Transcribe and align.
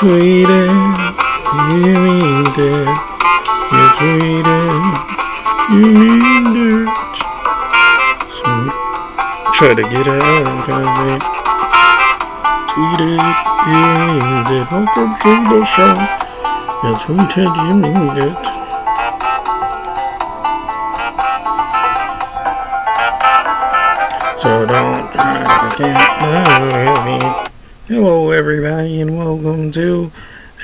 tweeted, 0.00 0.72
you 1.68 1.92
mean 1.92 2.46
it. 2.56 2.88
You 3.70 3.84
tweeted, 4.00 4.80
you 5.72 5.84
mean 5.92 6.56
it. 6.56 6.88
So 8.32 8.48
try 9.52 9.74
to 9.74 9.82
get 9.82 10.08
out 10.08 10.70
of 10.70 10.88
it. 11.04 11.22
Tweeted, 12.72 13.20
you 13.68 13.82
mean 14.00 14.48
it. 14.56 14.64
Welcome 14.72 15.12
to 15.20 15.32
the 15.52 15.60
show. 15.66 15.92
You 16.82 16.92
tweeted, 16.96 17.52
you 17.68 17.74
mean 17.76 18.16
it. 18.16 18.40
So 24.38 24.64
don't 24.64 25.12
try 25.12 25.44
to 25.60 25.76
get 25.76 27.44
me. 27.44 27.49
Hello, 27.90 28.30
everybody, 28.30 29.00
and 29.00 29.18
welcome 29.18 29.72
to. 29.72 30.12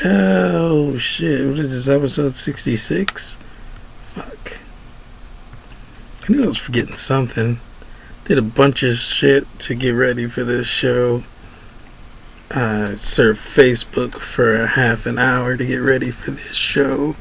Oh 0.05 0.97
shit! 0.97 1.45
What 1.49 1.59
is 1.59 1.73
this 1.73 1.89
episode 1.89 2.35
sixty-six? 2.35 3.37
Fuck. 4.03 4.59
I 6.23 6.33
knew 6.33 6.45
I 6.45 6.47
was 6.47 6.57
forgetting 6.57 6.95
something. 6.95 7.59
Did 8.27 8.39
a 8.39 8.43
bunch 8.43 8.85
of 8.85 8.95
shit 8.95 9.45
to 9.59 9.75
get 9.75 9.91
ready 9.91 10.29
for 10.29 10.45
this 10.45 10.69
show. 10.69 11.25
I 12.53 12.95
surfed 12.95 13.39
Facebook 13.39 14.21
for 14.21 14.55
a 14.55 14.69
half 14.69 15.05
an 15.05 15.19
hour 15.19 15.57
to 15.57 15.67
get 15.67 15.79
ready 15.79 16.13
for 16.13 16.31
this 16.31 16.55
show. 16.55 17.17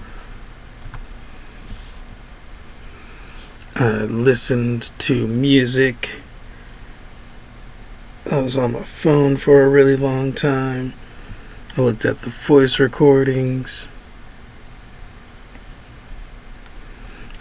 I 3.76 4.04
listened 4.04 4.92
to 5.00 5.26
music. 5.26 6.20
I 8.32 8.40
was 8.40 8.58
on 8.58 8.74
my 8.74 8.82
phone 8.82 9.38
for 9.38 9.62
a 9.62 9.70
really 9.70 9.96
long 9.96 10.34
time. 10.34 10.94
I 11.78 11.82
looked 11.82 12.06
at 12.06 12.22
the 12.22 12.32
voice 12.32 12.80
recordings. 12.80 13.88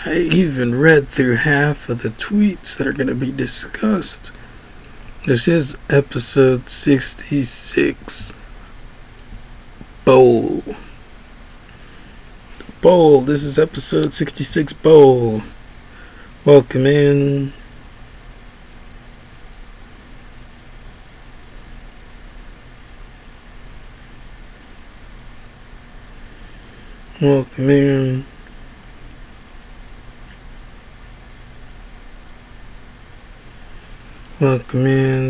I 0.04 0.16
even 0.16 0.78
read 0.78 1.08
through 1.08 1.36
half 1.36 1.88
of 1.88 2.02
the 2.02 2.10
tweets 2.10 2.76
that 2.76 2.86
are 2.86 2.92
going 2.92 3.06
to 3.06 3.14
be 3.14 3.32
discussed. 3.32 4.30
This 5.24 5.48
is 5.48 5.74
episode 5.88 6.68
66 6.68 8.34
Bowl. 10.04 10.62
Bowl. 12.82 13.22
This 13.22 13.42
is 13.42 13.58
episode 13.58 14.12
66 14.12 14.74
Bowl. 14.74 15.40
Welcome 16.44 16.84
in. 16.84 17.54
Welcome 27.20 27.70
in. 27.70 28.24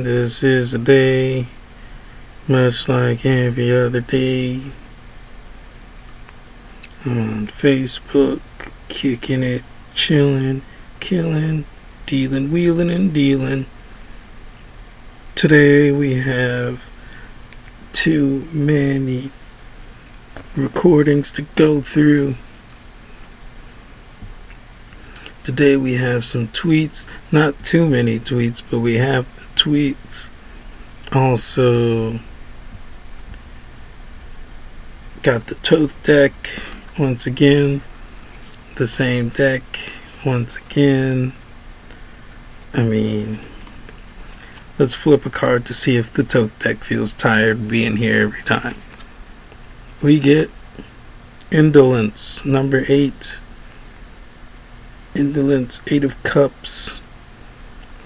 This 0.02 0.42
is 0.42 0.72
a 0.72 0.78
day 0.78 1.46
much 2.48 2.88
like 2.88 3.26
every 3.26 3.70
other 3.76 4.00
day. 4.00 4.62
I'm 7.04 7.18
on 7.18 7.46
Facebook, 7.48 8.40
kicking 8.88 9.42
it, 9.42 9.62
chilling, 9.94 10.62
killing, 11.00 11.66
dealing, 12.06 12.50
wheeling, 12.50 12.88
and 12.88 13.12
dealing. 13.12 13.66
Today 15.34 15.92
we 15.92 16.14
have 16.14 16.82
too 17.92 18.48
many 18.54 19.30
recordings 20.56 21.32
to 21.32 21.42
go 21.56 21.80
through. 21.80 22.34
Today 25.42 25.76
we 25.76 25.94
have 25.94 26.24
some 26.24 26.48
tweets, 26.48 27.06
not 27.30 27.62
too 27.62 27.86
many 27.86 28.18
tweets, 28.18 28.62
but 28.70 28.78
we 28.78 28.94
have 28.94 29.26
the 29.36 29.60
tweets. 29.60 30.28
Also, 31.12 32.18
got 35.22 35.46
the 35.46 35.54
Thoth 35.56 36.02
deck 36.02 36.32
once 36.98 37.26
again, 37.26 37.82
the 38.76 38.86
same 38.86 39.28
deck 39.28 39.62
once 40.24 40.56
again. 40.56 41.32
I 42.72 42.82
mean, 42.82 43.38
let's 44.78 44.94
flip 44.94 45.26
a 45.26 45.30
card 45.30 45.66
to 45.66 45.74
see 45.74 45.96
if 45.96 46.12
the 46.12 46.24
Thoth 46.24 46.58
deck 46.58 46.78
feels 46.78 47.12
tired 47.12 47.68
being 47.68 47.96
here 47.96 48.22
every 48.22 48.42
time. 48.42 48.76
We 50.04 50.20
get 50.20 50.50
Indolence, 51.50 52.44
number 52.44 52.84
eight. 52.88 53.38
Indolence, 55.14 55.80
Eight 55.86 56.04
of 56.04 56.22
Cups. 56.22 56.92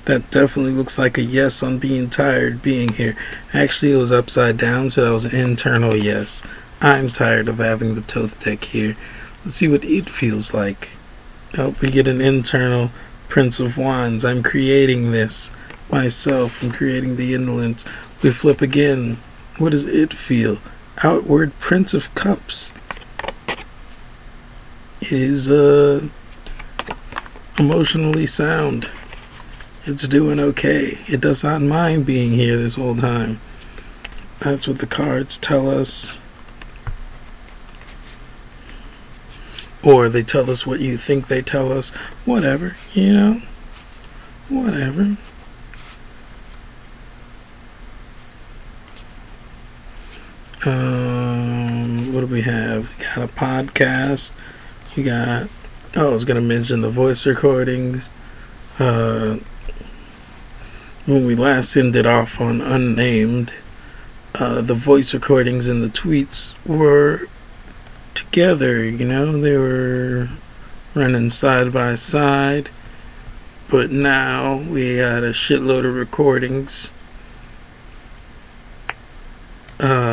That 0.05 0.31
definitely 0.31 0.75
looks 0.75 0.97
like 0.97 1.19
a 1.19 1.23
yes 1.23 1.61
on 1.61 1.81
being 1.81 2.09
tired 2.09 2.63
being 2.63 2.91
here. 2.91 3.17
Actually, 3.53 3.95
it 3.95 3.97
was 3.97 4.13
upside 4.13 4.59
down, 4.59 4.91
so 4.91 5.05
that 5.05 5.11
was 5.11 5.25
an 5.25 5.35
internal 5.35 5.97
yes. 5.97 6.45
I'm 6.81 7.11
tired 7.11 7.49
of 7.49 7.59
having 7.59 7.97
the 7.97 8.03
Thoth 8.03 8.45
deck 8.45 8.63
here. 8.63 8.97
Let's 9.45 9.57
see 9.57 9.67
what 9.67 9.83
it 9.83 10.09
feels 10.09 10.55
like. 10.55 10.91
Oh, 11.59 11.75
we 11.81 11.91
get 11.91 12.07
an 12.07 12.21
internal 12.21 12.93
Prince 13.27 13.59
of 13.59 13.77
Wands. 13.77 14.25
I'm 14.25 14.45
creating 14.45 15.11
this 15.11 15.51
myself. 15.91 16.63
I'm 16.63 16.71
creating 16.71 17.17
the 17.17 17.35
indolence. 17.35 17.85
We 18.23 18.31
flip 18.31 18.61
again. 18.61 19.19
What 19.57 19.71
does 19.71 19.85
it 19.85 20.15
feel? 20.15 20.59
Outward 21.05 21.59
Prince 21.61 21.95
of 21.95 22.13
Cups. 22.15 22.73
Is, 25.01 25.49
uh, 25.49 26.07
emotionally 27.59 28.27
sound. 28.27 28.91
It's 29.87 30.09
doing 30.09 30.41
okay. 30.41 30.99
It 31.09 31.21
does 31.21 31.45
not 31.45 31.63
mind 31.63 32.05
being 32.05 32.33
here 32.33 32.57
this 32.57 32.75
whole 32.75 32.97
time. 32.97 33.41
That's 34.41 34.67
what 34.69 34.79
the 34.79 34.87
cards 34.87 35.39
tell 35.39 35.71
us. 35.71 36.19
Or 39.83 40.09
they 40.09 40.23
tell 40.23 40.51
us 40.51 40.67
what 40.67 40.81
you 40.81 40.97
think 40.97 41.29
they 41.29 41.43
tell 41.43 41.73
us. 41.73 41.91
Whatever, 42.25 42.77
you 42.93 43.13
know? 43.13 43.43
Whatever. 44.49 45.17
Um, 50.67 52.13
what 52.13 52.21
do 52.21 52.27
we 52.27 52.43
have? 52.43 52.89
We 52.99 53.05
got 53.05 53.19
a 53.19 53.29
podcast. 53.29 54.33
We 54.97 55.03
got 55.03 55.49
Oh, 55.97 56.11
I 56.11 56.13
was 56.13 56.27
gonna 56.27 56.43
mention 56.43 56.83
the 56.83 56.91
voice 56.91 57.25
recordings. 57.25 58.11
Uh, 58.79 59.39
when 61.07 61.25
we 61.25 61.35
last 61.35 61.75
ended 61.77 62.07
off 62.07 62.41
on 62.41 62.61
unnamed, 62.61 63.55
uh, 64.35 64.61
the 64.61 64.75
voice 64.75 65.15
recordings 65.15 65.67
and 65.67 65.83
the 65.83 65.89
tweets 65.89 66.53
were 66.67 67.27
together. 68.15 68.85
You 68.85 69.07
know, 69.07 69.41
they 69.41 69.57
were 69.57 70.29
running 70.95 71.31
side 71.31 71.73
by 71.73 71.95
side. 71.95 72.69
But 73.71 73.91
now 73.91 74.59
we 74.59 74.97
had 74.97 75.25
a 75.25 75.33
shitload 75.33 75.87
of 75.87 75.95
recordings. 75.95 76.91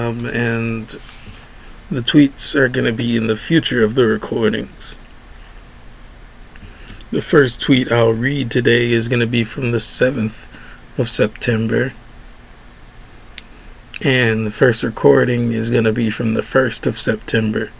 Um, 0.05 0.25
and 0.27 0.87
the 1.89 2.01
tweets 2.01 2.53
are 2.53 2.67
going 2.67 2.85
to 2.85 2.93
be 2.93 3.17
in 3.17 3.25
the 3.25 3.35
future 3.35 3.83
of 3.83 3.95
the 3.95 4.05
recordings. 4.05 4.95
The 7.11 7.23
first 7.23 7.59
tweet 7.59 7.91
I'll 7.91 8.13
read 8.13 8.51
today 8.51 8.91
is 8.91 9.07
going 9.07 9.21
to 9.21 9.27
be 9.27 9.43
from 9.43 9.71
the 9.71 9.79
7th 9.79 10.47
of 10.99 11.09
September. 11.09 11.93
And 14.03 14.45
the 14.45 14.51
first 14.51 14.83
recording 14.83 15.51
is 15.51 15.71
going 15.71 15.85
to 15.85 15.93
be 15.93 16.11
from 16.11 16.35
the 16.35 16.41
1st 16.41 16.85
of 16.85 16.99
September. 16.99 17.71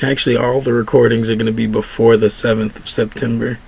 Actually, 0.00 0.36
all 0.36 0.62
the 0.62 0.72
recordings 0.72 1.28
are 1.28 1.36
going 1.36 1.46
to 1.46 1.52
be 1.52 1.66
before 1.66 2.16
the 2.16 2.28
7th 2.28 2.76
of 2.76 2.88
September. 2.88 3.58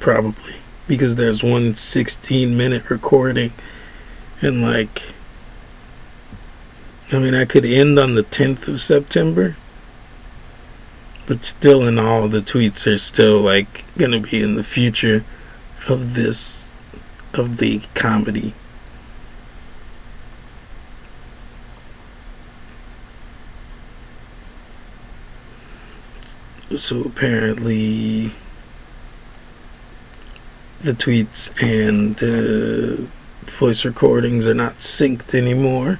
Probably. 0.00 0.56
Because 0.88 1.14
there's 1.14 1.44
one 1.44 1.74
16 1.76 2.56
minute 2.56 2.90
recording. 2.90 3.52
And 4.42 4.62
like 4.62 5.02
I 7.12 7.18
mean, 7.18 7.34
I 7.34 7.44
could 7.44 7.64
end 7.64 7.98
on 7.98 8.14
the 8.14 8.22
10th 8.22 8.68
of 8.68 8.80
September, 8.80 9.56
but 11.26 11.42
still, 11.42 11.86
in 11.86 11.98
all, 11.98 12.28
the 12.28 12.38
tweets 12.38 12.86
are 12.86 12.98
still 12.98 13.40
like 13.40 13.84
going 13.98 14.12
to 14.12 14.20
be 14.20 14.40
in 14.40 14.54
the 14.54 14.62
future 14.62 15.24
of 15.88 16.14
this, 16.14 16.70
of 17.34 17.56
the 17.56 17.80
comedy. 17.94 18.54
So 26.78 27.02
apparently, 27.02 28.32
the 30.82 30.92
tweets 30.92 31.50
and 31.62 32.16
uh, 32.22 33.02
voice 33.50 33.84
recordings 33.84 34.46
are 34.46 34.54
not 34.54 34.78
synced 34.78 35.34
anymore. 35.34 35.98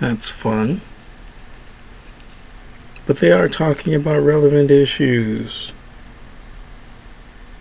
That's 0.00 0.28
fun. 0.28 0.80
But 3.06 3.18
they 3.18 3.32
are 3.32 3.48
talking 3.48 3.94
about 3.94 4.20
relevant 4.20 4.70
issues. 4.70 5.72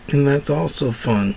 And 0.09 0.27
that's 0.27 0.50
also 0.50 0.91
fun. 0.91 1.35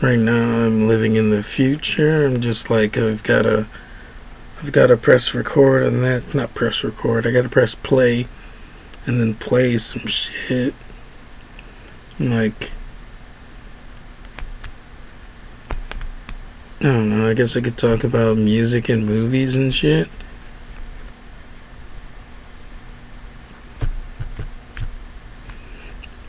Right 0.00 0.18
now 0.18 0.64
I'm 0.64 0.88
living 0.88 1.16
in 1.16 1.30
the 1.30 1.42
future. 1.42 2.26
I'm 2.26 2.40
just 2.40 2.70
like 2.70 2.96
I've 2.96 3.22
got 3.22 3.42
to 3.42 3.66
I've 4.62 4.70
got 4.70 4.86
to 4.86 4.96
press 4.96 5.34
record 5.34 5.82
on 5.82 6.02
that 6.02 6.34
not 6.34 6.54
press 6.54 6.84
record. 6.84 7.26
I 7.26 7.32
got 7.32 7.42
to 7.42 7.48
press 7.48 7.74
play 7.74 8.28
and 9.06 9.20
then 9.20 9.34
play 9.34 9.76
some 9.76 10.06
shit. 10.06 10.72
I'm 12.20 12.30
Like 12.30 12.70
I 16.80 16.84
don't 16.84 17.10
know, 17.10 17.28
I 17.28 17.34
guess 17.34 17.56
I 17.56 17.60
could 17.60 17.76
talk 17.76 18.04
about 18.04 18.36
music 18.36 18.88
and 18.88 19.04
movies 19.04 19.56
and 19.56 19.74
shit. 19.74 20.08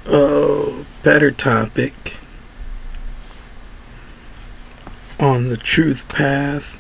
Oh, 0.08 0.86
better 1.04 1.32
topic. 1.32 2.18
On 5.20 5.50
the 5.50 5.58
truth 5.58 6.08
path, 6.08 6.78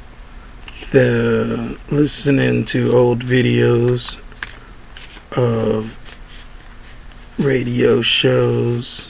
the 0.94 1.76
listening 1.90 2.64
to 2.64 2.96
old 2.96 3.24
videos 3.24 4.16
of 5.36 5.98
radio 7.40 8.00
shows, 8.04 9.08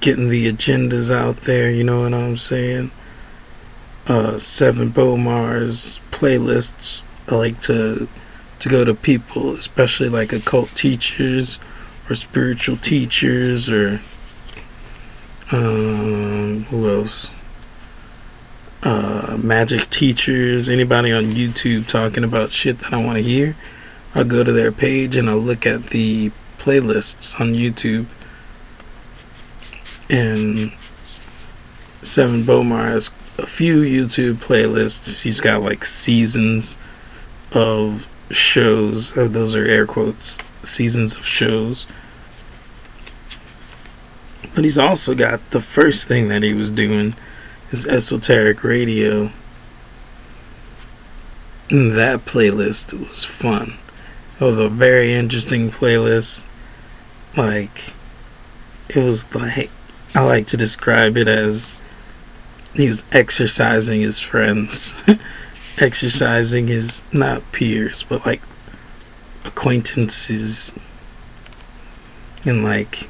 getting 0.00 0.28
the 0.28 0.52
agendas 0.52 1.12
out 1.12 1.36
there, 1.38 1.68
you 1.68 1.82
know 1.82 2.02
what 2.02 2.14
I'm 2.14 2.36
saying? 2.36 2.92
Uh, 4.06 4.34
Sevan 4.34 4.90
Bomars 4.90 5.98
playlists. 6.12 7.04
I 7.28 7.34
like 7.34 7.60
to 7.62 8.06
to 8.60 8.68
go 8.68 8.84
to 8.84 8.94
people, 8.94 9.56
especially 9.56 10.08
like 10.08 10.32
occult 10.32 10.72
teachers 10.76 11.58
or 12.08 12.14
spiritual 12.14 12.76
teachers 12.76 13.68
or 13.68 14.00
um, 15.50 16.62
who 16.70 16.88
else? 16.88 17.26
Uh, 18.82 19.36
magic 19.42 19.90
teachers, 19.90 20.68
anybody 20.70 21.12
on 21.12 21.24
YouTube 21.24 21.86
talking 21.86 22.24
about 22.24 22.50
shit 22.50 22.78
that 22.78 22.94
I 22.94 23.04
want 23.04 23.16
to 23.16 23.22
hear. 23.22 23.54
I'll 24.14 24.24
go 24.24 24.42
to 24.42 24.52
their 24.52 24.72
page 24.72 25.16
and 25.16 25.28
I'll 25.28 25.36
look 25.36 25.66
at 25.66 25.88
the 25.90 26.30
playlists 26.58 27.38
on 27.38 27.52
YouTube. 27.52 28.06
And 30.08 30.72
Sevan 32.02 32.44
Bomar 32.44 32.90
has 32.90 33.10
a 33.38 33.46
few 33.46 33.82
YouTube 33.82 34.36
playlists. 34.36 35.22
He's 35.22 35.40
got 35.40 35.62
like 35.62 35.84
seasons 35.84 36.78
of 37.52 38.08
shows. 38.30 39.16
Oh, 39.16 39.28
those 39.28 39.54
are 39.54 39.64
air 39.64 39.86
quotes. 39.86 40.38
Seasons 40.62 41.14
of 41.14 41.24
shows. 41.26 41.86
But 44.54 44.64
he's 44.64 44.78
also 44.78 45.14
got 45.14 45.50
the 45.50 45.60
first 45.60 46.08
thing 46.08 46.28
that 46.28 46.42
he 46.42 46.54
was 46.54 46.70
doing 46.70 47.14
is 47.72 47.86
esoteric 47.86 48.64
radio. 48.64 49.30
And 51.70 51.96
that 51.96 52.24
playlist 52.24 52.92
was 52.98 53.24
fun. 53.24 53.74
It 54.40 54.44
was 54.44 54.58
a 54.58 54.68
very 54.68 55.14
interesting 55.14 55.70
playlist. 55.70 56.44
Like, 57.36 57.92
it 58.88 58.96
was 58.96 59.32
like, 59.34 59.70
I 60.14 60.24
like 60.24 60.48
to 60.48 60.56
describe 60.56 61.16
it 61.16 61.28
as 61.28 61.74
he 62.74 62.88
was 62.88 63.04
exercising 63.12 64.00
his 64.00 64.18
friends. 64.18 64.94
exercising 65.78 66.66
his, 66.66 67.02
not 67.12 67.52
peers, 67.52 68.02
but 68.02 68.26
like 68.26 68.42
acquaintances. 69.44 70.72
And 72.44 72.64
like, 72.64 73.09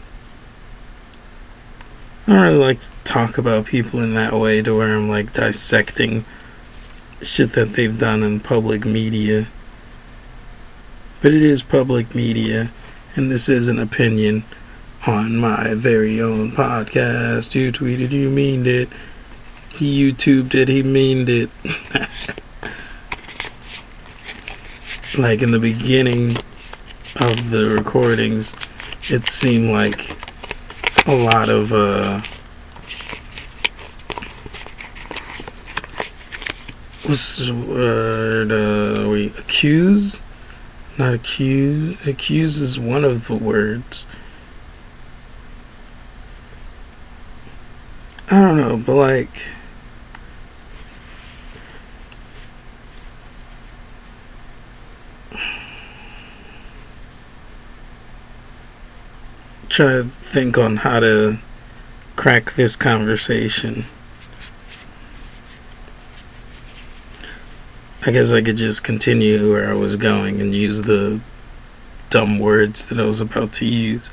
I 2.31 2.35
don't 2.35 2.43
really 2.43 2.59
like 2.59 2.79
to 2.79 2.91
talk 3.03 3.39
about 3.39 3.67
people 3.67 4.01
in 4.03 4.15
that 4.15 4.33
way 4.33 4.63
to 4.63 4.77
where 4.77 4.95
I'm 4.95 5.09
like 5.09 5.33
dissecting 5.33 6.25
shit 7.23 7.55
that 7.55 7.73
they've 7.73 7.99
done 7.99 8.23
in 8.23 8.39
public 8.39 8.85
media. 8.85 9.49
But 11.21 11.35
it 11.35 11.43
is 11.43 11.65
public 11.65 12.15
media, 12.15 12.71
and 13.17 13.33
this 13.33 13.49
is 13.49 13.67
an 13.67 13.81
opinion 13.81 14.45
on 15.09 15.39
my 15.39 15.75
very 15.75 16.21
own 16.21 16.53
podcast. 16.53 17.57
You 17.57 17.73
tweeted, 17.73 18.13
you 18.13 18.31
meaned 18.31 18.69
it. 18.69 18.89
He 19.71 20.13
YouTubed 20.13 20.55
it, 20.55 20.69
he 20.69 20.85
meaned 20.85 21.29
it. 21.29 21.51
like 25.19 25.43
in 25.43 25.51
the 25.51 25.59
beginning 25.59 26.37
of 27.17 27.51
the 27.51 27.75
recordings, 27.77 28.55
it 29.09 29.29
seemed 29.29 29.73
like 29.73 30.20
a 31.07 31.15
lot 31.15 31.49
of 31.49 31.73
uh 31.73 32.21
what's 37.05 37.39
the 37.39 37.55
word 37.55 38.53
uh 38.53 39.09
we 39.09 39.27
accuse? 39.39 40.21
Not 40.99 41.15
accuse 41.15 42.07
accuse 42.07 42.59
is 42.59 42.79
one 42.79 43.05
of 43.05 43.29
the 43.29 43.35
words. 43.35 44.05
I 48.31 48.41
don't 48.41 48.59
know 48.59 48.77
but 48.77 48.95
like 48.95 49.43
trying 59.71 60.03
to 60.03 60.09
think 60.27 60.59
on 60.59 60.77
how 60.77 60.99
to 61.01 61.39
crack 62.17 62.55
this 62.55 62.75
conversation. 62.77 63.85
I 68.05 68.11
guess 68.11 68.33
I 68.33 68.43
could 68.43 68.57
just 68.57 68.83
continue 68.83 69.51
where 69.51 69.71
I 69.71 69.75
was 69.75 69.95
going 69.95 70.41
and 70.41 70.55
use 70.55 70.83
the 70.83 71.21
dumb 72.11 72.41
words 72.41 72.87
that 72.87 72.99
I 72.99 73.05
was 73.05 73.21
about 73.21 73.53
to 73.55 73.65
use. 73.65 74.11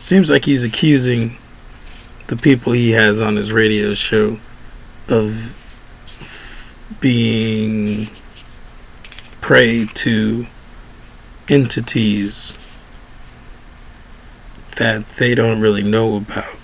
Seems 0.00 0.30
like 0.30 0.44
he's 0.44 0.64
accusing 0.64 1.36
the 2.26 2.36
people 2.36 2.72
he 2.72 2.90
has 2.90 3.22
on 3.22 3.36
his 3.36 3.52
radio 3.52 3.94
show 3.94 4.38
of 5.08 5.54
being 7.00 8.10
prey 9.40 9.86
to 9.94 10.46
entities 11.48 12.56
that 14.78 15.08
they 15.16 15.34
don't 15.34 15.60
really 15.60 15.82
know 15.82 16.16
about. 16.16 16.54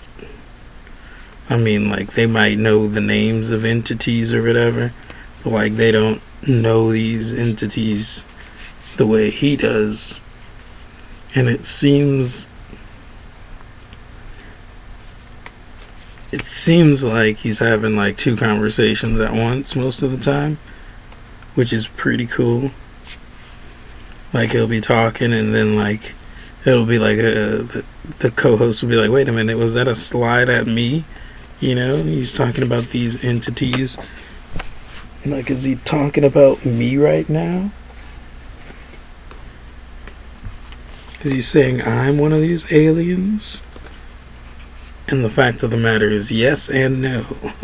I 1.49 1.57
mean, 1.57 1.89
like, 1.89 2.13
they 2.13 2.25
might 2.25 2.57
know 2.57 2.87
the 2.87 3.01
names 3.01 3.49
of 3.49 3.65
entities 3.65 4.33
or 4.33 4.41
whatever, 4.41 4.93
but, 5.43 5.51
like, 5.51 5.75
they 5.75 5.91
don't 5.91 6.21
know 6.47 6.91
these 6.91 7.33
entities 7.33 8.23
the 8.97 9.05
way 9.05 9.29
he 9.29 9.57
does. 9.57 10.15
And 11.35 11.49
it 11.49 11.65
seems. 11.65 12.47
It 16.31 16.43
seems 16.43 17.03
like 17.03 17.37
he's 17.37 17.59
having, 17.59 17.97
like, 17.97 18.17
two 18.17 18.37
conversations 18.37 19.19
at 19.19 19.33
once 19.33 19.75
most 19.75 20.01
of 20.01 20.11
the 20.11 20.23
time, 20.23 20.57
which 21.53 21.73
is 21.73 21.87
pretty 21.87 22.27
cool. 22.27 22.71
Like, 24.33 24.51
he'll 24.51 24.67
be 24.67 24.81
talking 24.81 25.33
and 25.33 25.53
then, 25.53 25.75
like, 25.75 26.13
it'll 26.65 26.85
be 26.85 26.99
like 26.99 27.17
a, 27.17 27.63
the, 27.63 27.85
the 28.19 28.31
co-host 28.31 28.81
will 28.81 28.89
be 28.89 28.95
like, 28.95 29.11
"Wait 29.11 29.27
a 29.27 29.31
minute, 29.31 29.57
was 29.57 29.73
that 29.75 29.87
a 29.87 29.95
slide 29.95 30.49
at 30.49 30.67
me?" 30.67 31.03
You 31.59 31.75
know, 31.75 32.03
he's 32.03 32.33
talking 32.33 32.63
about 32.63 32.89
these 32.89 33.23
entities. 33.23 33.97
Like, 35.25 35.49
is 35.49 35.63
he 35.63 35.75
talking 35.77 36.23
about 36.23 36.65
me 36.65 36.97
right 36.97 37.27
now? 37.27 37.71
Is 41.23 41.31
he 41.31 41.41
saying 41.41 41.81
I'm 41.81 42.19
one 42.19 42.33
of 42.33 42.41
these 42.41 42.71
aliens? 42.71 43.61
And 45.07 45.23
the 45.25 45.29
fact 45.29 45.63
of 45.63 45.71
the 45.71 45.77
matter 45.77 46.09
is, 46.09 46.31
yes 46.31 46.69
and 46.69 47.01
no. 47.01 47.25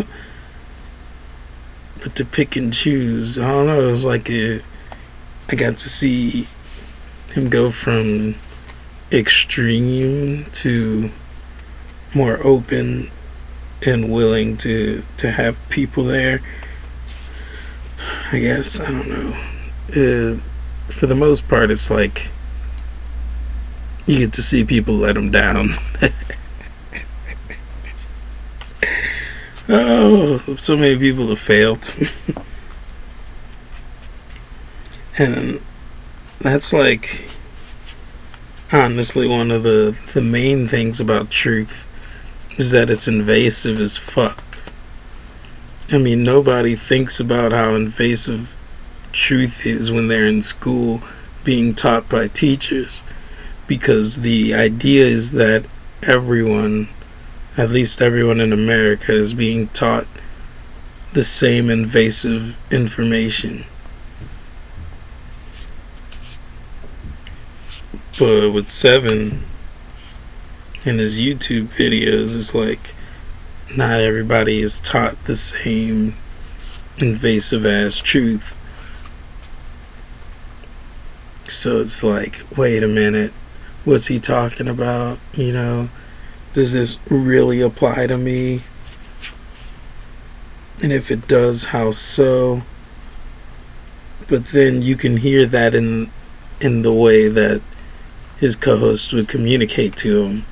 but 2.01 2.15
to 2.15 2.25
pick 2.25 2.55
and 2.55 2.74
choose, 2.74 3.38
I 3.38 3.48
don't 3.48 3.67
know. 3.67 3.88
It 3.88 3.91
was 3.91 4.05
like 4.05 4.29
a, 4.31 4.62
I 5.50 5.55
got 5.55 5.77
to 5.77 5.89
see 5.89 6.48
him 7.34 7.50
go 7.50 7.70
from 7.70 8.36
extreme 9.12 10.46
to 10.51 11.10
more 12.13 12.39
open 12.44 13.10
and 13.86 14.12
willing 14.12 14.58
to 14.58 15.03
to 15.18 15.32
have 15.32 15.58
people 15.70 16.03
there 16.03 16.41
I 18.32 18.39
guess 18.39 18.80
I 18.80 18.91
don't 18.91 19.10
know. 19.10 19.36
Uh, 19.89 20.38
for 20.91 21.08
the 21.08 21.15
most 21.15 21.48
part, 21.48 21.70
it's 21.70 21.89
like 21.89 22.30
you 24.06 24.20
get 24.20 24.32
to 24.34 24.41
see 24.41 24.63
people 24.63 24.96
let 24.96 25.15
them 25.15 25.32
down. 25.32 25.72
oh, 29.70 30.38
so 30.58 30.77
many 30.77 30.98
people 30.98 31.27
have 31.27 31.39
failed. 31.39 31.94
and 35.18 35.60
that's 36.39 36.72
like 36.72 37.30
honestly 38.73 39.27
one 39.27 39.51
of 39.51 39.63
the 39.63 39.95
the 40.13 40.21
main 40.21 40.67
things 40.67 40.99
about 40.99 41.29
truth 41.29 41.85
is 42.57 42.71
that 42.71 42.89
it's 42.89 43.07
invasive 43.07 43.79
as 43.79 43.97
fuck. 43.97 44.43
I 45.91 45.97
mean, 45.97 46.23
nobody 46.23 46.75
thinks 46.75 47.19
about 47.19 47.51
how 47.51 47.75
invasive 47.75 48.53
truth 49.11 49.65
is 49.65 49.91
when 49.91 50.07
they're 50.07 50.25
in 50.25 50.41
school 50.41 51.01
being 51.43 51.73
taught 51.73 52.07
by 52.07 52.27
teachers 52.27 53.03
because 53.67 54.17
the 54.17 54.53
idea 54.53 55.05
is 55.05 55.31
that 55.31 55.65
everyone, 56.03 56.87
at 57.57 57.69
least 57.69 58.01
everyone 58.01 58.39
in 58.39 58.53
America, 58.53 59.13
is 59.13 59.33
being 59.33 59.67
taught 59.69 60.07
the 61.13 61.23
same 61.23 61.69
invasive 61.69 62.55
information. 62.71 63.65
But 68.21 68.51
with 68.51 68.67
Sevan 68.67 69.39
in 70.85 70.99
his 70.99 71.19
YouTube 71.19 71.69
videos, 71.69 72.37
it's 72.37 72.53
like 72.53 72.93
not 73.75 73.99
everybody 73.99 74.61
is 74.61 74.79
taught 74.79 75.15
the 75.25 75.35
same 75.35 76.13
invasive 76.99 77.65
ass 77.65 77.97
truth. 77.97 78.53
So 81.47 81.81
it's 81.81 82.03
like, 82.03 82.43
wait 82.55 82.83
a 82.83 82.87
minute, 82.87 83.33
what's 83.85 84.05
he 84.05 84.19
talking 84.19 84.67
about? 84.67 85.17
You 85.33 85.53
know, 85.53 85.89
does 86.53 86.73
this 86.73 86.99
really 87.09 87.59
apply 87.59 88.05
to 88.05 88.19
me? 88.19 88.61
And 90.83 90.91
if 90.91 91.09
it 91.09 91.27
does, 91.27 91.63
how 91.63 91.89
so? 91.89 92.61
But 94.27 94.49
then 94.49 94.83
you 94.83 94.95
can 94.95 95.17
hear 95.17 95.47
that 95.47 95.73
in 95.73 96.11
in 96.59 96.83
the 96.83 96.93
way 96.93 97.27
that 97.27 97.63
his 98.41 98.55
co-host 98.55 99.13
would 99.13 99.29
communicate 99.29 99.95
to 99.95 100.24
him. 100.24 100.45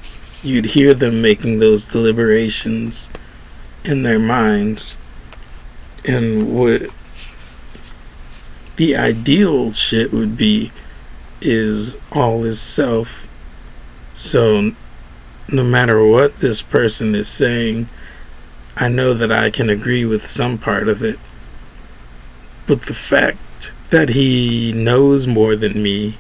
You'd 0.44 0.66
hear 0.66 0.94
them 0.94 1.24
making 1.24 1.58
those 1.58 1.88
deliberations 1.88 3.10
in 3.84 4.04
their 4.04 4.20
minds, 4.20 4.96
and 6.06 6.56
what 6.56 6.84
the 8.76 8.96
ideal 8.96 9.72
shit 9.72 10.14
would 10.14 10.38
be 10.38 10.72
is 11.42 11.98
all 12.12 12.46
is 12.46 12.62
self. 12.62 13.28
So 14.14 14.72
no 15.52 15.64
matter 15.64 16.06
what 16.06 16.40
this 16.42 16.62
person 16.62 17.16
is 17.16 17.28
saying, 17.28 17.90
I 18.78 18.88
know 18.88 19.16
that 19.16 19.32
I 19.32 19.50
can 19.50 19.70
agree 19.70 20.06
with 20.06 20.30
some 20.30 20.60
part 20.60 20.88
of 20.88 21.04
it. 21.04 21.18
But 22.68 22.84
the 22.84 22.94
fact 22.94 23.72
that 23.90 24.10
he 24.10 24.74
knows 24.74 25.26
more 25.26 25.56
than 25.56 25.82
me 25.82 26.18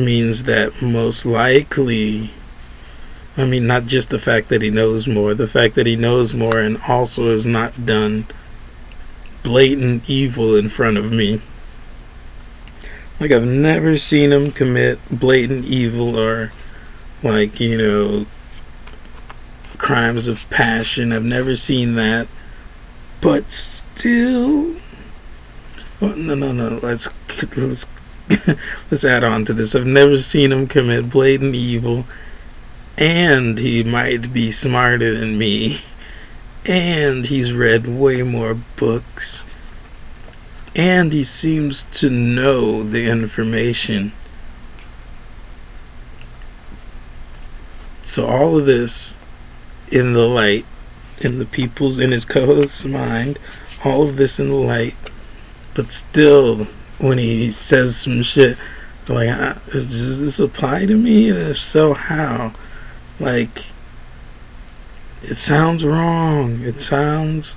means 0.00 0.44
that 0.44 0.82
most 0.82 1.24
likely, 1.24 2.30
I 3.36 3.44
mean, 3.44 3.66
not 3.66 3.86
just 3.86 4.10
the 4.10 4.18
fact 4.18 4.48
that 4.48 4.62
he 4.62 4.70
knows 4.70 5.06
more, 5.06 5.34
the 5.34 5.48
fact 5.48 5.74
that 5.76 5.86
he 5.86 5.96
knows 5.96 6.34
more 6.34 6.58
and 6.58 6.80
also 6.88 7.30
has 7.30 7.46
not 7.46 7.86
done 7.86 8.26
blatant 9.42 10.08
evil 10.08 10.56
in 10.56 10.68
front 10.68 10.98
of 10.98 11.12
me 11.12 11.40
like 13.20 13.32
I've 13.32 13.46
never 13.46 13.98
seen 13.98 14.32
him 14.32 14.50
commit 14.50 14.98
blatant 15.10 15.66
evil 15.66 16.18
or 16.18 16.52
like, 17.22 17.60
you 17.60 17.76
know, 17.76 18.26
crimes 19.76 20.26
of 20.26 20.48
passion. 20.48 21.12
I've 21.12 21.22
never 21.22 21.54
seen 21.54 21.96
that. 21.96 22.26
But 23.20 23.52
still 23.52 24.74
oh, 26.00 26.14
no 26.14 26.34
no 26.34 26.52
no, 26.52 26.80
let's 26.82 27.10
let's 27.54 27.86
let's 28.90 29.04
add 29.04 29.24
on 29.24 29.44
to 29.44 29.52
this. 29.52 29.74
I've 29.74 29.86
never 29.86 30.18
seen 30.18 30.52
him 30.52 30.66
commit 30.66 31.10
blatant 31.10 31.54
evil 31.54 32.04
and 32.98 33.58
he 33.58 33.82
might 33.82 34.32
be 34.32 34.52
smarter 34.52 35.18
than 35.18 35.38
me 35.38 35.80
and 36.66 37.26
he's 37.26 37.52
read 37.52 37.86
way 37.86 38.22
more 38.22 38.54
books 38.76 39.44
and 40.76 41.12
he 41.12 41.24
seems 41.24 41.82
to 41.82 42.08
know 42.08 42.82
the 42.82 43.08
information. 43.08 44.12
So 48.02 48.26
all 48.26 48.58
of 48.58 48.66
this 48.66 49.16
in 49.90 50.12
the 50.12 50.26
light, 50.26 50.64
in 51.20 51.38
the 51.38 51.44
people's, 51.44 51.98
in 51.98 52.12
his 52.12 52.24
co-host's 52.24 52.84
mind, 52.84 53.38
all 53.84 54.08
of 54.08 54.16
this 54.16 54.38
in 54.38 54.48
the 54.48 54.54
light, 54.54 54.94
but 55.74 55.90
still, 55.90 56.68
when 57.00 57.18
he 57.18 57.50
says 57.50 57.96
some 57.96 58.22
shit, 58.22 58.56
like, 59.08 59.30
uh, 59.30 59.54
does 59.72 60.20
this 60.20 60.38
apply 60.38 60.86
to 60.86 60.96
me? 60.96 61.30
And 61.30 61.38
if 61.38 61.58
so, 61.58 61.94
how? 61.94 62.52
Like, 63.18 63.64
it 65.22 65.36
sounds 65.36 65.84
wrong. 65.84 66.60
It 66.60 66.80
sounds 66.80 67.56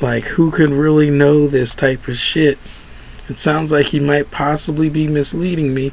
like, 0.00 0.24
who 0.24 0.50
could 0.50 0.70
really 0.70 1.10
know 1.10 1.46
this 1.46 1.74
type 1.74 2.08
of 2.08 2.16
shit? 2.16 2.58
It 3.28 3.38
sounds 3.38 3.72
like 3.72 3.86
he 3.86 4.00
might 4.00 4.30
possibly 4.30 4.88
be 4.88 5.06
misleading 5.06 5.74
me. 5.74 5.92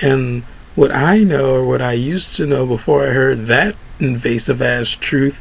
And 0.00 0.42
what 0.74 0.92
I 0.92 1.18
know, 1.18 1.54
or 1.54 1.66
what 1.66 1.82
I 1.82 1.92
used 1.92 2.36
to 2.36 2.46
know 2.46 2.66
before 2.66 3.04
I 3.06 3.10
heard 3.10 3.46
that 3.46 3.76
invasive 3.98 4.60
ass 4.62 4.90
truth, 4.90 5.40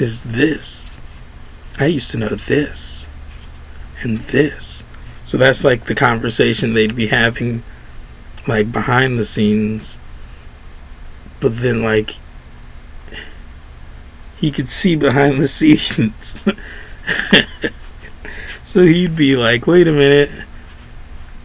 is 0.00 0.22
this. 0.22 0.88
I 1.78 1.86
used 1.86 2.10
to 2.12 2.18
know 2.18 2.28
this. 2.28 3.06
And 4.02 4.18
this. 4.18 4.84
So 5.30 5.38
that's 5.38 5.62
like 5.62 5.84
the 5.84 5.94
conversation 5.94 6.74
they'd 6.74 6.96
be 6.96 7.06
having, 7.06 7.62
like, 8.48 8.72
behind 8.72 9.16
the 9.16 9.24
scenes. 9.24 9.96
But 11.38 11.58
then, 11.58 11.84
like, 11.84 12.16
he 14.38 14.50
could 14.50 14.68
see 14.68 14.96
behind 14.96 15.40
the 15.40 15.46
scenes. 15.58 16.44
so 18.64 18.82
he'd 18.84 19.14
be 19.14 19.36
like, 19.36 19.68
"Wait 19.68 19.86
a 19.86 19.92
minute." 19.92 20.30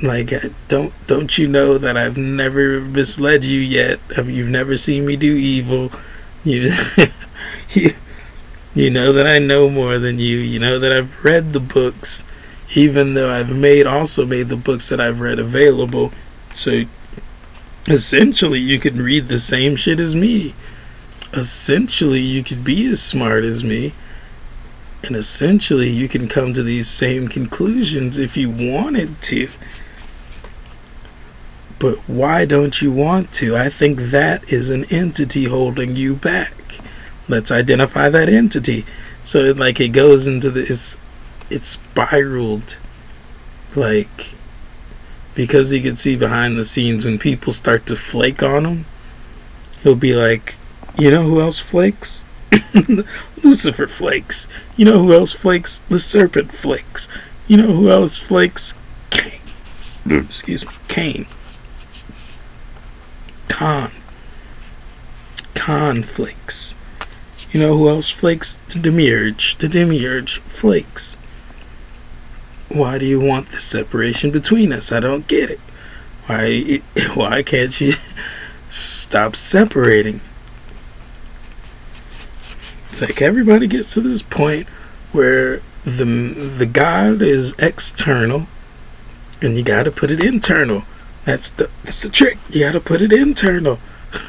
Like, 0.02 0.34
don't 0.68 0.92
don't 1.06 1.38
you 1.38 1.48
know 1.48 1.78
that 1.78 1.96
I've 1.96 2.18
never 2.18 2.82
misled 2.82 3.46
you 3.46 3.60
yet? 3.60 4.00
You've 4.18 4.50
never 4.50 4.78
seen 4.78 5.06
me 5.06 5.16
do 5.16 5.32
evil. 5.32 5.92
You, 6.44 6.74
you, 7.70 7.94
you 8.74 8.90
know 8.90 9.14
that 9.14 9.28
I 9.28 9.38
know 9.38 9.70
more 9.70 10.00
than 10.00 10.18
you. 10.18 10.38
You 10.40 10.58
know 10.58 10.80
that 10.80 10.92
I've 10.92 11.24
read 11.24 11.54
the 11.54 11.60
books, 11.60 12.24
even 12.74 13.14
though 13.14 13.32
I've 13.32 13.56
made 13.56 13.86
also 13.86 14.26
made 14.26 14.50
the 14.50 14.56
books 14.56 14.90
that 14.90 15.00
I've 15.00 15.20
read 15.20 15.40
available. 15.40 16.12
So 16.54 16.84
essentially, 17.88 18.60
you 18.60 18.80
can 18.80 19.02
read 19.02 19.28
the 19.28 19.40
same 19.40 19.76
shit 19.76 20.00
as 20.00 20.16
me. 20.16 20.54
Essentially, 21.34 22.22
you 22.22 22.44
could 22.44 22.64
be 22.64 22.88
as 22.88 23.02
smart 23.02 23.44
as 23.44 23.64
me 23.64 23.94
and 25.06 25.16
essentially, 25.16 25.90
you 25.90 26.08
can 26.08 26.28
come 26.28 26.54
to 26.54 26.64
these 26.64 26.88
same 26.88 27.28
conclusions 27.28 28.18
if 28.18 28.36
you 28.36 28.50
wanted 28.50 29.22
to. 29.24 29.50
But 31.78 31.98
why 32.10 32.46
don't 32.46 32.82
you 32.82 32.92
want 32.92 33.32
to? 33.34 33.56
I 33.56 33.70
think 33.70 34.00
that 34.00 34.52
is 34.52 34.70
an 34.70 34.86
entity 34.86 35.46
holding 35.46 35.96
you 35.96 36.16
back. 36.16 36.54
Let's 37.28 37.52
identify 37.52 38.10
that 38.10 38.30
entity. 38.30 38.86
So 39.24 39.40
it 39.40 39.58
like 39.58 39.80
it 39.80 39.90
goes 39.90 40.28
into 40.28 40.50
this 40.50 40.98
it's 41.50 41.70
spiraled 41.70 42.78
like 43.76 44.34
because 45.34 45.70
he 45.70 45.82
could 45.82 46.00
see 46.00 46.16
behind 46.16 46.58
the 46.58 46.66
scenes 46.66 47.06
when 47.06 47.20
people 47.20 47.52
start 47.52 47.86
to 47.86 47.96
flake 47.96 48.42
on 48.42 48.66
him 48.66 48.86
he'll 49.84 49.96
be 49.96 50.16
like 50.16 50.56
you 50.98 51.12
know 51.12 51.24
who 51.24 51.42
else 51.42 51.60
flakes 51.60 52.24
Lucifer 53.44 53.88
flakes. 53.88 54.48
You 54.78 54.86
know 54.86 55.00
who 55.00 55.14
else 55.14 55.32
flakes? 55.32 55.80
The 55.90 56.00
serpent 56.00 56.52
flakes. 56.52 57.08
You 57.48 57.58
know 57.58 57.74
who 57.74 57.90
else 57.90 58.18
flakes? 58.18 58.74
Cain. 59.10 59.40
Excuse 60.10 60.66
me. 60.66 60.74
Cain. 60.88 61.26
Khan. 63.48 63.92
Khan 65.54 66.04
flakes. 66.04 66.76
You 67.52 67.62
know 67.62 67.78
who 67.78 67.90
else 67.90 68.10
flakes? 68.10 68.58
The 68.70 68.80
demiurge. 68.80 69.58
The 69.58 69.70
demiurge 69.70 70.40
flakes. 70.40 71.18
Why 72.76 72.98
do 72.98 73.06
you 73.06 73.22
want 73.22 73.52
this 73.52 73.64
separation 73.64 74.32
between 74.32 74.74
us? 74.74 74.92
I 74.92 75.00
don't 75.00 75.26
get 75.30 75.50
it. 75.50 75.62
Why 76.26 76.82
why 77.14 77.42
can't 77.42 77.80
you 77.80 77.94
stop 78.70 79.38
separating? 79.38 80.20
It's 82.92 83.00
like 83.00 83.22
everybody 83.22 83.68
gets 83.68 83.94
to 83.94 84.02
this 84.02 84.22
point 84.22 84.68
where 85.14 85.62
the 85.86 86.04
the 86.04 86.66
God 86.66 87.22
is 87.22 87.56
external, 87.60 88.46
and 89.42 89.56
you 89.56 89.64
got 89.64 89.84
to 89.84 89.92
put 89.92 90.12
it 90.12 90.22
internal. 90.22 90.84
That's 91.24 91.52
the 91.52 91.70
that's 91.86 92.02
the 92.02 92.10
trick. 92.10 92.38
You 92.50 92.60
got 92.60 92.74
to 92.74 92.82
put 92.82 93.02
it 93.02 93.14
internal. 93.14 93.80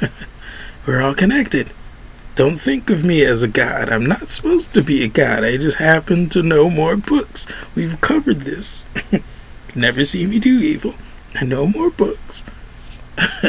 We're 0.86 1.02
all 1.02 1.14
connected. 1.14 1.72
Don't 2.36 2.58
think 2.58 2.90
of 2.90 3.02
me 3.02 3.24
as 3.24 3.42
a 3.42 3.48
god. 3.48 3.88
I'm 3.88 4.04
not 4.04 4.28
supposed 4.28 4.74
to 4.74 4.82
be 4.82 5.02
a 5.02 5.08
god. 5.08 5.42
I 5.42 5.56
just 5.56 5.78
happen 5.78 6.28
to 6.28 6.42
know 6.42 6.68
more 6.68 6.94
books. 6.94 7.46
We've 7.74 7.98
covered 8.02 8.42
this. 8.42 8.84
Never 9.74 10.04
see 10.04 10.26
me 10.26 10.38
do 10.38 10.58
evil. 10.58 10.94
I 11.34 11.46
know 11.46 11.66
more 11.66 11.88
books. 11.88 12.42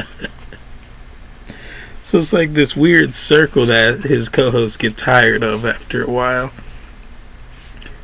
so 2.06 2.18
it's 2.18 2.32
like 2.32 2.54
this 2.54 2.78
weird 2.78 3.14
circle 3.14 3.66
that 3.66 4.06
his 4.06 4.30
co 4.30 4.52
hosts 4.52 4.78
get 4.78 4.96
tired 4.96 5.44
of 5.44 5.66
after 5.66 6.06
a 6.06 6.10
while. 6.10 6.54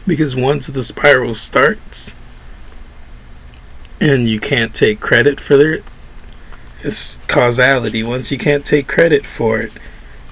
Because 0.06 0.36
once 0.36 0.68
the 0.68 0.84
spiral 0.84 1.34
starts, 1.34 2.12
and 4.02 4.28
you 4.28 4.42
can't 4.42 4.76
take 4.76 5.00
credit 5.00 5.40
for 5.40 5.62
it, 5.62 5.86
it's 6.82 7.20
causality. 7.30 8.04
Once 8.04 8.32
you 8.32 8.38
can't 8.38 8.66
take 8.66 8.86
credit 8.86 9.26
for 9.26 9.62
it, 9.62 9.72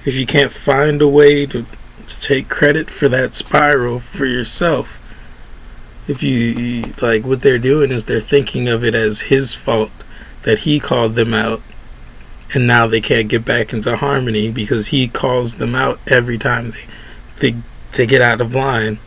if 0.05 0.15
you 0.15 0.25
can't 0.25 0.51
find 0.51 1.01
a 1.01 1.07
way 1.07 1.45
to, 1.45 1.65
to 2.07 2.21
take 2.21 2.49
credit 2.49 2.89
for 2.89 3.07
that 3.09 3.35
spiral 3.35 3.99
for 3.99 4.25
yourself, 4.25 4.97
if 6.07 6.23
you 6.23 6.93
like 7.01 7.23
what 7.23 7.41
they're 7.41 7.57
doing 7.57 7.91
is 7.91 8.05
they're 8.05 8.19
thinking 8.19 8.67
of 8.67 8.83
it 8.83 8.95
as 8.95 9.21
his 9.21 9.53
fault 9.53 9.91
that 10.43 10.59
he 10.59 10.79
called 10.79 11.15
them 11.15 11.33
out 11.33 11.61
and 12.53 12.67
now 12.67 12.87
they 12.87 12.99
can't 12.99 13.29
get 13.29 13.45
back 13.45 13.71
into 13.71 13.95
harmony 13.95 14.51
because 14.51 14.87
he 14.87 15.07
calls 15.07 15.55
them 15.57 15.75
out 15.75 15.99
every 16.07 16.37
time 16.37 16.71
they 16.71 16.85
they 17.39 17.57
they 17.93 18.05
get 18.05 18.21
out 18.21 18.41
of 18.41 18.55
line. 18.55 18.97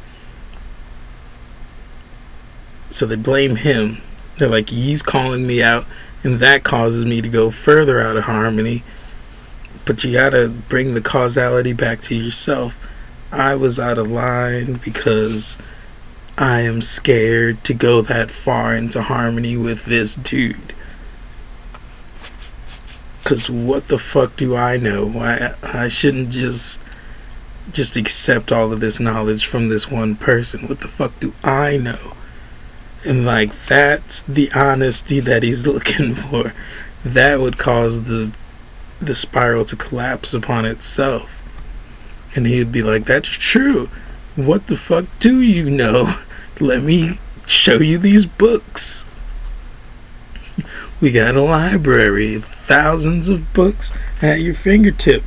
So 2.90 3.06
they 3.06 3.16
blame 3.16 3.56
him. 3.56 3.98
They're 4.36 4.48
like 4.48 4.70
he's 4.70 5.02
calling 5.02 5.46
me 5.46 5.62
out 5.62 5.86
and 6.22 6.40
that 6.40 6.64
causes 6.64 7.04
me 7.04 7.20
to 7.20 7.28
go 7.28 7.50
further 7.50 8.00
out 8.00 8.16
of 8.16 8.24
harmony 8.24 8.82
but 9.84 10.02
you 10.04 10.12
gotta 10.12 10.48
bring 10.48 10.94
the 10.94 11.00
causality 11.00 11.72
back 11.72 12.00
to 12.02 12.14
yourself 12.14 12.76
i 13.32 13.54
was 13.54 13.78
out 13.78 13.98
of 13.98 14.10
line 14.10 14.74
because 14.74 15.56
I 16.36 16.62
am 16.62 16.82
scared 16.82 17.62
to 17.64 17.74
go 17.74 18.02
that 18.02 18.28
far 18.28 18.74
into 18.74 19.02
harmony 19.02 19.56
with 19.56 19.84
this 19.84 20.16
dude. 20.16 20.74
Cause 23.22 23.48
what 23.48 23.86
the 23.86 23.98
fuck 23.98 24.36
do 24.36 24.56
I 24.56 24.76
know? 24.76 25.12
I 25.20 25.54
I 25.62 25.88
shouldn't 25.88 26.30
just 26.30 26.80
just 27.72 27.96
accept 27.96 28.50
all 28.50 28.72
of 28.72 28.80
this 28.80 28.98
knowledge 28.98 29.46
from 29.46 29.68
this 29.68 29.90
one 29.90 30.16
person. 30.16 30.66
What 30.66 30.80
the 30.80 30.88
fuck 30.88 31.18
do 31.20 31.32
I 31.44 31.76
know? 31.76 32.14
And 33.04 33.24
like 33.24 33.52
that's 33.66 34.22
the 34.22 34.50
honesty 34.52 35.20
that 35.20 35.44
he's 35.44 35.66
looking 35.68 36.16
for. 36.16 36.52
That 37.04 37.40
would 37.40 37.58
cause 37.58 38.04
the 38.04 38.32
the 39.00 39.14
spiral 39.14 39.64
to 39.66 39.76
collapse 39.76 40.34
upon 40.34 40.64
itself. 40.64 41.30
And 42.34 42.46
he'd 42.46 42.72
be 42.72 42.82
like, 42.82 43.04
That's 43.04 43.28
true. 43.28 43.88
What 44.36 44.66
the 44.66 44.76
fuck 44.76 45.06
do 45.20 45.40
you 45.40 45.70
know? 45.70 46.18
Let 46.60 46.82
me 46.82 47.18
show 47.46 47.76
you 47.76 47.98
these 47.98 48.26
books. 48.26 49.04
We 51.00 51.10
got 51.10 51.34
a 51.34 51.42
library, 51.42 52.40
thousands 52.40 53.28
of 53.28 53.52
books 53.52 53.92
at 54.22 54.40
your 54.40 54.54
fingertip. 54.54 55.22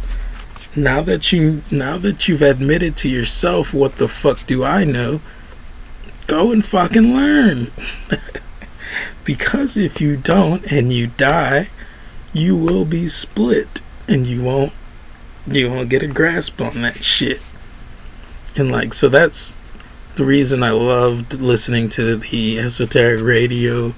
Now 0.75 1.01
that 1.01 1.31
you 1.31 1.61
now 1.69 1.97
that 1.97 2.27
you've 2.27 2.41
admitted 2.41 2.95
to 2.97 3.09
yourself 3.09 3.73
what 3.73 3.97
the 3.97 4.07
fuck 4.07 4.45
do 4.47 4.63
I 4.63 4.83
know, 4.83 5.21
go 6.27 6.51
and 6.51 6.63
fucking 6.63 7.13
learn. 7.13 7.71
because 9.23 9.75
if 9.75 9.99
you 9.99 10.15
don't 10.17 10.71
and 10.71 10.91
you 10.91 11.07
die, 11.07 11.69
you 12.37 12.55
will 12.55 12.85
be 12.85 13.07
split 13.07 13.81
and 14.07 14.27
you 14.27 14.41
won't 14.41 14.73
you 15.47 15.69
won't 15.69 15.89
get 15.89 16.03
a 16.03 16.07
grasp 16.07 16.61
on 16.61 16.81
that 16.81 17.03
shit. 17.03 17.41
And 18.55 18.71
like 18.71 18.93
so 18.93 19.09
that's 19.09 19.53
the 20.15 20.25
reason 20.25 20.63
I 20.63 20.71
loved 20.71 21.33
listening 21.35 21.89
to 21.89 22.17
the 22.17 22.59
esoteric 22.59 23.21
radio 23.21 23.89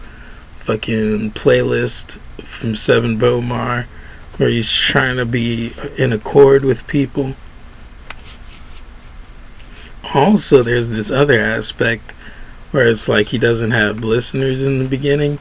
fucking 0.59 1.31
playlist 1.31 2.17
from 2.43 2.73
Sevan 2.73 3.17
Bomar 3.17 3.85
where 4.37 4.49
he's 4.49 4.71
trying 4.71 5.17
to 5.17 5.25
be 5.25 5.73
in 5.97 6.13
accord 6.13 6.63
with 6.63 6.87
people. 6.87 7.35
Also, 10.13 10.63
there's 10.63 10.89
this 10.89 11.11
other 11.11 11.39
aspect 11.39 12.11
where 12.71 12.87
it's 12.87 13.07
like 13.07 13.27
he 13.27 13.37
doesn't 13.37 13.71
have 13.71 14.03
listeners 14.03 14.63
in 14.63 14.79
the 14.79 14.87
beginning, 14.87 15.39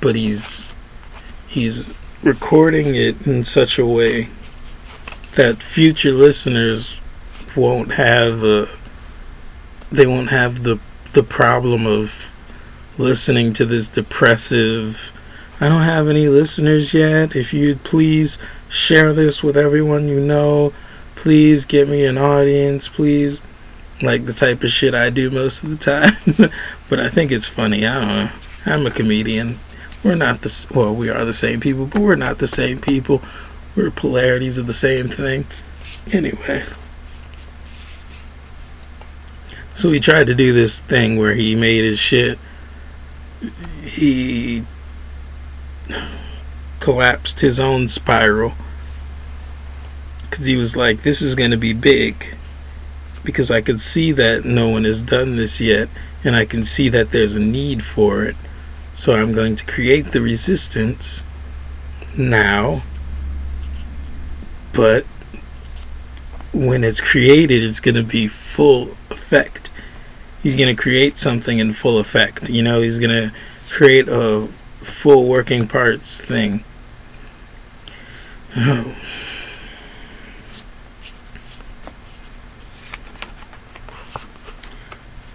but 0.00 0.14
he's 0.14 0.66
he's 1.54 1.88
recording 2.22 2.94
it 2.94 3.26
in 3.26 3.44
such 3.44 3.78
a 3.78 3.86
way 3.86 4.28
that 5.36 5.62
future 5.62 6.12
listeners 6.12 6.98
won't 7.54 7.92
have 7.92 8.42
a 8.42 8.68
they 9.92 10.06
won't 10.06 10.30
have 10.30 10.64
the 10.64 10.78
the 11.12 11.22
problem 11.22 11.86
of 11.86 12.14
listening 12.98 13.52
to 13.52 13.64
this 13.64 13.86
depressive 13.86 15.12
I 15.60 15.68
don't 15.68 15.82
have 15.82 16.08
any 16.08 16.28
listeners 16.28 16.92
yet. 16.92 17.36
If 17.36 17.54
you'd 17.54 17.84
please 17.84 18.38
share 18.68 19.12
this 19.12 19.42
with 19.42 19.56
everyone 19.56 20.08
you 20.08 20.18
know, 20.18 20.72
please 21.14 21.64
get 21.64 21.88
me 21.88 22.04
an 22.04 22.18
audience, 22.18 22.88
please. 22.88 23.40
Like 24.02 24.26
the 24.26 24.32
type 24.32 24.64
of 24.64 24.70
shit 24.70 24.94
I 24.94 25.10
do 25.10 25.30
most 25.30 25.62
of 25.62 25.70
the 25.70 25.76
time. 25.76 26.50
but 26.90 26.98
I 26.98 27.08
think 27.08 27.30
it's 27.30 27.46
funny. 27.46 27.86
I 27.86 28.00
don't 28.00 28.08
know. 28.08 28.30
I'm 28.66 28.86
a 28.86 28.90
comedian. 28.90 29.60
We're 30.04 30.14
not 30.14 30.42
the 30.42 30.66
well, 30.74 30.94
we 30.94 31.08
are 31.08 31.24
the 31.24 31.32
same 31.32 31.60
people, 31.60 31.86
but 31.86 32.02
we're 32.02 32.14
not 32.14 32.38
the 32.38 32.46
same 32.46 32.78
people. 32.78 33.22
We're 33.74 33.90
polarities 33.90 34.58
of 34.58 34.66
the 34.66 34.74
same 34.74 35.08
thing. 35.08 35.46
Anyway. 36.12 36.62
So 39.74 39.90
he 39.90 39.98
tried 39.98 40.26
to 40.26 40.34
do 40.34 40.52
this 40.52 40.78
thing 40.78 41.18
where 41.18 41.34
he 41.34 41.54
made 41.56 41.84
his 41.84 41.98
shit. 41.98 42.38
He 43.82 44.64
collapsed 46.80 47.40
his 47.40 47.58
own 47.58 47.88
spiral. 47.88 48.52
Because 50.28 50.44
he 50.44 50.56
was 50.56 50.76
like, 50.76 51.02
this 51.02 51.22
is 51.22 51.34
going 51.34 51.50
to 51.50 51.56
be 51.56 51.72
big. 51.72 52.36
Because 53.24 53.50
I 53.50 53.62
could 53.62 53.80
see 53.80 54.12
that 54.12 54.44
no 54.44 54.68
one 54.68 54.84
has 54.84 55.00
done 55.02 55.36
this 55.36 55.60
yet. 55.60 55.88
And 56.22 56.36
I 56.36 56.44
can 56.44 56.62
see 56.62 56.88
that 56.90 57.10
there's 57.10 57.34
a 57.34 57.40
need 57.40 57.82
for 57.82 58.24
it. 58.24 58.36
So 58.94 59.12
I'm 59.12 59.32
going 59.32 59.56
to 59.56 59.66
create 59.66 60.12
the 60.12 60.20
resistance 60.20 61.22
now. 62.16 62.82
But 64.72 65.04
when 66.52 66.84
it's 66.84 67.00
created, 67.00 67.62
it's 67.62 67.80
going 67.80 67.96
to 67.96 68.02
be 68.02 68.28
full 68.28 68.96
effect 69.10 69.64
he's 70.44 70.54
going 70.54 70.68
to 70.68 70.80
create 70.80 71.18
something 71.18 71.58
in 71.58 71.72
full 71.72 71.98
effect. 71.98 72.48
You 72.48 72.62
know, 72.62 72.80
he's 72.82 73.00
going 73.00 73.10
to 73.10 73.32
create 73.70 74.06
a 74.08 74.46
full 74.82 75.26
working 75.26 75.66
parts 75.66 76.20
thing. 76.20 76.62
Oh. 78.56 78.94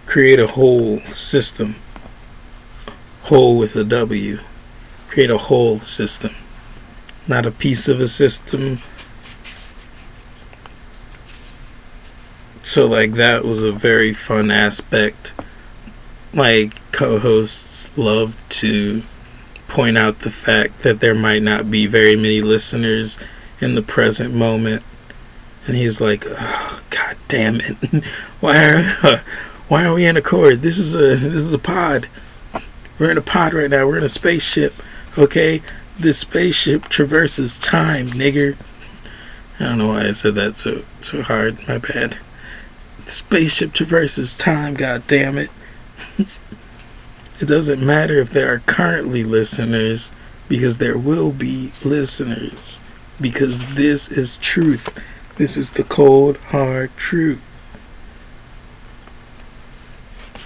Create 0.06 0.40
a 0.40 0.48
whole 0.48 1.02
system. 1.02 1.76
Whole 3.30 3.58
with 3.58 3.76
a 3.76 3.84
W. 3.84 4.40
Create 5.08 5.30
a 5.30 5.38
whole 5.38 5.80
system. 5.80 6.36
Not 7.28 7.46
a 7.46 7.52
piece 7.52 7.88
of 7.88 8.00
a 8.00 8.08
system, 8.08 8.80
so 12.70 12.86
like 12.86 13.14
that 13.14 13.44
was 13.44 13.64
a 13.64 13.72
very 13.72 14.14
fun 14.14 14.52
aspect 14.52 15.32
my 16.32 16.70
co-hosts 16.92 17.90
love 17.98 18.36
to 18.50 19.02
point 19.68 19.98
out 19.98 20.20
the 20.20 20.30
fact 20.30 20.84
that 20.84 21.00
there 21.00 21.16
might 21.16 21.42
not 21.42 21.72
be 21.72 21.88
very 21.88 22.16
many 22.16 22.42
listeners 22.42 23.18
in 23.60 23.74
the 23.74 23.82
present 23.82 24.34
moment 24.36 24.84
and 25.66 25.76
he's 25.76 26.00
like 26.00 26.24
oh, 26.28 26.82
god 26.92 27.18
damn 27.28 27.60
it 27.60 28.04
why 28.40 28.64
are 28.64 29.18
why 29.68 29.84
are 29.84 29.94
we 29.96 30.06
in 30.06 30.18
a 30.18 30.22
chord 30.22 30.62
this 30.62 30.78
is 30.78 30.94
a 30.94 31.16
this 31.16 31.42
is 31.42 31.54
a 31.54 31.60
pod 31.60 32.08
we're 33.00 33.12
in 33.12 33.18
a 33.18 33.22
pod 33.22 33.54
right 33.54 33.70
now 33.70 33.88
we're 33.88 33.98
in 33.98 34.04
a 34.04 34.10
spaceship 34.10 34.74
okay 35.18 35.62
this 35.98 36.20
spaceship 36.20 36.84
traverses 36.90 37.60
time 37.60 38.08
nigger 38.08 38.56
i 39.60 39.64
don't 39.64 39.78
know 39.78 39.88
why 39.88 40.08
i 40.08 40.12
said 40.12 40.36
that 40.36 40.58
so 40.58 40.84
so 41.02 41.22
hard 41.22 41.58
my 41.68 41.78
bad 41.78 42.18
spaceship 43.12 43.74
traverses 43.74 44.34
time, 44.34 44.74
god 44.74 45.04
damn 45.08 45.38
it. 45.38 45.50
it 47.40 47.46
doesn't 47.46 47.86
matter 47.86 48.20
if 48.20 48.30
there 48.30 48.54
are 48.54 48.60
currently 48.60 49.24
listeners 49.24 50.12
because 50.48 50.78
there 50.78 50.98
will 50.98 51.32
be 51.32 51.72
listeners 51.84 52.80
because 53.20 53.76
this 53.76 54.10
is 54.10 54.38
truth. 54.38 54.98
This 55.38 55.58
is 55.58 55.72
the 55.72 55.84
cold 55.84 56.38
hard 56.38 56.96
truth. 56.98 57.42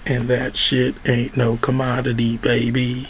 And 0.05 0.27
that 0.27 0.57
shit 0.57 0.95
ain't 1.05 1.37
no 1.37 1.57
commodity, 1.57 2.37
baby. 2.37 3.07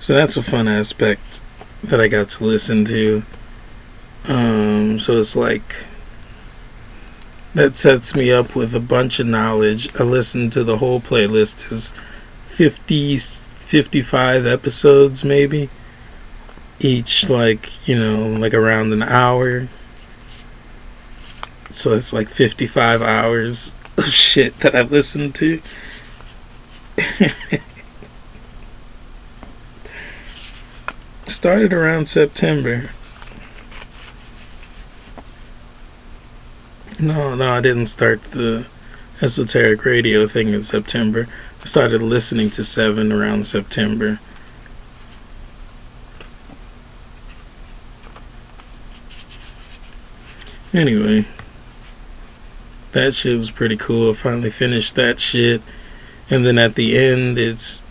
So 0.00 0.14
that's 0.14 0.36
a 0.36 0.42
fun 0.42 0.66
aspect 0.66 1.40
that 1.84 2.00
I 2.00 2.08
got 2.08 2.28
to 2.30 2.44
listen 2.44 2.84
to. 2.86 3.22
Um, 4.28 4.98
so 4.98 5.18
it's 5.18 5.36
like 5.36 5.76
that 7.54 7.76
sets 7.76 8.14
me 8.14 8.32
up 8.32 8.54
with 8.54 8.74
a 8.74 8.80
bunch 8.80 9.20
of 9.20 9.26
knowledge. 9.26 9.94
I 10.00 10.04
listened 10.04 10.52
to 10.54 10.64
the 10.64 10.78
whole 10.78 11.00
playlist. 11.00 11.68
There's 11.68 11.92
50, 12.48 13.16
55 13.18 14.46
episodes 14.46 15.24
maybe. 15.24 15.68
Each 16.80 17.28
like, 17.28 17.86
you 17.86 17.96
know, 17.96 18.26
like 18.26 18.54
around 18.54 18.92
an 18.92 19.02
hour. 19.02 19.68
So 21.72 21.94
it's 21.94 22.12
like 22.12 22.28
55 22.28 23.00
hours 23.02 23.72
of 23.96 24.04
shit 24.04 24.58
that 24.60 24.74
I've 24.74 24.92
listened 24.92 25.34
to. 25.36 25.60
Started 31.26 31.72
around 31.72 32.06
September. 32.08 32.90
No, 37.00 37.34
no, 37.34 37.52
I 37.52 37.60
didn't 37.60 37.86
start 37.86 38.22
the 38.30 38.66
esoteric 39.22 39.84
radio 39.84 40.28
thing 40.28 40.52
in 40.52 40.62
September. 40.62 41.26
I 41.62 41.64
started 41.64 42.02
listening 42.02 42.50
to 42.50 42.62
Sevan 42.62 43.12
around 43.12 43.46
September. 43.46 44.20
Anyway, 50.74 51.26
that 52.92 53.14
shit 53.14 53.36
was 53.36 53.50
pretty 53.50 53.76
cool. 53.76 54.10
I 54.10 54.14
finally 54.14 54.50
finished 54.50 54.94
that 54.96 55.18
shit, 55.18 55.62
and 56.30 56.46
then 56.46 56.58
at 56.58 56.74
the 56.74 56.96
end, 56.98 57.38
it's 57.38 57.82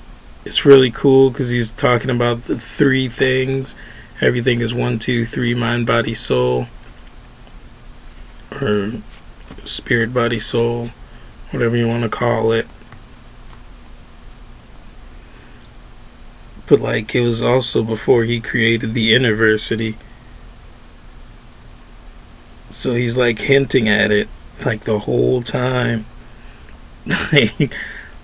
it's 0.45 0.65
really 0.65 0.91
cool 0.91 1.29
because 1.29 1.49
he's 1.49 1.71
talking 1.71 2.09
about 2.09 2.45
the 2.45 2.57
three 2.57 3.09
things. 3.09 3.75
Everything 4.21 4.61
is 4.61 4.73
one, 4.73 4.99
two, 4.99 5.25
three, 5.25 5.53
mind, 5.55 5.87
body, 5.87 6.13
soul, 6.13 6.67
or 8.51 8.91
spirit, 9.63 10.13
body, 10.13 10.39
soul, 10.39 10.89
whatever 11.49 11.75
you 11.75 11.87
want 11.87 12.03
to 12.03 12.09
call 12.09 12.51
it. 12.51 12.67
But 16.67 16.79
like 16.79 17.13
it 17.15 17.21
was 17.21 17.41
also 17.41 17.83
before 17.83 18.23
he 18.23 18.39
created 18.39 18.93
the 18.93 19.01
university. 19.01 19.97
So 22.69 22.93
he's 22.93 23.17
like 23.17 23.39
hinting 23.39 23.89
at 23.89 24.11
it 24.11 24.29
like 24.65 24.83
the 24.83 24.99
whole 24.99 25.41
time. 25.41 26.05
like 27.31 27.73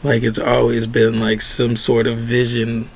like 0.04 0.23
it's 0.23 0.39
always 0.39 0.86
been 0.86 1.19
like 1.19 1.41
some 1.41 1.76
sort 1.76 2.08
of 2.08 2.17
vision. 2.17 2.89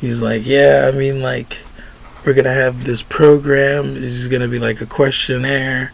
He's 0.00 0.22
like, 0.22 0.46
yeah, 0.46 0.90
I 0.92 0.96
mean, 0.96 1.22
like 1.22 1.58
we're 2.24 2.34
gonna 2.34 2.52
have 2.52 2.84
this 2.84 3.02
program. 3.02 3.96
It's 3.96 4.26
gonna 4.26 4.48
be 4.48 4.58
like 4.58 4.80
a 4.80 4.86
questionnaire, 4.86 5.92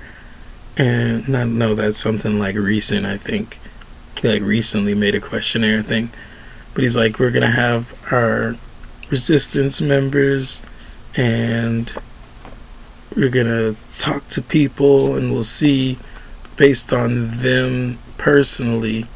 and 0.77 1.29
not 1.29 1.48
no, 1.48 1.75
that's 1.75 1.98
something 1.98 2.38
like 2.38 2.57
recent. 2.57 3.07
I 3.07 3.16
think 3.16 3.59
he 4.20 4.29
like 4.29 4.42
recently 4.42 4.94
made 4.94 5.14
a 5.14 5.20
questionnaire 5.20 5.83
thing, 5.83 6.11
but 6.75 6.83
he's 6.83 6.96
like, 6.96 7.18
we're 7.18 7.31
gonna 7.31 7.51
have 7.51 7.92
our 8.12 8.57
resistance 9.11 9.81
members, 9.81 10.62
and 11.16 11.92
we're 13.16 13.29
gonna 13.29 13.75
talk 13.98 14.27
to 14.31 14.42
people, 14.42 15.16
and 15.16 15.33
we'll 15.33 15.44
see 15.44 15.98
based 16.57 16.93
on 16.93 17.38
them 17.38 17.99
personally 18.19 19.07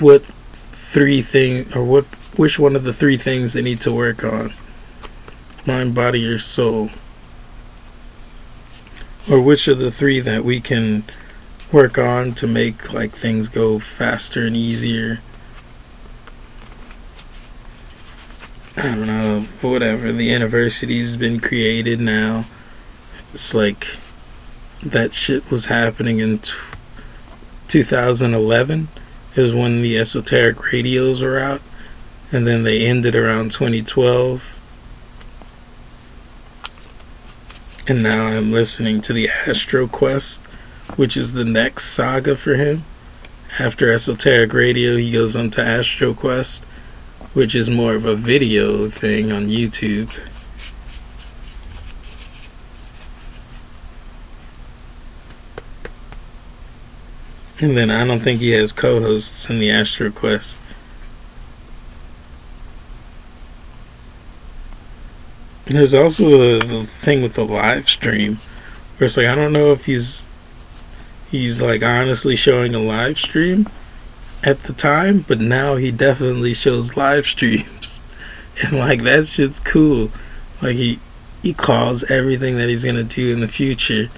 what 0.00 0.24
three 0.24 1.22
thing 1.22 1.72
or 1.74 1.84
what 1.84 2.04
which 2.36 2.58
one 2.58 2.74
of 2.74 2.82
the 2.82 2.92
three 2.92 3.16
things 3.16 3.52
they 3.52 3.62
need 3.62 3.80
to 3.80 3.92
work 3.92 4.24
on? 4.24 4.52
Mind 5.66 5.94
body 5.94 6.26
or 6.26 6.38
soul? 6.38 6.90
Or 9.30 9.40
which 9.40 9.68
of 9.68 9.78
the 9.78 9.90
three 9.90 10.20
that 10.20 10.44
we 10.44 10.60
can 10.60 11.04
work 11.72 11.96
on 11.96 12.34
to 12.34 12.46
make 12.46 12.92
like 12.92 13.12
things 13.12 13.48
go 13.48 13.78
faster 13.78 14.46
and 14.46 14.56
easier? 14.56 15.20
I 18.76 18.82
don't 18.82 19.06
know 19.06 19.46
whatever. 19.60 20.12
The 20.12 20.24
university's 20.24 21.16
been 21.16 21.40
created 21.40 22.00
now. 22.00 22.46
It's 23.32 23.54
like 23.54 23.96
that 24.84 25.14
shit 25.14 25.50
was 25.50 25.66
happening 25.66 26.20
in 26.20 26.38
t- 26.38 26.52
2011 27.68 28.88
is 29.34 29.54
when 29.54 29.82
the 29.82 29.98
esoteric 29.98 30.72
radios 30.72 31.22
were 31.22 31.38
out, 31.38 31.62
and 32.30 32.46
then 32.46 32.62
they 32.62 32.86
ended 32.86 33.16
around 33.16 33.50
2012. 33.50 34.50
And 37.86 38.02
now 38.02 38.26
I'm 38.26 38.52
listening 38.52 39.00
to 39.02 39.12
the 39.12 39.28
Astro 39.46 39.86
Quest, 39.86 40.40
which 40.96 41.16
is 41.16 41.32
the 41.32 41.44
next 41.44 41.86
saga 41.86 42.36
for 42.36 42.54
him. 42.54 42.84
After 43.58 43.92
Esoteric 43.92 44.52
Radio, 44.52 44.96
he 44.96 45.12
goes 45.12 45.36
on 45.36 45.50
to 45.52 45.62
Astro 45.62 46.14
Quest, 46.14 46.64
which 47.34 47.54
is 47.54 47.70
more 47.70 47.94
of 47.94 48.04
a 48.04 48.16
video 48.16 48.88
thing 48.88 49.32
on 49.32 49.48
YouTube. 49.48 50.10
And 57.60 57.76
then 57.76 57.90
I 57.90 58.04
don't 58.04 58.20
think 58.20 58.40
he 58.40 58.50
has 58.50 58.72
co-hosts 58.72 59.48
in 59.48 59.58
the 59.58 59.70
Astro 59.70 60.10
Quest. 60.10 60.58
There's 65.66 65.94
also 65.94 66.58
the, 66.58 66.66
the 66.66 66.86
thing 66.86 67.22
with 67.22 67.34
the 67.34 67.44
live 67.44 67.88
stream, 67.88 68.38
where 68.96 69.06
it's 69.06 69.16
like 69.16 69.26
I 69.26 69.34
don't 69.34 69.52
know 69.52 69.72
if 69.72 69.86
he's 69.86 70.24
he's 71.30 71.62
like 71.62 71.82
honestly 71.82 72.36
showing 72.36 72.74
a 72.74 72.78
live 72.78 73.18
stream 73.18 73.68
at 74.42 74.62
the 74.64 74.72
time, 74.72 75.24
but 75.26 75.40
now 75.40 75.76
he 75.76 75.90
definitely 75.90 76.54
shows 76.54 76.96
live 76.96 77.26
streams, 77.34 78.00
and 78.62 78.78
like 78.78 79.02
that 79.04 79.26
shit's 79.26 79.60
cool. 79.60 80.10
Like 80.60 80.76
he 80.76 80.98
he 81.42 81.54
calls 81.54 82.04
everything 82.10 82.56
that 82.56 82.68
he's 82.68 82.84
gonna 82.84 83.04
do 83.04 83.32
in 83.32 83.40
the 83.40 83.48
future 83.48 84.10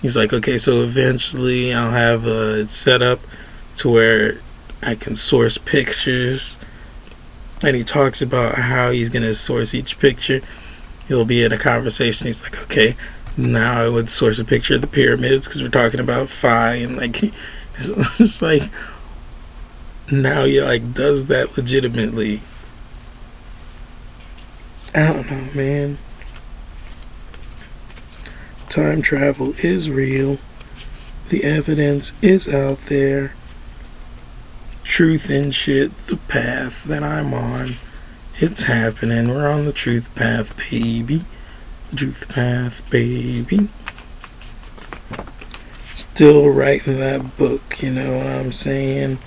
he's 0.00 0.16
like, 0.16 0.32
okay, 0.32 0.58
so 0.58 0.82
eventually 0.82 1.72
I'll 1.72 1.90
have 1.90 2.26
a 2.26 2.66
set 2.68 3.02
up 3.02 3.20
to 3.76 3.90
where 3.90 4.38
I 4.82 4.94
can 4.94 5.14
source 5.14 5.58
pictures. 5.58 6.56
And 7.62 7.76
he 7.76 7.84
talks 7.84 8.22
about 8.22 8.54
how 8.54 8.90
he's 8.90 9.10
going 9.10 9.22
to 9.22 9.34
source 9.34 9.74
each 9.74 9.98
picture. 9.98 10.40
He'll 11.08 11.26
be 11.26 11.42
in 11.42 11.52
a 11.52 11.58
conversation. 11.58 12.26
He's 12.26 12.42
like, 12.42 12.60
okay, 12.62 12.96
now 13.36 13.82
I 13.82 13.88
would 13.88 14.10
source 14.10 14.38
a 14.38 14.44
picture 14.44 14.76
of 14.76 14.80
the 14.80 14.86
pyramids 14.86 15.46
because 15.46 15.62
we're 15.62 15.68
talking 15.68 16.00
about 16.00 16.28
phi. 16.28 16.74
And 16.76 16.96
like, 16.96 17.22
it's 17.76 18.18
just 18.18 18.40
like, 18.40 18.62
now 20.10 20.44
he 20.44 20.60
like 20.60 20.94
does 20.94 21.26
that 21.26 21.56
legitimately. 21.56 22.40
I 24.94 25.12
don't 25.12 25.30
know, 25.30 25.48
man. 25.54 25.98
Time 28.70 29.02
travel 29.02 29.52
is 29.64 29.90
real. 29.90 30.38
The 31.30 31.42
evidence 31.42 32.12
is 32.22 32.48
out 32.48 32.80
there. 32.82 33.34
Truth 34.84 35.28
and 35.28 35.52
shit, 35.52 36.06
the 36.06 36.16
path 36.16 36.84
that 36.84 37.02
I'm 37.02 37.34
on. 37.34 37.78
It's 38.38 38.62
happening. 38.62 39.28
We're 39.28 39.50
on 39.50 39.64
the 39.64 39.72
truth 39.72 40.14
path, 40.14 40.56
baby. 40.70 41.24
Truth 41.96 42.28
path, 42.28 42.88
baby. 42.90 43.68
Still 45.96 46.48
writing 46.48 47.00
that 47.00 47.36
book, 47.36 47.82
you 47.82 47.90
know 47.90 48.18
what 48.18 48.26
I'm 48.28 48.52
saying? 48.52 49.18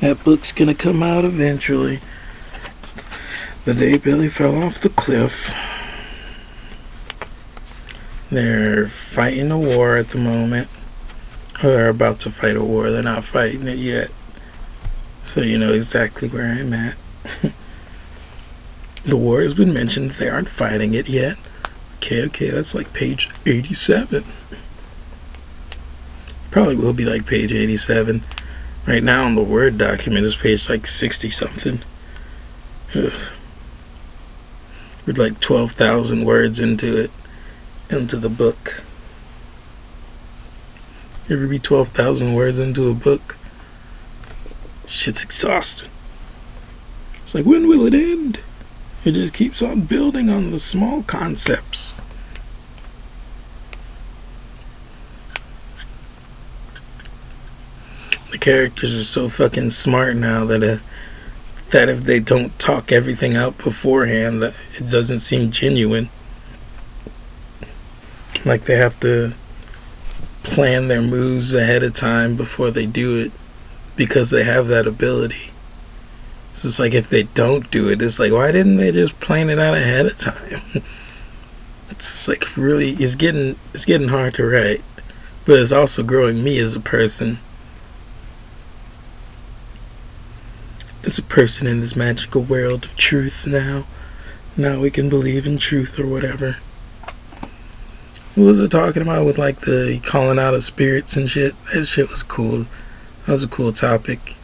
That 0.00 0.24
book's 0.24 0.52
gonna 0.52 0.74
come 0.74 1.02
out 1.02 1.26
eventually. 1.26 2.00
The 3.66 3.74
day 3.74 3.98
Billy 3.98 4.28
fell 4.28 4.62
off 4.62 4.78
the 4.78 4.90
cliff. 4.90 5.52
They're 8.30 8.86
fighting 8.86 9.50
a 9.50 9.58
war 9.58 9.96
at 9.96 10.10
the 10.10 10.18
moment. 10.18 10.68
Or 11.64 11.70
they're 11.70 11.88
about 11.88 12.20
to 12.20 12.30
fight 12.30 12.54
a 12.54 12.62
war. 12.62 12.92
They're 12.92 13.02
not 13.02 13.24
fighting 13.24 13.66
it 13.66 13.78
yet. 13.78 14.12
So 15.24 15.40
you 15.40 15.58
know 15.58 15.72
exactly 15.72 16.28
where 16.28 16.46
I'm 16.46 16.72
at. 16.74 16.94
the 19.04 19.16
war 19.16 19.42
has 19.42 19.52
been 19.52 19.74
mentioned. 19.74 20.12
They 20.12 20.28
aren't 20.28 20.48
fighting 20.48 20.94
it 20.94 21.08
yet. 21.08 21.36
Okay, 21.96 22.22
okay, 22.26 22.50
that's 22.50 22.72
like 22.72 22.92
page 22.92 23.28
87. 23.46 24.24
Probably 26.52 26.76
will 26.76 26.92
be 26.92 27.04
like 27.04 27.26
page 27.26 27.52
87. 27.52 28.22
Right 28.86 29.02
now 29.02 29.26
in 29.26 29.34
the 29.34 29.42
Word 29.42 29.76
document 29.76 30.24
is 30.24 30.36
page 30.36 30.68
like 30.68 30.86
60 30.86 31.30
something. 31.30 31.80
Read 35.06 35.18
like 35.18 35.38
12,000 35.38 36.24
words 36.24 36.58
into 36.58 36.96
it, 36.96 37.10
into 37.88 38.16
the 38.16 38.28
book. 38.28 38.82
You 41.28 41.36
ever 41.36 41.46
read 41.46 41.62
12,000 41.62 42.34
words 42.34 42.58
into 42.58 42.90
a 42.90 42.94
book? 42.94 43.36
Shit's 44.88 45.22
exhausting. 45.22 45.90
It's 47.22 47.34
like, 47.34 47.46
when 47.46 47.68
will 47.68 47.86
it 47.86 47.94
end? 47.94 48.40
It 49.04 49.12
just 49.12 49.34
keeps 49.34 49.62
on 49.62 49.82
building 49.82 50.28
on 50.28 50.50
the 50.50 50.58
small 50.58 51.04
concepts. 51.04 51.92
The 58.32 58.38
characters 58.38 58.94
are 58.94 59.04
so 59.04 59.28
fucking 59.28 59.70
smart 59.70 60.16
now 60.16 60.44
that 60.46 60.62
uh, 60.62 60.78
that 61.70 61.88
if 61.88 62.04
they 62.04 62.20
don't 62.20 62.56
talk 62.58 62.92
everything 62.92 63.36
out 63.36 63.58
beforehand, 63.58 64.42
that 64.42 64.54
it 64.76 64.88
doesn't 64.88 65.18
seem 65.20 65.50
genuine. 65.50 66.08
Like 68.44 68.64
they 68.64 68.76
have 68.76 68.98
to 69.00 69.34
plan 70.44 70.86
their 70.86 71.02
moves 71.02 71.52
ahead 71.52 71.82
of 71.82 71.94
time 71.94 72.36
before 72.36 72.70
they 72.70 72.86
do 72.86 73.18
it 73.18 73.32
because 73.96 74.30
they 74.30 74.44
have 74.44 74.68
that 74.68 74.86
ability. 74.86 75.50
So 76.54 76.68
it's 76.68 76.78
like 76.78 76.94
if 76.94 77.08
they 77.08 77.24
don't 77.24 77.70
do 77.70 77.88
it, 77.88 78.00
it's 78.00 78.18
like 78.18 78.32
why 78.32 78.52
didn't 78.52 78.76
they 78.76 78.92
just 78.92 79.18
plan 79.20 79.50
it 79.50 79.58
out 79.58 79.76
ahead 79.76 80.06
of 80.06 80.18
time? 80.18 80.62
it's 81.90 82.28
like 82.28 82.56
really 82.56 82.90
it's 82.92 83.14
getting 83.14 83.56
it's 83.74 83.84
getting 83.84 84.08
hard 84.08 84.34
to 84.34 84.46
write, 84.46 84.82
but 85.44 85.58
it's 85.58 85.72
also 85.72 86.02
growing 86.02 86.42
me 86.44 86.58
as 86.58 86.74
a 86.74 86.80
person. 86.80 87.38
As 91.06 91.18
a 91.18 91.22
person 91.22 91.68
in 91.68 91.78
this 91.78 91.94
magical 91.94 92.42
world 92.42 92.84
of 92.84 92.96
truth 92.96 93.46
now. 93.46 93.84
Now 94.56 94.80
we 94.80 94.90
can 94.90 95.08
believe 95.08 95.46
in 95.46 95.56
truth 95.56 96.00
or 96.00 96.06
whatever. 96.08 96.56
What 98.34 98.44
was 98.44 98.58
it 98.58 98.72
talking 98.72 99.02
about 99.02 99.24
with 99.24 99.38
like 99.38 99.60
the 99.60 100.00
calling 100.04 100.40
out 100.40 100.54
of 100.54 100.64
spirits 100.64 101.16
and 101.16 101.30
shit? 101.30 101.54
That 101.72 101.84
shit 101.84 102.10
was 102.10 102.24
cool. 102.24 102.66
That 103.24 103.32
was 103.32 103.44
a 103.44 103.48
cool 103.48 103.72
topic. 103.72 104.34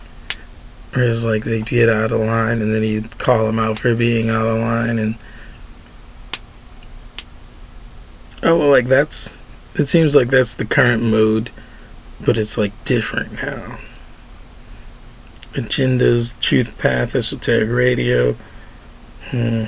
Where 0.92 1.10
it's 1.10 1.24
like 1.24 1.42
they 1.42 1.62
get 1.62 1.88
out 1.88 2.12
of 2.12 2.20
line 2.20 2.62
and 2.62 2.72
then 2.72 2.84
you 2.84 3.02
call 3.18 3.46
them 3.46 3.58
out 3.58 3.80
for 3.80 3.96
being 3.96 4.30
out 4.30 4.46
of 4.46 4.60
line 4.60 5.00
and 5.00 5.16
oh 8.44 8.56
well 8.56 8.70
like 8.70 8.86
that's 8.86 9.36
it 9.74 9.86
seems 9.86 10.14
like 10.14 10.28
that's 10.28 10.54
the 10.54 10.64
current 10.64 11.02
mode, 11.02 11.50
but 12.24 12.38
it's 12.38 12.56
like 12.56 12.72
different 12.84 13.42
now 13.42 13.78
agendas 15.54 16.38
truth 16.40 16.76
path 16.78 17.14
esoteric 17.14 17.68
radio 17.70 18.32
hmm. 19.30 19.64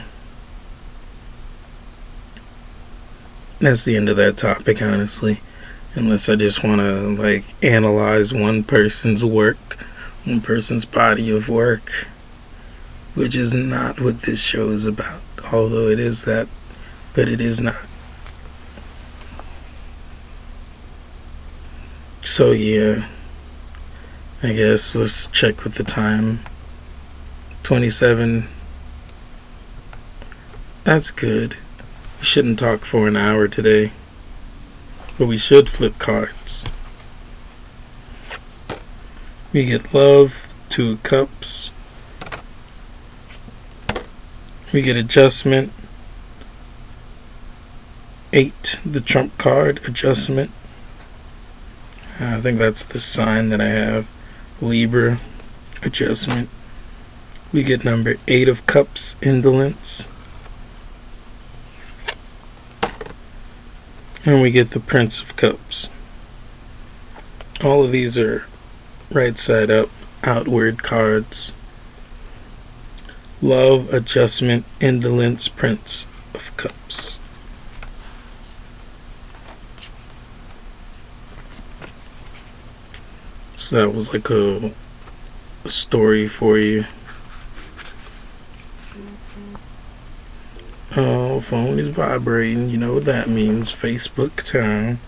that's 3.58 3.84
the 3.84 3.96
end 3.96 4.08
of 4.08 4.16
that 4.16 4.36
topic 4.36 4.80
honestly 4.82 5.40
unless 5.94 6.28
i 6.28 6.34
just 6.34 6.64
want 6.64 6.80
to 6.80 7.16
like 7.16 7.44
analyze 7.62 8.32
one 8.32 8.62
person's 8.62 9.24
work 9.24 9.78
one 10.24 10.40
person's 10.40 10.84
body 10.84 11.30
of 11.30 11.48
work, 11.48 12.06
which 13.14 13.36
is 13.36 13.54
not 13.54 14.00
what 14.00 14.22
this 14.22 14.40
show 14.40 14.70
is 14.70 14.86
about, 14.86 15.20
although 15.52 15.88
it 15.88 16.00
is 16.00 16.24
that, 16.24 16.48
but 17.12 17.28
it 17.28 17.40
is 17.40 17.60
not. 17.60 17.76
So, 22.22 22.52
yeah, 22.52 23.06
I 24.44 24.52
guess 24.52 24.94
let's 24.94 25.26
check 25.28 25.64
with 25.64 25.76
the 25.76 25.84
time 25.84 26.40
27. 27.62 28.46
That's 30.84 31.10
good. 31.10 31.56
We 32.18 32.24
shouldn't 32.26 32.58
talk 32.58 32.80
for 32.80 33.08
an 33.08 33.16
hour 33.16 33.48
today, 33.48 33.92
but 35.16 35.28
we 35.28 35.38
should 35.38 35.70
flip 35.70 35.98
cards. 35.98 36.62
We 39.54 39.64
get 39.64 39.94
love, 39.94 40.54
two 40.68 40.98
cups. 40.98 41.70
We 44.74 44.82
get 44.82 44.98
adjustment, 44.98 45.72
eight, 48.34 48.78
the 48.84 49.00
trump 49.00 49.38
card, 49.38 49.80
adjustment. 49.88 50.50
I 52.20 52.42
think 52.42 52.58
that's 52.58 52.84
the 52.84 53.00
sign 53.00 53.48
that 53.48 53.62
I 53.62 53.68
have. 53.68 54.13
Libra, 54.60 55.20
adjustment. 55.82 56.48
We 57.52 57.62
get 57.62 57.84
number 57.84 58.16
eight 58.28 58.48
of 58.48 58.66
cups, 58.66 59.16
indolence. 59.20 60.08
And 64.24 64.40
we 64.40 64.50
get 64.50 64.70
the 64.70 64.80
Prince 64.80 65.20
of 65.20 65.36
Cups. 65.36 65.88
All 67.62 67.84
of 67.84 67.92
these 67.92 68.16
are 68.18 68.46
right 69.10 69.38
side 69.38 69.70
up, 69.70 69.90
outward 70.22 70.82
cards. 70.82 71.52
Love, 73.42 73.92
Adjustment, 73.92 74.64
Indolence, 74.80 75.48
Prince 75.48 76.06
of 76.32 76.56
Cups. 76.56 77.18
That 83.74 83.92
was 83.92 84.12
like 84.12 84.30
a, 84.30 84.70
a 85.64 85.68
story 85.68 86.28
for 86.28 86.56
you. 86.56 86.84
Oh, 90.96 91.40
phone 91.40 91.80
is 91.80 91.88
vibrating. 91.88 92.70
You 92.70 92.78
know 92.78 92.94
what 92.94 93.04
that 93.06 93.28
means. 93.28 93.74
Facebook 93.74 94.48
time. 94.48 95.00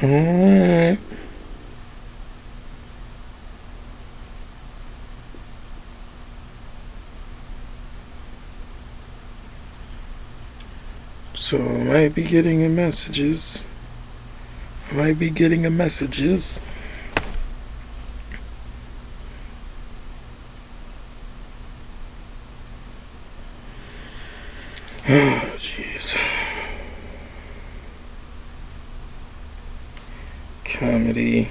Alright. 0.00 1.11
So 11.52 11.58
I 11.60 11.84
might 11.84 12.14
be 12.14 12.22
getting 12.22 12.64
a 12.64 12.68
messages. 12.70 13.60
I 14.90 14.94
might 14.94 15.18
be 15.18 15.28
getting 15.28 15.66
a 15.66 15.70
messages. 15.70 16.58
Oh, 25.06 25.52
jeez. 25.58 26.16
comedy. 30.64 31.50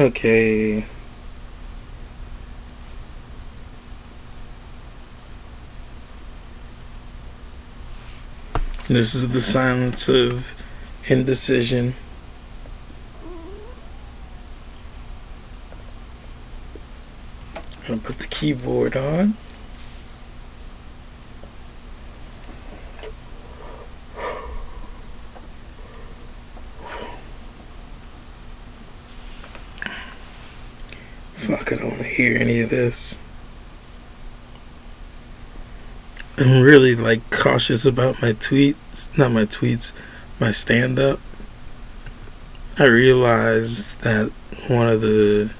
Okay. 0.00 0.86
This 8.88 9.14
is 9.14 9.28
the 9.28 9.42
silence 9.42 10.08
of 10.08 10.54
indecision. 11.08 11.94
I'm 17.52 17.86
gonna 17.86 18.00
put 18.00 18.18
the 18.20 18.26
keyboard 18.26 18.96
on. 18.96 19.36
this. 32.90 33.16
I'm 36.38 36.60
really 36.60 36.96
like 36.96 37.30
cautious 37.30 37.84
about 37.84 38.20
my 38.20 38.32
tweets, 38.32 39.16
not 39.16 39.30
my 39.30 39.44
tweets, 39.44 39.92
my 40.40 40.50
stand 40.50 40.98
up. 40.98 41.20
I 42.78 42.86
realized 42.86 44.00
that 44.00 44.32
one 44.66 44.88
of 44.88 45.02
the 45.02 45.50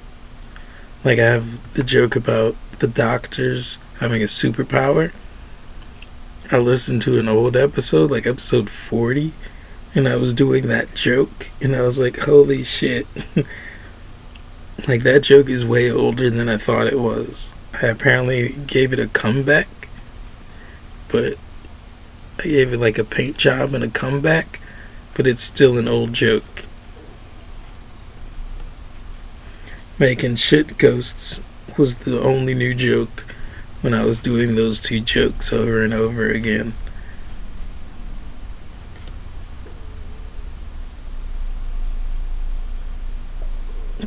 like 1.05 1.21
I 1.21 1.27
have 1.27 1.75
the 1.75 1.85
joke 1.85 2.17
about 2.17 2.57
the 2.81 2.89
doctors 2.89 3.79
having 4.01 4.23
a 4.23 4.27
superpower. 4.27 5.13
I 6.51 6.59
listened 6.59 7.03
to 7.03 7.21
an 7.21 7.29
old 7.29 7.57
episode, 7.57 8.11
like 8.11 8.27
episode 8.27 8.69
40, 8.69 9.33
and 9.95 10.09
I 10.09 10.17
was 10.17 10.35
doing 10.35 10.67
that 10.67 10.95
joke 10.97 11.49
and 11.63 11.77
I 11.77 11.83
was 11.83 11.97
like, 11.97 12.19
"Holy 12.19 12.65
shit." 12.65 13.07
Like 14.89 15.03
that 15.03 15.23
joke 15.23 15.49
is 15.49 15.65
way 15.65 15.91
older 15.91 16.31
than 16.31 16.49
I 16.49 16.57
thought 16.57 16.87
it 16.87 16.99
was. 16.99 17.51
I 17.83 17.87
apparently 17.87 18.55
gave 18.67 18.93
it 18.93 18.99
a 18.99 19.07
comeback, 19.09 19.69
but 21.09 21.35
I 22.39 22.43
gave 22.45 22.73
it 22.73 22.79
like 22.79 22.99
a 22.99 23.05
paint 23.05 23.37
job 23.37 23.75
and 23.75 23.85
a 23.85 23.89
comeback, 23.89 24.61
but 25.15 25.27
it's 25.27 25.43
still 25.43 25.79
an 25.79 25.87
old 25.87 26.13
joke. 26.13 26.65
Making 29.99 30.37
shit 30.37 30.79
ghosts 30.79 31.41
was 31.77 31.97
the 31.97 32.21
only 32.21 32.55
new 32.55 32.75
joke 32.75 33.25
when 33.83 33.95
I 33.95 34.05
was 34.05 34.19
doing 34.19 34.55
those 34.55 34.81
two 34.81 35.01
jokes 35.01 35.53
over 35.53 35.85
and 35.85 35.93
over 35.93 36.31
again. 36.31 36.73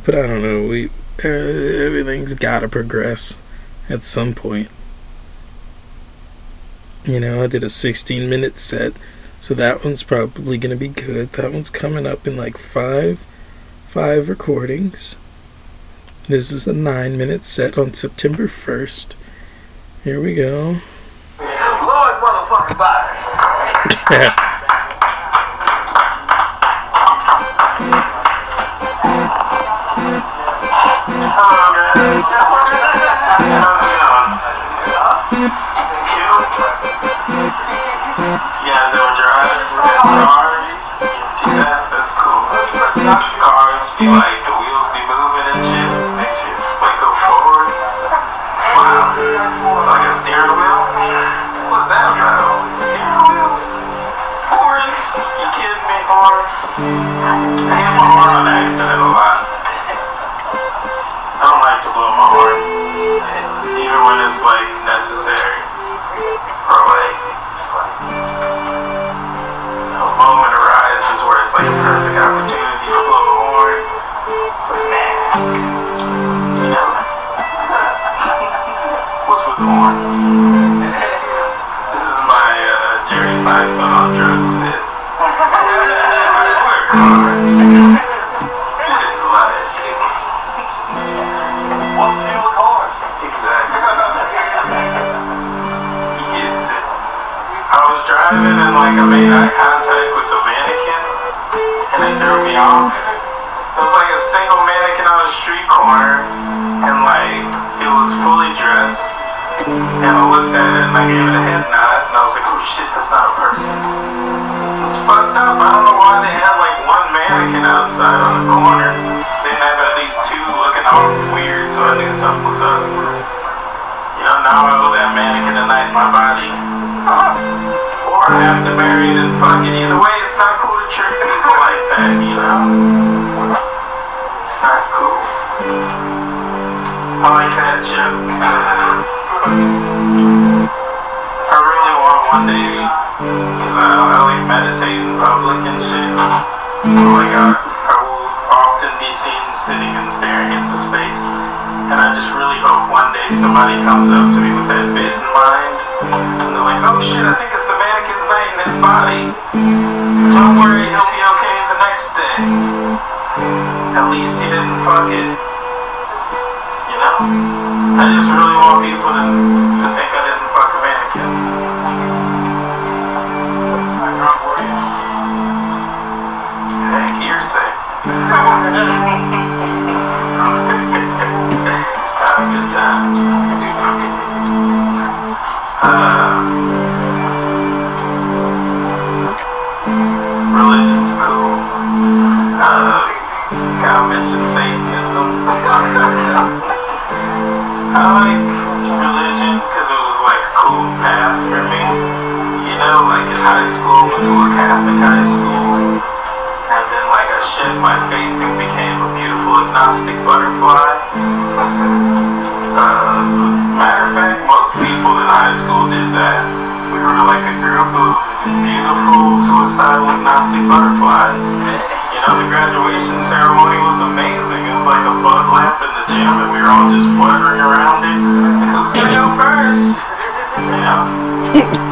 but 0.04 0.14
I 0.14 0.26
don't 0.26 0.42
know. 0.42 0.66
We 0.66 0.90
uh, 1.24 1.28
everything's 1.28 2.34
got 2.34 2.60
to 2.60 2.68
progress 2.68 3.36
at 3.88 4.02
some 4.02 4.34
point. 4.34 4.68
You 7.04 7.20
know, 7.20 7.42
I 7.42 7.46
did 7.46 7.62
a 7.62 7.70
16 7.70 8.28
minute 8.28 8.58
set, 8.58 8.94
so 9.40 9.54
that 9.54 9.84
one's 9.84 10.02
probably 10.02 10.58
going 10.58 10.70
to 10.70 10.76
be 10.76 10.88
good. 10.88 11.32
That 11.32 11.52
one's 11.52 11.70
coming 11.70 12.06
up 12.06 12.26
in 12.26 12.36
like 12.36 12.58
five, 12.58 13.24
five 13.88 14.28
recordings. 14.28 15.16
This 16.26 16.50
is 16.50 16.66
a 16.66 16.72
nine 16.72 17.18
minute 17.18 17.44
set 17.44 17.76
on 17.76 17.92
September 17.92 18.48
1st. 18.48 19.12
Here 20.02 20.20
we 20.20 20.34
go. 20.34 20.80
Lord, 21.38 22.14
motherfucking 22.22 22.78
body. 22.78 24.40
Yeah, 38.14 38.78
Zero 38.94 39.10
Drive, 39.18 39.58
Zero 39.74 40.22
Cars? 40.22 40.94
yeah, 41.50 41.82
that's 41.90 42.14
cool. 42.14 42.46
Cars 43.42 43.90
be 43.98 44.06
like, 44.06 44.33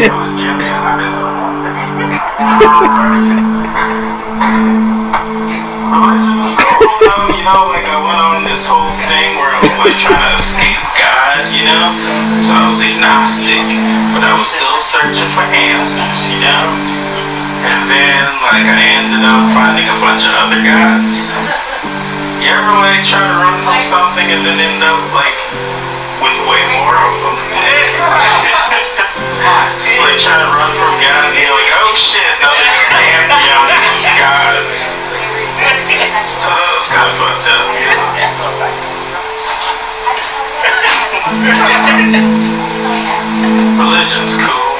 it 0.02 0.10
was 0.10 0.34
Jimmy 0.34 0.66
and 0.66 0.82
I 0.82 0.98
met 0.98 1.14
someone. 1.14 1.62
you 7.38 7.44
know, 7.46 7.62
like 7.70 7.86
I 7.86 7.98
went 8.02 8.18
on 8.18 8.42
this 8.42 8.66
whole 8.66 8.90
thing 9.06 9.38
where 9.38 9.46
I 9.46 9.62
was 9.62 9.70
like 9.78 9.94
trying 10.02 10.18
to 10.18 10.34
escape 10.34 10.82
God, 10.98 11.54
you 11.54 11.62
know? 11.70 11.94
So 12.42 12.50
I 12.50 12.66
was 12.66 12.82
agnostic, 12.82 13.62
but 14.10 14.26
I 14.26 14.34
was 14.34 14.50
still 14.50 14.74
searching 14.82 15.30
for 15.38 15.46
answers, 15.54 16.26
you 16.26 16.42
know? 16.42 16.66
And 17.62 17.86
then, 17.86 18.26
like, 18.42 18.66
I 18.66 18.82
ended 18.98 19.22
up 19.22 19.54
finding 19.54 19.86
a 19.86 19.94
bunch 20.02 20.26
of 20.26 20.34
other 20.34 20.66
gods. 20.66 21.30
You 22.42 22.50
ever, 22.50 22.74
like, 22.74 23.06
try 23.06 23.22
to 23.22 23.38
run 23.38 23.54
from 23.62 23.78
something 23.78 24.26
and 24.26 24.42
then 24.42 24.58
end 24.58 24.82
up, 24.82 24.98
like, 25.14 25.38
with 26.18 26.34
way 26.50 26.62
more 26.74 26.98
of 26.98 27.14
them? 27.22 28.50
It's 29.42 29.98
like 29.98 30.18
trying 30.22 30.38
to 30.38 30.50
run 30.54 30.70
from 30.78 30.94
God 31.02 31.34
and 31.34 31.42
you're 31.42 31.50
like, 31.50 31.72
oh 31.82 31.94
shit, 31.98 32.22
now 32.38 32.54
there's 32.54 32.78
pantheons 32.94 33.90
of 33.98 34.06
gods. 34.14 35.02
So 36.30 36.46
that 36.46 36.70
was 36.78 36.86
kind 36.86 37.10
of 37.10 37.18
fucked 37.18 37.50
up. 37.50 37.66
Religion's 43.82 44.38
cool. 44.38 44.78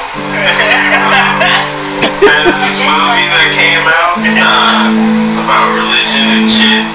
There's 2.23 2.55
this 2.63 2.79
movie 2.87 3.27
that 3.35 3.51
came 3.51 3.83
out 3.83 4.15
uh, 4.23 5.43
about 5.43 5.75
religion 5.75 6.39
and 6.39 6.47
shit. 6.47 6.87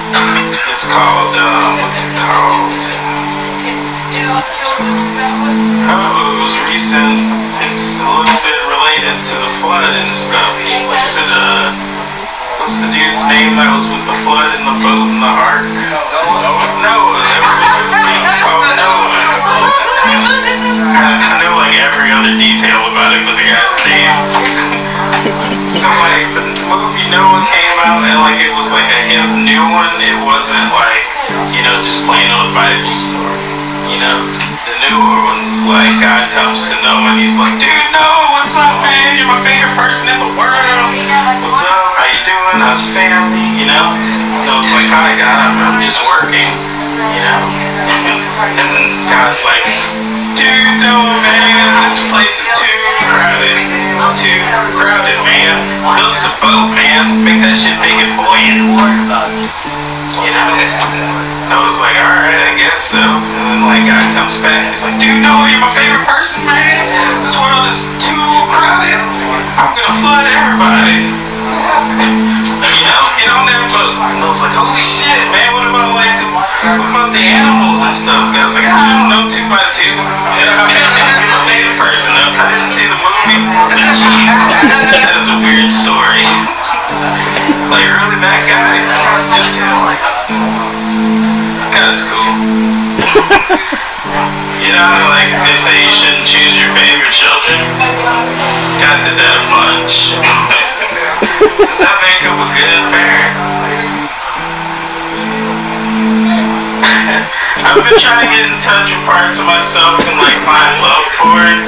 It's 0.73 0.89
called, 0.89 1.37
uh, 1.37 1.85
what's 1.85 2.01
it 2.01 2.13
called? 2.17 2.81
Oh, 5.89 6.33
it 6.33 6.41
was 6.41 6.53
recent. 6.69 7.48
It's 7.69 7.93
a 7.93 8.01
little 8.01 8.41
bit 8.41 8.59
related 8.65 9.21
to 9.29 9.35
the 9.45 9.51
flood 9.61 9.93
and 9.93 10.09
stuff. 10.17 10.57
Is 10.57 11.13
it, 11.21 11.29
uh, 11.29 11.69
what's 12.57 12.81
the 12.81 12.89
dude's 12.89 13.21
name 13.29 13.53
that 13.61 13.69
was 13.69 13.85
with 13.85 14.09
the 14.09 14.17
flood 14.25 14.57
and 14.57 14.65
the 14.65 14.73
boat 14.81 15.05
and 15.05 15.21
the 15.21 15.29
ark? 15.29 15.69
Noah. 16.81 17.21
There 17.29 17.45
was 17.45 17.61
a 17.61 17.85
movie 17.93 18.25
called 18.41 18.73
Noah. 18.73 19.21
I 20.97 21.13
I 21.13 21.45
know 21.45 21.61
like 21.61 21.77
every 21.77 22.09
other 22.09 22.33
detail 22.41 22.89
about 22.89 23.13
it, 23.13 23.21
but 23.21 23.37
the 23.37 23.45
guy's 23.45 23.77
name. 23.85 24.17
so 25.69 25.85
like 25.93 26.25
the 26.33 26.49
movie 26.73 27.05
Noah 27.13 27.45
came 27.53 27.77
out 27.85 28.01
and 28.01 28.17
like 28.17 28.41
it 28.41 28.49
was 28.49 28.73
like 28.73 28.89
a 28.89 29.01
hip 29.13 29.29
new 29.45 29.61
one. 29.69 29.93
It 30.01 30.17
wasn't 30.25 30.73
like 30.73 31.05
you 31.53 31.61
know 31.61 31.77
just 31.85 32.01
plain 32.09 32.33
old 32.33 32.49
Bible 32.57 32.89
story. 32.97 33.45
You 33.93 34.01
know 34.01 34.17
like 35.69 36.01
God 36.01 36.25
comes 36.33 36.65
to 36.65 36.75
Noah 36.81 37.13
and 37.13 37.21
he's 37.21 37.37
like, 37.37 37.61
dude 37.61 37.89
no, 37.93 38.09
what's 38.33 38.57
up 38.57 38.73
man? 38.81 39.21
You're 39.21 39.29
my 39.29 39.37
favorite 39.45 39.77
person 39.77 40.09
in 40.09 40.17
the 40.17 40.33
world. 40.33 40.89
What's 41.45 41.61
up? 41.61 41.93
How 41.93 42.09
you 42.09 42.21
doing? 42.25 42.57
How's 42.57 42.81
your 42.81 42.93
family? 42.97 43.45
You 43.61 43.69
know? 43.69 43.93
Noah's 44.49 44.71
like, 44.73 44.89
hi 44.89 45.13
God, 45.13 45.37
I'm, 45.37 45.55
I'm 45.61 45.77
just 45.77 46.01
working. 46.09 46.49
You 47.13 47.21
know? 47.21 47.41
and 48.65 49.05
God's 49.05 49.41
like, 49.45 49.67
dude, 50.33 50.81
no, 50.81 51.21
man, 51.21 51.69
this 51.85 52.01
place 52.09 52.33
is 52.33 52.49
too 52.57 52.81
crowded. 53.13 53.61
Too 54.17 54.41
crowded, 54.73 55.21
man. 55.21 55.53
Build 56.01 56.17
us 56.17 56.25
a 56.25 56.33
boat, 56.41 56.73
man. 56.73 57.21
Make 57.21 57.45
that 57.45 57.53
shit 57.53 57.77
big 57.77 57.93
and 58.01 58.17
buoyant. 58.17 58.73
You 60.17 60.33
know? 60.33 61.25
Noah's 61.49 61.81
like, 61.81 61.97
alright, 61.97 62.45
I 62.45 62.53
guess 62.61 62.77
so. 62.93 63.01
And 63.01 63.25
then, 63.25 63.65
like, 63.65 63.81
God 63.89 64.05
comes 64.13 64.37
back 64.37 64.69
he's 64.69 64.85
like, 64.85 65.01
dude, 65.01 65.17
Noah, 65.17 65.49
you're 65.49 65.57
my 65.57 65.73
favorite 65.73 66.05
person, 66.05 66.45
man. 66.45 66.77
This 67.25 67.33
world 67.41 67.65
is 67.73 67.81
too 67.97 68.21
crowded. 68.53 69.01
I'm 69.57 69.73
gonna 69.73 69.97
flood 70.05 70.29
everybody. 70.29 71.09
You 72.69 72.85
know, 72.85 73.03
get 73.19 73.27
on 73.27 73.43
that 73.49 73.65
boat. 73.75 73.91
And 73.97 74.23
I 74.23 74.27
was 74.29 74.39
like, 74.39 74.55
holy 74.55 74.83
shit, 74.83 75.19
man, 75.35 75.51
what 75.51 75.67
about 75.67 75.99
like, 75.99 76.15
what 76.79 76.87
about 76.91 77.11
the 77.11 77.19
animals 77.19 77.81
and 77.83 77.95
stuff? 77.97 78.31
I 78.31 78.45
was 78.45 78.55
like, 78.55 78.67
I 78.67 78.79
don't 78.95 79.09
know, 79.11 79.27
two 79.27 79.43
by 79.51 79.63
two. 79.75 79.89
You're 79.89 80.53
my 80.53 81.39
favorite 81.49 81.75
person, 81.75 82.15
though. 82.15 82.39
I 82.39 82.55
didn't 82.55 82.71
see 82.71 82.87
the 82.87 82.99
movie, 82.99 83.41
jeez, 83.99 84.31
that 84.95 85.11
is 85.19 85.27
a 85.27 85.37
weird 85.43 85.71
story. 85.75 86.23
Like, 87.69 87.85
really, 87.85 88.17
that 88.17 88.49
guy? 88.49 88.81
Just, 89.37 89.61
like, 91.79 91.95
God's 91.95 92.03
cool. 92.11 92.35
You 94.59 94.75
know, 94.75 94.91
like, 95.15 95.31
they 95.47 95.55
say 95.55 95.79
you 95.79 95.91
shouldn't 95.95 96.27
choose 96.27 96.51
your 96.59 96.67
favorite 96.75 97.15
children. 97.15 97.55
God 98.83 98.99
did 99.07 99.15
that 99.15 99.39
a 99.39 99.43
bunch. 99.47 100.11
Does 101.39 101.79
that 101.79 101.95
make 102.03 102.19
him 102.19 102.35
a 102.35 102.49
good 102.59 102.83
parent? 102.91 103.31
I've 107.63 107.79
been 107.79 107.95
trying 107.95 108.27
to 108.27 108.31
get 108.35 108.43
in 108.43 108.59
touch 108.59 108.91
with 108.91 109.03
parts 109.07 109.39
of 109.39 109.47
myself 109.47 110.03
and 110.03 110.19
like 110.19 110.35
find 110.43 110.83
love 110.83 111.07
for 111.23 111.39
it, 111.47 111.63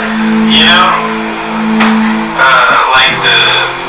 you 0.51 0.68
know? 0.68 0.91
Uh, 2.36 2.76
like 2.91 3.16
the, 3.24 3.39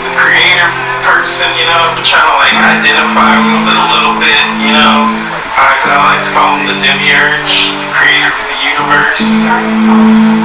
the 0.07 0.13
creator 0.15 0.71
person, 1.03 1.51
you 1.59 1.67
know? 1.67 1.91
I've 1.91 1.99
been 1.99 2.07
trying 2.07 2.31
to 2.31 2.39
like 2.39 2.55
identify 2.55 3.35
with 3.43 3.67
it 3.67 3.75
a 3.75 3.87
little 3.91 4.15
bit, 4.23 4.47
you 4.63 4.71
know? 4.71 5.32
I, 5.57 5.77
I 5.85 5.97
like 6.13 6.23
to 6.25 6.33
call 6.33 6.57
him 6.57 6.65
the 6.69 6.77
demiurge, 6.81 7.73
the 7.73 7.91
creator 7.93 8.33
of 8.33 8.45
the 8.49 8.59
universe. 8.65 9.27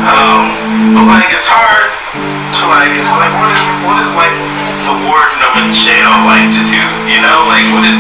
Um, 0.08 0.43
but 0.95 1.05
like 1.08 1.30
it's 1.32 1.47
hard 1.47 1.91
to 2.16 2.64
like, 2.68 2.91
it's 2.95 3.12
like 3.16 3.34
what 3.39 3.49
is, 3.51 3.62
what 3.84 3.97
is 4.03 4.12
like 4.16 4.36
the 4.88 4.95
warden 5.08 5.39
of 5.43 5.53
a 5.60 5.66
jail 5.76 6.12
like 6.28 6.47
to 6.51 6.64
do, 6.68 6.84
you 7.08 7.20
know? 7.20 7.47
Like 7.47 7.68
what 7.72 7.84
is, 7.88 7.97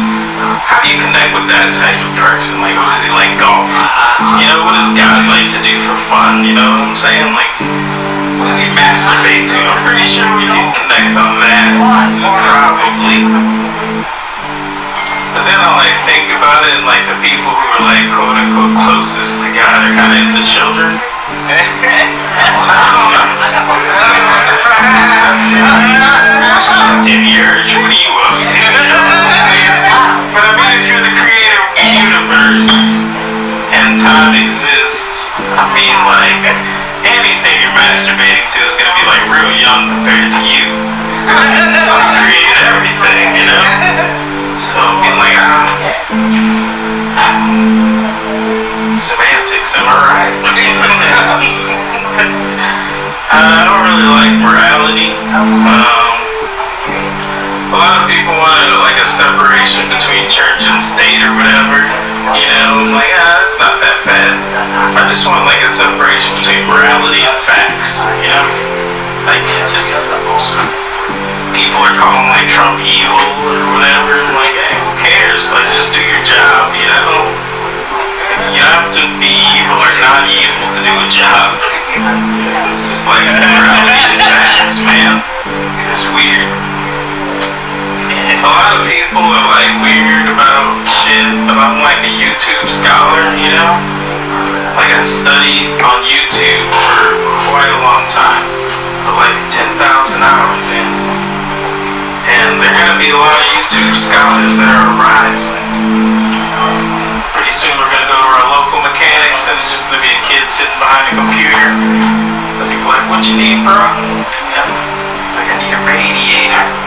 how 0.63 0.83
do 0.83 0.87
you 0.91 0.99
connect 1.01 1.33
with 1.33 1.47
that 1.49 1.73
type 1.73 1.97
of 1.97 2.11
person? 2.13 2.61
Like, 2.61 2.77
what 2.77 2.87
does 2.93 3.03
he 3.03 3.11
like 3.11 3.33
golf? 3.41 3.65
You 4.37 4.45
know, 4.51 4.67
what 4.67 4.77
does 4.77 4.93
God 4.93 5.25
like 5.31 5.49
to 5.49 5.59
do 5.65 5.73
for 5.83 5.97
fun? 6.11 6.45
You 6.45 6.53
know 6.53 6.67
what 6.67 6.93
I'm 6.93 6.97
saying? 6.97 7.31
Like, 7.33 7.53
what 8.37 8.53
does 8.53 8.59
he 8.61 8.69
masturbate 8.77 9.49
to? 9.49 9.59
I'm 9.65 9.81
pretty 9.81 10.05
sure 10.05 10.29
we 10.37 10.45
can 10.45 10.69
connect 10.77 11.17
on 11.17 11.41
that. 11.41 11.73
Probably. 12.21 13.76
But 15.37 15.45
then 15.45 15.61
I 15.61 15.69
like 15.77 15.93
think 16.09 16.33
about 16.33 16.65
it, 16.65 16.81
and 16.81 16.85
like 16.89 17.05
the 17.05 17.13
people 17.21 17.53
who 17.53 17.61
are 17.77 17.85
like 17.85 18.09
quote 18.17 18.41
unquote 18.41 18.73
closest 18.89 19.37
to 19.37 19.53
God 19.53 19.85
are 19.85 19.93
kind 19.93 20.09
of 20.09 20.17
into 20.17 20.41
children. 20.49 20.97
So 20.97 22.73
I 22.73 22.89
don't 22.89 23.13
know. 23.13 23.21
Demiurge, 27.05 27.69
what 27.77 27.85
are 27.85 28.01
you 28.01 28.09
up 28.25 28.41
to? 28.41 28.57
You 28.57 28.65
know 28.89 28.97
what 28.97 29.13
I'm 29.13 29.29
saying? 29.45 29.77
But 30.33 30.41
I 30.41 30.57
mean, 30.57 30.73
if 30.73 30.89
you're 30.89 31.05
the 31.05 31.13
creator 31.21 31.61
of 31.61 31.69
the 31.77 31.85
universe 31.85 32.73
and 33.77 33.93
time 34.01 34.33
exists, 34.33 35.29
I 35.37 35.69
mean, 35.77 35.97
like, 36.09 36.49
anything 37.05 37.61
you're 37.61 37.77
masturbating 37.77 38.49
to 38.57 38.59
is 38.65 38.73
gonna 38.73 38.97
be 38.97 39.05
like 39.05 39.21
real 39.29 39.53
young 39.61 40.01
compared 40.01 40.33
to. 40.33 40.41
You 40.49 40.66
state 60.87 61.19
or 61.19 61.35
whatever. 61.35 61.83
You 62.31 62.47
know, 62.47 62.87
I'm 62.87 62.91
like, 62.95 63.11
ah, 63.11 63.43
it's 63.43 63.59
not 63.59 63.79
that 63.83 63.99
bad. 64.07 64.35
I 64.95 65.03
just 65.11 65.27
want 65.27 65.43
like 65.43 65.59
a 65.63 65.71
separation 65.71 66.31
between 66.39 66.63
morality 66.67 67.23
and 67.23 67.39
facts. 67.43 68.07
You 68.23 68.31
know, 68.31 68.47
like 69.27 69.43
just 69.67 69.91
people 71.55 71.81
are 71.83 71.95
calling 71.99 72.29
like 72.31 72.47
Trump 72.47 72.79
evil 72.79 73.27
or 73.43 73.59
whatever. 73.75 74.15
I'm 74.15 74.35
like, 74.39 74.55
hey, 74.55 74.75
who 74.79 74.91
cares? 75.03 75.43
Like, 75.51 75.67
just 75.75 75.91
do 75.91 75.99
your 75.99 76.23
job. 76.23 76.71
You 76.75 76.87
know, 76.87 77.11
you 78.55 78.63
have 78.63 78.93
to 78.95 79.03
be 79.19 79.31
evil 79.59 79.79
or 79.79 79.93
not 79.99 80.23
evil 80.29 80.67
to 80.71 80.81
do 80.85 80.93
a 80.93 81.07
job. 81.11 81.57
It's 82.75 82.85
just 82.85 83.03
like 83.09 83.25
morality 83.27 84.03
and 84.07 84.21
facts, 84.23 84.77
man. 84.83 85.19
It's 85.91 86.05
weird. 86.13 86.76
A 88.37 88.45
lot 88.45 88.77
of 88.77 88.85
people 88.85 89.25
are 89.25 89.49
like 89.49 89.73
weird 89.81 90.29
about 90.29 90.85
shit, 90.85 91.25
but 91.49 91.57
I'm 91.57 91.81
like 91.81 91.97
a 92.05 92.13
YouTube 92.13 92.69
scholar, 92.69 93.33
you 93.33 93.49
know? 93.49 93.73
Like 94.77 94.93
I 94.93 95.01
studied 95.01 95.73
on 95.81 96.05
YouTube 96.05 96.69
for 96.69 97.17
quite 97.49 97.65
a 97.73 97.79
long 97.81 98.05
time, 98.13 98.45
but 99.09 99.17
like 99.17 99.33
10,000 99.49 99.73
hours 100.21 100.65
in. 100.69 100.91
And 102.29 102.61
there 102.61 102.69
are 102.69 102.77
gonna 102.77 103.01
be 103.01 103.09
a 103.09 103.17
lot 103.17 103.41
of 103.41 103.47
YouTube 103.57 103.97
scholars 103.97 104.53
that 104.61 104.69
are 104.69 104.93
rising. 105.01 105.65
Pretty 107.33 107.53
soon 107.57 107.73
we're 107.81 107.89
gonna 107.89 108.05
go 108.05 108.21
to 108.21 108.29
our 108.37 108.47
local 108.53 108.85
mechanics 108.85 109.49
and 109.49 109.57
it's 109.57 109.81
just 109.81 109.89
gonna 109.89 110.05
be 110.05 110.13
a 110.13 110.21
kid 110.29 110.45
sitting 110.45 110.77
behind 110.77 111.09
a 111.09 111.13
computer. 111.17 111.73
Be 112.61 112.85
like, 112.85 113.09
what 113.09 113.25
you 113.25 113.33
need, 113.33 113.65
bro? 113.65 113.81
You 113.81 114.61
know, 114.61 114.69
like 115.33 115.49
I 115.49 115.57
need 115.57 115.73
a 115.73 115.81
radiator. 115.89 116.86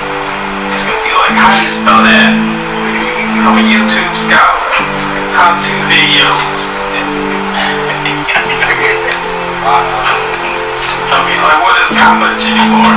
How 1.41 1.57
do 1.57 1.64
you 1.64 1.72
spell 1.72 2.05
that? 2.05 2.36
I'm 3.41 3.57
a 3.57 3.64
YouTube 3.64 4.12
scholar. 4.12 4.61
How 5.32 5.57
to 5.57 5.72
videos. 5.88 6.84
I 11.11 11.18
mean, 11.24 11.41
like, 11.41 11.64
what 11.64 11.80
is 11.80 11.88
college 11.97 12.45
anymore? 12.45 12.93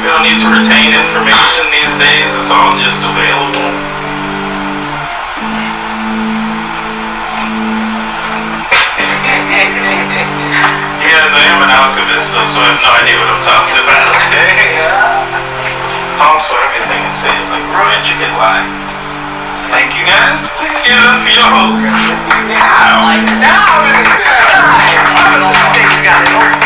We 0.00 0.08
don't 0.08 0.24
need 0.24 0.40
to 0.40 0.48
retain 0.56 0.96
information 0.96 1.68
these 1.68 1.92
days. 2.00 2.32
It's 2.32 2.48
all 2.48 2.72
just 2.80 3.04
available. 3.04 3.60
Yes, 11.06 11.30
I 11.30 11.46
am 11.54 11.62
an 11.62 11.70
alchemist. 11.70 12.34
though, 12.34 12.42
so 12.44 12.58
I 12.60 12.74
have 12.74 12.82
no 12.82 12.90
idea 12.98 13.14
what 13.16 13.30
I'm 13.30 13.38
talking 13.46 13.78
about. 13.78 15.06
also, 16.20 16.56
everything 16.70 17.02
it 17.04 17.12
says 17.12 17.50
like 17.52 17.64
real 17.72 17.90
intricate 17.92 18.32
line. 18.40 18.68
Thank 19.72 19.92
you 19.98 20.04
guys. 20.06 20.48
Please 20.56 20.78
give 20.86 20.96
it 20.96 21.04
up 21.04 21.20
for 21.20 21.32
your 21.32 21.50
host. 21.50 21.90
Now, 22.48 23.12
now, 23.42 23.84
I 25.20 25.36
don't 25.40 25.56
think 25.74 25.88
you 25.92 26.02
got 26.06 26.62
it. 26.62 26.65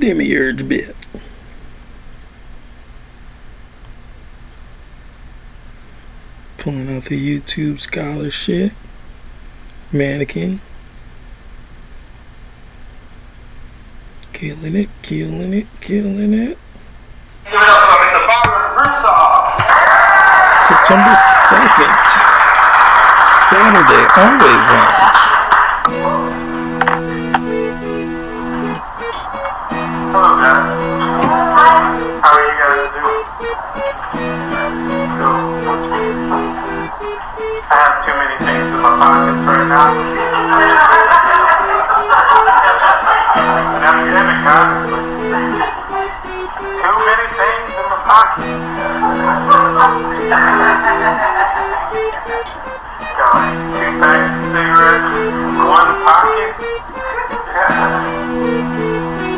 Demiurge 0.00 0.68
bit. 0.68 0.94
Pulling 6.58 6.96
out 6.96 7.04
the 7.04 7.18
YouTube 7.40 7.80
scholarship. 7.80 8.72
Mannequin. 9.92 10.60
Killing 14.32 14.76
it, 14.76 14.88
killing 15.02 15.52
it, 15.52 15.66
killing 15.80 16.32
it. 16.32 16.58
Give 17.44 17.54
it 17.54 17.68
up 17.68 17.82
for 17.88 17.98
Mr. 18.04 18.28
September 20.68 21.14
2nd. 21.48 21.96
Saturday, 23.48 24.04
always 24.16 24.66
lounge. 24.68 25.07
Pockets 38.98 39.46
right 39.46 39.68
now. 39.70 39.94
An 43.38 43.82
epidemic, 43.86 44.42
honestly. 44.42 44.98
Too 46.74 46.96
many 47.06 47.26
things 47.38 47.78
in 47.78 47.86
the 47.94 48.00
pocket. 48.02 48.58
Got 53.14 53.54
two 53.70 53.90
packs 54.02 54.34
of 54.34 54.42
cigarettes, 54.50 55.14
one 55.62 55.94
pocket. 56.02 56.58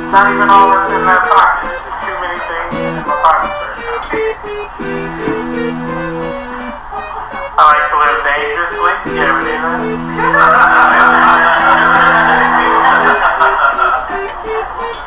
It's 0.00 0.08
not 0.08 0.32
even 0.32 0.48
all 0.48 0.72
that's 0.72 0.88
in 0.88 1.04
that 1.04 1.20
pocket. 1.28 1.68
It's 1.68 1.84
just 1.84 2.00
too 2.08 2.16
many 2.24 2.40
things 2.48 2.96
in 2.96 3.04
my 3.04 3.12
pockets 3.20 3.60
right 3.60 3.76
now. 6.00 6.09
I 7.60 7.76
like 7.76 7.92
to 7.92 7.96
live 8.00 8.24
dangerously. 8.24 8.96
You 9.12 9.20
ever 9.20 9.44
do 9.44 9.52
that? 9.52 9.84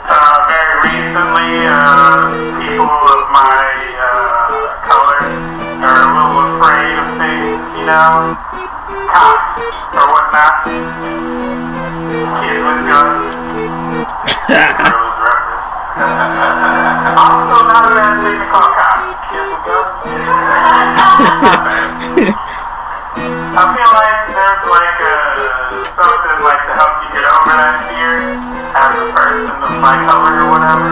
uh, 0.05 0.37
very 0.53 0.85
recently, 0.85 1.65
uh, 1.65 2.29
people 2.61 2.85
of 2.85 3.25
my 3.33 3.57
uh, 3.97 4.69
color 4.85 5.33
are 5.81 5.97
a 5.97 6.13
little 6.13 6.45
afraid 6.53 6.93
of 6.93 7.09
things, 7.17 7.73
you 7.73 7.89
know? 7.89 8.37
Cops 9.09 9.89
or 9.97 10.05
whatnot. 10.13 10.69
Kids 12.37 12.61
with 12.61 12.85
guns. 12.85 13.41
Also, 17.13 17.53
not 17.69 17.85
a 17.85 17.93
bad 17.95 18.17
thing 18.21 18.37
to 18.37 18.45
call 18.49 18.69
cops. 18.77 19.29
Kids 19.33 19.49
with 19.49 19.65
guns. 19.65 20.05
I 23.53 23.69
feel 23.69 23.85
like 23.85 24.33
there's 24.33 24.65
like 24.65 24.97
a, 24.97 25.13
something 25.93 26.37
like 26.41 26.65
to 26.65 26.73
help 26.73 27.05
you 27.05 27.09
get 27.13 27.21
over 27.21 27.53
that 27.53 27.85
fear 27.85 28.33
as 28.73 28.97
a 28.97 29.07
person 29.13 29.53
of 29.61 29.77
my 29.77 29.93
color 30.09 30.41
or 30.41 30.57
whatever. 30.57 30.89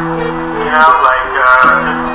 You 0.62 0.70
know, 0.70 0.94
like 1.02 1.26
uh, 1.42 1.90
just 1.90 2.06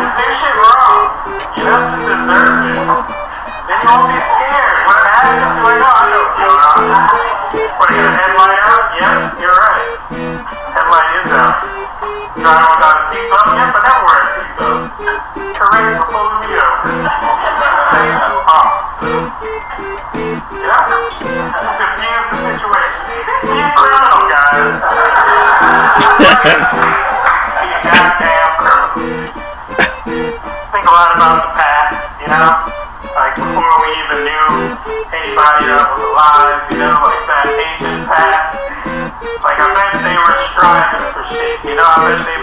just 0.00 0.14
do 0.16 0.26
shit 0.32 0.56
wrong. 0.56 1.12
You 1.60 1.62
know, 1.68 1.76
just 1.92 2.08
deserve 2.08 2.72
it. 2.72 2.80
Then 3.68 3.76
you 3.76 3.88
won't 3.92 4.08
be 4.08 4.16
scared. 4.16 4.76
When 4.88 4.96
it 4.96 5.08
happens, 5.12 5.44
you're 5.44 5.76
like, 5.76 5.84
I 5.84 6.08
what's 6.08 6.38
going 6.40 6.64
on. 6.64 6.80
What, 7.76 7.84
I 7.84 8.00
got 8.00 8.08
a 8.08 8.12
headlight 8.16 8.60
out? 8.64 8.84
Yep, 8.96 9.44
you're 9.44 9.58
right. 9.60 9.88
Headlight 10.72 11.10
is 11.20 11.32
out. 11.36 11.56
Driving 12.32 12.64
without 12.64 12.96
a 12.96 13.04
seatbelt? 13.04 13.44
Yep, 13.60 13.76
I 13.76 13.80
never 13.84 14.02
wear 14.08 14.20
a 14.24 14.28
seatbelt. 14.32 14.80
Correct 15.52 15.88
for 16.00 16.06
pulling 16.16 16.48
me 16.48 16.56
Yeah? 18.98 19.30
Just 21.54 21.78
diffuse 21.78 22.26
the 22.34 22.38
situation. 22.50 23.14
Criminal, 23.78 24.26
guys. 24.26 24.82
Goddamn 27.86 28.50
criminal. 28.58 28.90
Think 30.74 30.82
a 30.82 30.90
lot 30.90 31.14
about 31.14 31.46
the 31.46 31.54
past, 31.54 32.18
you 32.18 32.26
know? 32.26 32.74
Like 33.14 33.38
before 33.38 33.70
we 33.86 33.94
even 34.02 34.26
knew 34.26 34.74
anybody 35.14 35.70
that 35.70 35.86
was 35.94 36.02
alive, 36.02 36.58
you 36.74 36.82
know, 36.82 36.98
like 37.06 37.22
that 37.30 37.46
ancient 37.54 38.02
past. 38.02 38.66
Like 39.46 39.62
I 39.62 39.78
bet 39.78 39.94
they 40.02 40.18
were 40.18 40.38
striving 40.42 41.06
for 41.14 41.22
shit, 41.22 41.62
you 41.62 41.78
know? 41.78 41.86
I 41.86 42.02
bet 42.02 42.26
they 42.26 42.38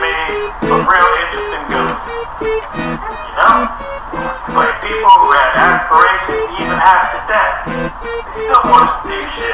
Still 8.66 8.98
do 9.06 9.22
shit. 9.30 9.54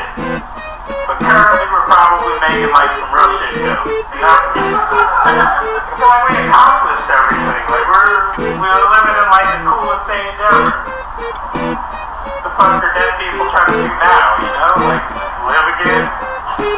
But 1.03 1.19
currently 1.19 1.67
we're 1.67 1.83
probably 1.83 2.31
making 2.47 2.71
like 2.71 2.95
some 2.95 3.11
real 3.11 3.27
shit 3.27 3.59
ghosts, 3.59 4.07
you 4.15 4.23
know? 4.23 4.39
I 5.27 5.35
feel 5.99 6.07
like 6.07 6.31
we 6.31 6.39
accomplished 6.47 7.11
everything. 7.11 7.63
Like 7.67 7.91
we're 7.91 8.39
we're 8.55 8.81
living 8.87 9.17
in 9.19 9.27
like 9.27 9.51
the 9.51 9.67
coolest 9.67 10.07
age 10.15 10.39
ever. 10.47 10.71
The 12.39 12.51
fuck 12.55 12.79
are 12.79 12.93
dead 12.95 13.19
people 13.19 13.51
trying 13.51 13.75
to 13.75 13.83
do 13.83 13.91
now, 13.99 14.39
you 14.39 14.47
know? 14.47 14.79
Like 14.79 15.03
just 15.11 15.43
live 15.43 15.67
again? 15.75 16.07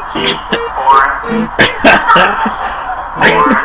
Jesus, 0.10 0.66
boring. 0.74 1.14
boring. 3.30 3.63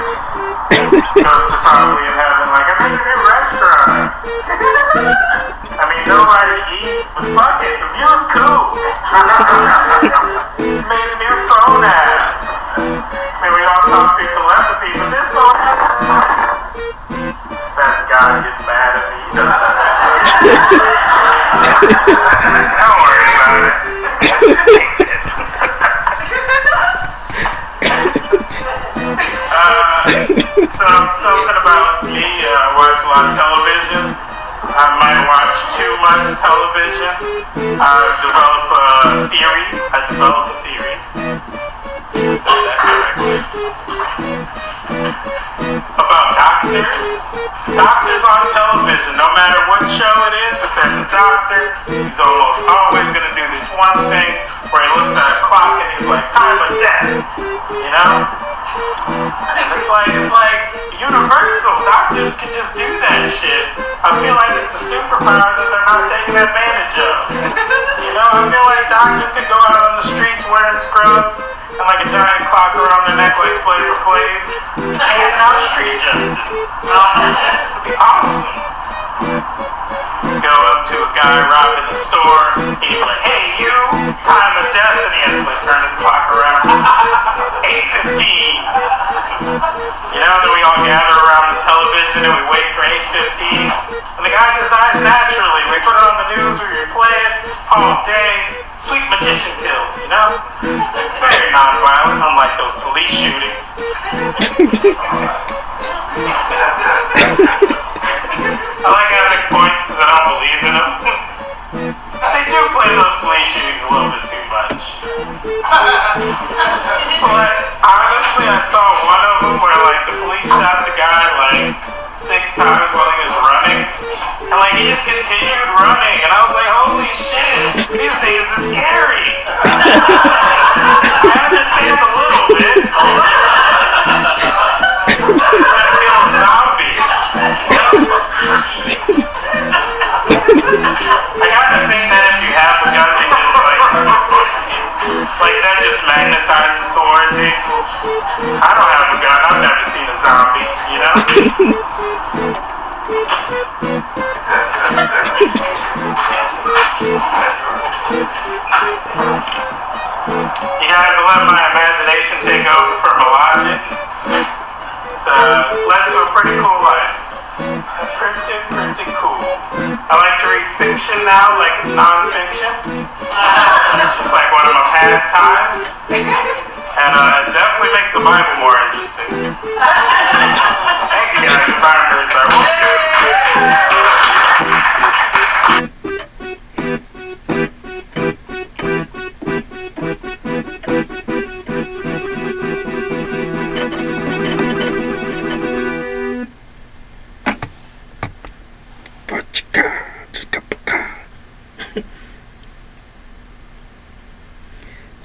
Television. 37.55 37.98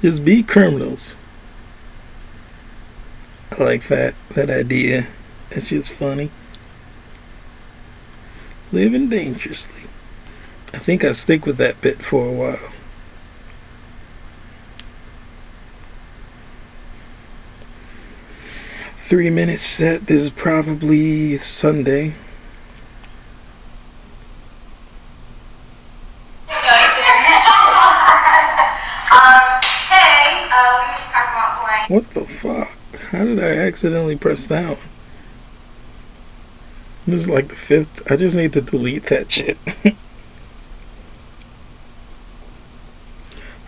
Just 0.04 0.26
be 0.26 0.44
criminals. 0.44 1.16
I 3.58 3.64
like 3.64 3.88
that 3.88 4.16
that 4.32 4.50
idea. 4.50 5.08
It's 5.50 5.70
just 5.70 5.94
funny. 5.94 6.30
Living 8.74 9.08
dangerously. 9.08 9.90
I 10.74 10.80
think 10.80 11.06
I 11.06 11.14
stick 11.14 11.46
with 11.46 11.56
that 11.56 11.80
bit 11.80 12.04
for 12.04 12.28
a 12.28 12.32
while. 12.34 12.74
Three 18.98 19.30
minutes 19.30 19.64
set. 19.64 20.08
This 20.08 20.24
is 20.24 20.30
probably 20.32 21.38
Sunday. 21.38 22.14
accidentally 33.84 34.16
pressed 34.16 34.48
that 34.48 34.78
one. 34.78 34.88
This 37.06 37.24
is 37.24 37.28
like 37.28 37.50
the 37.50 37.56
fifth. 37.56 38.10
I 38.10 38.16
just 38.16 38.34
need 38.34 38.54
to 38.54 38.62
delete 38.62 39.08
that 39.08 39.30
shit. 39.30 39.58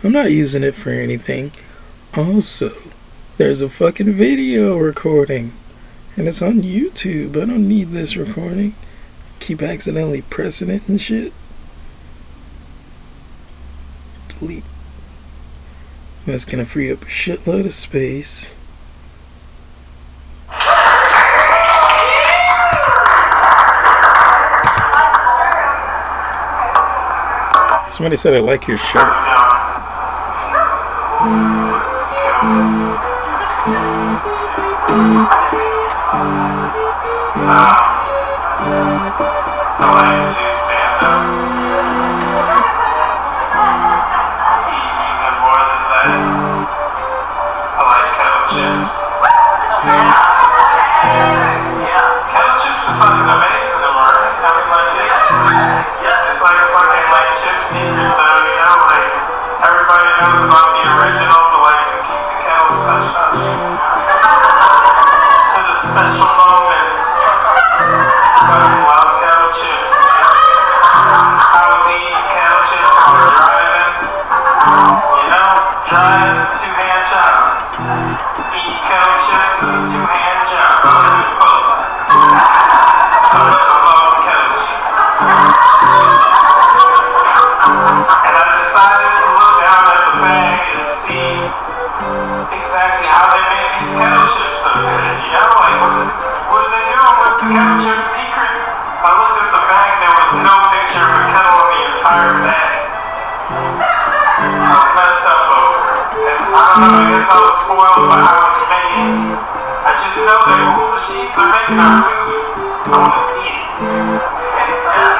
I'm 0.02 0.12
not 0.12 0.32
using 0.32 0.62
it 0.62 0.74
for 0.74 0.88
anything. 0.88 1.52
Also, 2.14 2.72
there's 3.36 3.60
a 3.60 3.68
fucking 3.68 4.14
video 4.14 4.78
recording. 4.78 5.52
And 6.16 6.26
it's 6.28 6.40
on 6.40 6.62
YouTube. 6.62 7.36
I 7.36 7.44
don't 7.44 7.68
need 7.68 7.90
this 7.90 8.16
recording. 8.16 8.74
Keep 9.38 9.60
accidentally 9.60 10.22
pressing 10.22 10.70
it 10.70 10.88
and 10.88 10.98
shit. 10.98 11.34
Delete. 14.28 14.64
That's 16.24 16.46
gonna 16.46 16.64
free 16.64 16.90
up 16.90 17.02
a 17.02 17.06
shitload 17.06 17.66
of 17.66 17.74
space. 17.74 18.55
Somebody 27.96 28.16
said, 28.16 28.34
I 28.34 28.40
like 28.40 28.68
your 28.68 28.76
shirt. 28.76 29.10
Stand 40.98 41.56
up. 41.58 41.65
gypsy 57.36 57.76
and 57.76 57.96
the, 58.00 58.48
you 58.48 58.64
everybody 59.60 60.08
knows 60.20 60.40
about 60.48 60.72
the 60.72 60.88
original. 60.96 61.25
I 107.26 107.42
was 107.42 107.54
spoiled 107.66 108.06
by 108.06 108.22
how 108.22 108.54
it's 108.54 108.62
made. 108.70 109.34
I 109.82 109.98
just 109.98 110.14
know 110.22 110.46
that 110.46 110.62
old 110.78 110.94
machines 110.94 111.34
are 111.34 111.50
making 111.50 111.82
our 111.82 112.06
food. 112.06 112.54
I 112.86 113.02
want 113.02 113.18
to 113.18 113.22
see 113.26 113.50
it. 113.50 113.66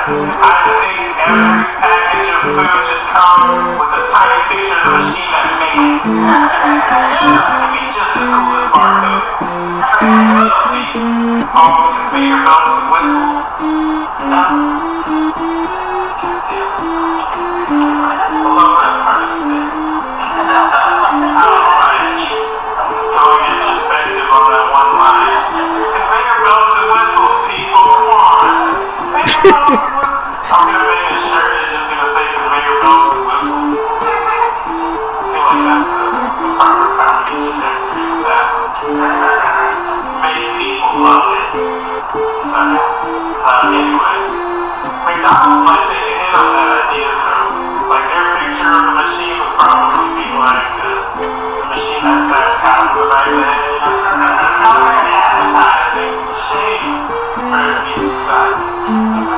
I 0.07 0.55
think 0.87 1.19
every 1.19 1.67
package 1.83 2.31
of 2.31 2.47
food 2.47 2.79
should 2.87 3.07
come 3.11 3.75
with 3.75 3.91
a 3.91 4.03
tiny 4.07 4.39
picture 4.55 4.79
of 4.79 4.87
the 4.87 5.03
machine 5.03 5.31
that 5.35 5.51
made 5.59 5.83
it. 5.83 6.07
It'd 7.27 7.75
be 7.75 7.83
just 7.91 8.23
as 8.23 8.31
cool 8.31 8.55
as 8.55 8.71
barcodes. 8.71 9.51
Let's 9.99 10.63
see, 10.71 10.87
all 11.59 11.91
conveyor 11.91 12.39
belts 12.47 12.71
and 12.71 12.87
whistles. 12.95 13.67
No. 14.31 15.66
Advertising 55.39 56.19
machine, 56.27 57.07
hurt 57.47 57.79
me 57.85 57.93
inside. 58.03 59.36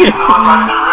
Oh 0.00 0.38
my 0.44 0.66
God. 0.68 0.87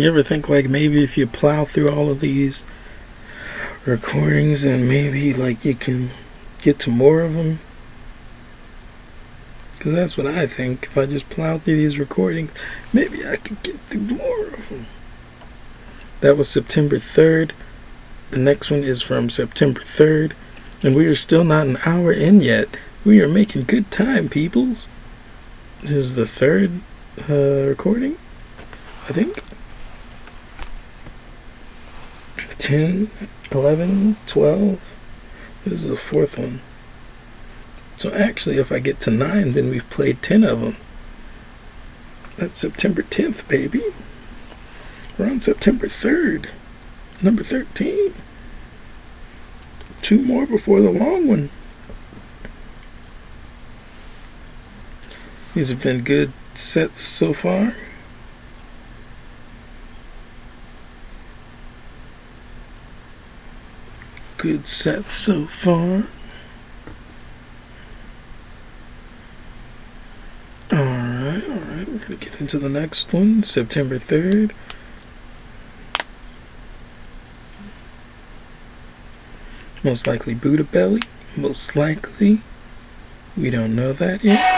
You 0.00 0.08
ever 0.10 0.22
think 0.22 0.48
like 0.48 0.68
maybe 0.68 1.02
if 1.02 1.18
you 1.18 1.26
plow 1.26 1.64
through 1.64 1.90
all 1.90 2.10
of 2.10 2.20
these 2.20 2.62
recordings 3.84 4.64
and 4.64 4.88
maybe 4.88 5.34
like 5.34 5.64
you 5.64 5.74
can 5.74 6.10
get 6.62 6.78
to 6.80 6.90
more 6.90 7.22
of 7.22 7.34
them? 7.34 7.58
Because 9.76 9.92
that's 9.92 10.16
what 10.16 10.26
I 10.26 10.46
think. 10.46 10.84
If 10.84 10.98
I 10.98 11.06
just 11.06 11.28
plow 11.30 11.58
through 11.58 11.76
these 11.76 11.98
recordings, 11.98 12.50
maybe 12.92 13.26
I 13.26 13.36
could 13.36 13.62
get 13.62 13.78
through 13.80 14.00
more 14.00 14.46
of 14.46 14.68
them. 14.68 14.86
That 16.20 16.36
was 16.36 16.48
September 16.48 16.96
3rd. 16.96 17.52
The 18.30 18.38
next 18.38 18.70
one 18.70 18.84
is 18.84 19.02
from 19.02 19.30
September 19.30 19.80
3rd. 19.80 20.32
And 20.82 20.94
we 20.94 21.06
are 21.06 21.14
still 21.14 21.44
not 21.44 21.66
an 21.66 21.78
hour 21.86 22.12
in 22.12 22.40
yet. 22.40 22.68
We 23.04 23.20
are 23.20 23.28
making 23.28 23.64
good 23.64 23.90
time, 23.90 24.28
peoples. 24.28 24.86
This 25.82 25.92
is 25.92 26.14
the 26.14 26.26
third 26.26 26.70
uh, 27.28 27.68
recording, 27.68 28.16
I 29.08 29.12
think. 29.12 29.37
10, 32.68 33.10
11, 33.50 34.16
12. 34.26 34.94
This 35.64 35.84
is 35.84 35.88
the 35.88 35.96
fourth 35.96 36.36
one. 36.36 36.60
So 37.96 38.12
actually, 38.12 38.58
if 38.58 38.70
I 38.70 38.78
get 38.78 39.00
to 39.00 39.10
9, 39.10 39.52
then 39.52 39.70
we've 39.70 39.88
played 39.88 40.22
10 40.22 40.44
of 40.44 40.60
them. 40.60 40.76
That's 42.36 42.58
September 42.58 43.00
10th, 43.00 43.48
baby. 43.48 43.82
We're 45.16 45.30
on 45.30 45.40
September 45.40 45.86
3rd, 45.86 46.50
number 47.22 47.42
13. 47.42 48.12
Two 50.02 50.22
more 50.22 50.44
before 50.44 50.82
the 50.82 50.90
long 50.90 51.26
one. 51.26 51.48
These 55.54 55.70
have 55.70 55.82
been 55.82 56.04
good 56.04 56.34
sets 56.52 57.00
so 57.00 57.32
far. 57.32 57.72
good 64.38 64.68
set 64.68 65.10
so 65.10 65.46
far. 65.46 66.04
Alright, 70.72 71.42
alright, 71.44 71.88
we're 71.88 71.98
going 71.98 71.98
to 71.98 72.16
get 72.16 72.40
into 72.40 72.58
the 72.58 72.68
next 72.68 73.12
one, 73.12 73.42
September 73.42 73.98
3rd. 73.98 74.52
Most 79.82 80.06
likely 80.06 80.34
Buddha 80.34 80.64
Belly, 80.64 81.02
most 81.36 81.74
likely. 81.74 82.40
We 83.36 83.50
don't 83.50 83.74
know 83.74 83.92
that 83.92 84.22
yet. 84.22 84.57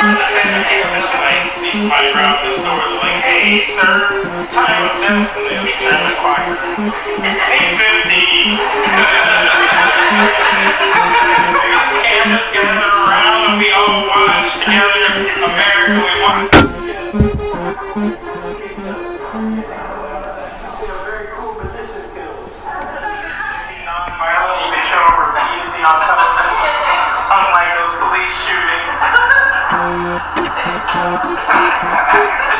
Miss 0.00 1.12
Lane 1.20 1.50
sees 1.52 1.80
somebody 1.82 2.08
around 2.08 2.48
this 2.48 2.64
door, 2.64 2.80
they're 2.80 2.96
like, 3.00 3.20
hey, 3.20 3.58
sir, 3.58 4.24
time 4.48 4.88
of 4.88 4.96
death, 4.96 5.36
and 5.36 5.68
they 5.68 5.72
like 5.76 5.76
turn 5.76 6.00
the 6.08 6.16
clock. 6.16 6.40
850. 7.20 8.56
they 11.52 11.68
just 11.68 12.00
hand 12.00 12.32
around, 12.56 13.52
and 13.52 13.60
we 13.60 13.68
all 13.76 14.08
watch 14.08 14.64
together. 14.64 15.28
America, 15.44 16.00
we 16.00 16.16
watch. 18.08 18.19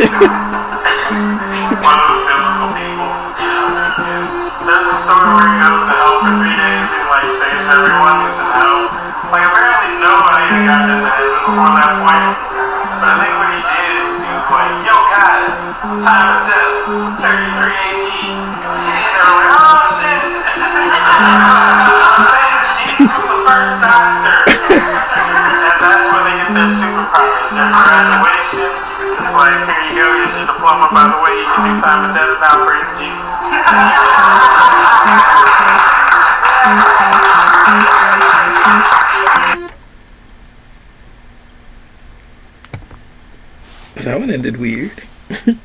There's 0.00 0.16
a 4.88 4.96
story 4.96 5.28
where 5.28 5.44
he 5.44 5.60
goes 5.60 5.84
to 5.84 5.92
hell 5.92 6.24
for 6.24 6.32
three 6.40 6.56
days 6.56 6.88
and 6.88 7.04
like 7.12 7.28
saves 7.28 7.68
everyone 7.68 8.24
who's 8.24 8.40
in 8.40 8.48
hell. 8.48 8.88
Like 9.28 9.44
apparently 9.44 10.00
nobody 10.00 10.48
had 10.48 10.64
gotten 10.64 10.88
into 10.88 11.04
heaven 11.04 11.36
before 11.44 11.76
that 11.76 12.00
point. 12.00 12.32
But 12.96 13.12
I 13.12 13.20
think 13.20 13.36
what 13.44 13.52
he 13.52 13.60
did, 13.60 14.08
he 14.24 14.32
was 14.32 14.48
like, 14.48 14.72
yo 14.88 14.96
guys, 15.12 15.76
time 16.00 16.32
of 16.32 16.48
death. 16.48 16.69
By 30.70 31.10
the 31.10 31.18
way, 31.24 31.34
you 31.34 31.46
can 31.56 31.74
do 31.74 31.80
time 31.82 32.04
and 32.04 32.14
death 32.14 32.38
now. 32.40 32.64
Praise 32.64 32.90
Jesus. 32.98 33.30
that 44.04 44.18
one 44.18 44.30
ended 44.30 44.56
weird. 44.58 45.02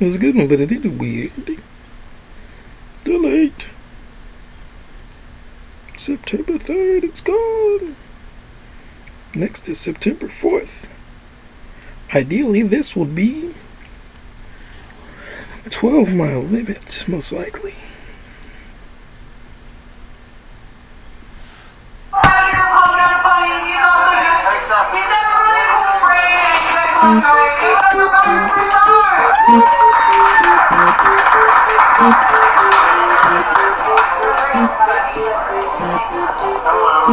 It 0.00 0.04
was 0.04 0.16
a 0.16 0.18
good 0.18 0.34
one, 0.34 0.48
but 0.48 0.60
it 0.60 0.72
ended 0.72 0.98
weird. 0.98 1.30
Too 3.04 3.18
late. 3.18 3.70
September 5.96 6.54
3rd, 6.54 7.04
it's 7.04 7.20
gone. 7.20 7.96
Next 9.34 9.68
is 9.68 9.78
September 9.80 10.26
4th. 10.26 10.86
Ideally, 12.14 12.62
this 12.62 12.94
would 12.96 13.14
be 13.14 13.54
12 15.70 16.12
mile 16.12 16.42
limit, 16.42 17.04
most 17.08 17.32
likely. 17.32 17.74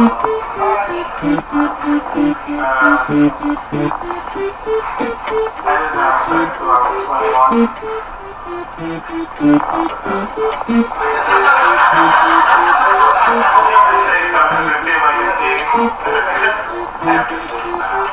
I 0.02 0.08
didn't 5.78 5.94
have 5.94 6.18
sex 6.26 6.58
till 6.58 6.66
I 6.66 6.82
was 6.82 7.06
21. 7.06 7.70
I 13.82 14.00
say 14.02 14.26
something 14.26 14.66
to 14.66 14.74
feel 14.82 14.98
like 15.06 15.22
a 15.22 15.38
dick. 15.38 15.62
After 17.06 17.38
this 17.46 17.70
now. 17.78 18.12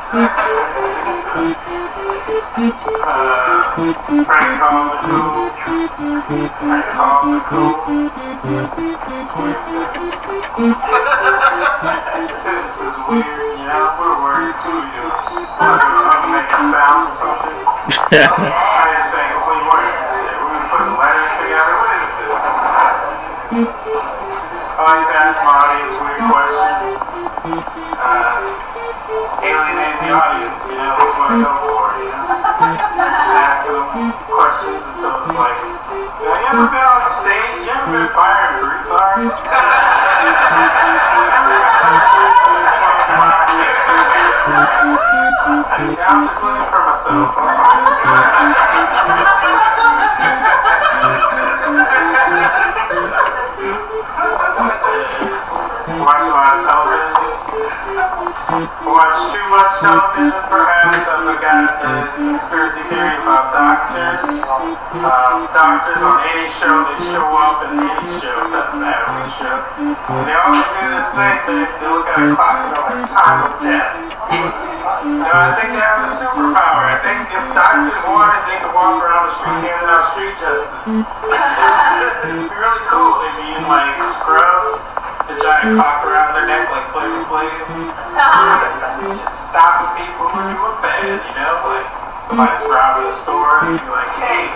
Uh, 2.30 3.74
cool. 3.74 3.94
Cool. 7.50 7.74
It's 12.30 12.98
weird 13.10 13.50
you 13.58 13.66
know? 13.66 13.98
We're 14.22 14.54
too, 14.62 14.78
making 16.30 16.70
sounds 16.70 17.10
or 17.10 17.18
something. 17.18 17.58
I 18.14 18.94
shit. 19.98 20.38
We 20.38 20.54
were 20.54 20.70
putting 20.70 20.94
letters 21.02 21.34
together. 21.34 21.74
What 21.82 21.98
is 21.98 22.14
this? 22.14 22.46
I 24.78 24.86
like 24.86 25.02
to 25.02 25.18
ask 25.18 25.42
my 25.42 25.66
audience 25.66 25.98
weird 25.98 26.22
questions. 26.30 26.94
Uh, 27.98 28.50
alienate 30.00 30.08
the 30.08 30.16
audience, 30.16 30.64
you 30.64 30.76
know, 30.80 30.96
that's 30.96 31.12
what 31.18 31.28
I 31.30 31.36
go 31.44 31.52
for, 31.60 31.92
you 32.00 32.08
know? 32.08 32.24
Just 33.20 33.36
ask 33.36 33.68
them 33.68 34.12
questions 34.24 34.84
until 34.96 35.20
it's 35.20 35.36
like, 35.36 35.60
have 35.60 36.40
you 36.40 36.48
ever 36.48 36.66
been 36.72 36.80
on 36.80 37.04
stage? 37.10 37.68
You 37.68 37.76
ever 37.76 37.92
been 37.92 38.08
fired, 38.16 38.64
Broussard? 38.64 39.28
yeah, 45.90 46.08
I'm 46.08 46.28
just 46.28 46.40
looking 46.40 46.64
for 46.70 46.80
myself. 46.80 47.36
Watch 56.00 56.24
a 56.24 56.32
lot 56.32 56.56
of 56.56 56.64
television. 56.64 57.19
Watch 58.60 59.32
too 59.32 59.46
much 59.48 59.72
television, 59.80 60.36
perhaps. 60.52 61.08
I've 61.08 61.40
got 61.40 61.80
a 61.80 62.12
conspiracy 62.12 62.84
theory 62.92 63.16
about 63.24 63.56
doctors. 63.56 64.28
Um, 65.00 65.48
doctors 65.56 66.04
on 66.04 66.20
any 66.28 66.44
show, 66.60 66.84
they 66.84 67.00
show 67.08 67.24
up 67.40 67.64
in 67.64 67.80
any 67.80 68.20
show, 68.20 68.36
doesn't 68.52 68.76
matter 68.76 69.08
which 69.16 69.32
show. 69.40 69.56
And 69.80 70.28
they 70.28 70.36
always 70.36 70.68
do 70.76 70.92
this 70.92 71.08
thing, 71.16 71.36
they, 71.48 71.64
they 71.80 71.88
look 71.88 72.04
at 72.04 72.20
a 72.20 72.36
clock 72.36 72.60
and 72.60 72.68
they're 72.76 73.00
like, 73.00 73.08
time 73.08 73.40
of 73.48 73.54
death. 73.64 73.96
You 74.28 75.24
know, 75.24 75.32
I 75.32 75.56
think 75.56 75.72
they 75.72 75.80
have 75.80 76.04
a 76.04 76.12
superpower. 76.12 76.84
I 76.84 77.00
think 77.00 77.32
if 77.32 77.44
doctors 77.56 78.04
wanted, 78.12 78.44
they 78.44 78.60
could 78.60 78.76
walk 78.76 79.00
around 79.00 79.24
the 79.24 79.32
streets 79.40 79.64
handing 79.64 79.88
out 79.88 80.04
street 80.12 80.36
justice. 80.36 81.00
It'd 82.28 82.44
be 82.44 82.52
really 82.52 82.84
cool. 82.92 83.24
They'd 83.24 83.40
be 83.40 83.48
in 83.56 83.64
like 83.64 83.96
scrubs, 84.04 84.92
the 85.30 85.38
giant 85.46 85.78
clock 85.78 86.02
around 86.02 86.34
their 86.34 86.46
neck 86.50 86.66
like 86.74 86.90
Flavor 86.90 87.22
Flav. 87.30 87.54
Just 89.14 89.50
stopping 89.50 89.94
people 90.02 90.26
who 90.26 90.42
are 90.42 90.50
doing 90.50 90.78
bad, 90.82 91.22
you 91.22 91.34
know? 91.38 91.54
Like 91.70 91.86
somebody's 92.26 92.66
robbing 92.66 93.06
a 93.06 93.14
store 93.14 93.62
and 93.62 93.78
you're 93.78 93.94
like, 93.94 94.10
hey, 94.18 94.50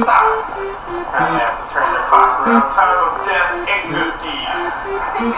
stop. 0.00 0.48
And 0.56 1.28
they 1.28 1.44
have 1.44 1.60
to 1.60 1.66
turn 1.76 1.88
their 1.92 2.08
clock 2.08 2.40
around. 2.40 2.72
Time 2.72 3.04
of 3.04 3.20
death, 3.28 3.68
8.15. 3.84 4.48
and 5.20 5.28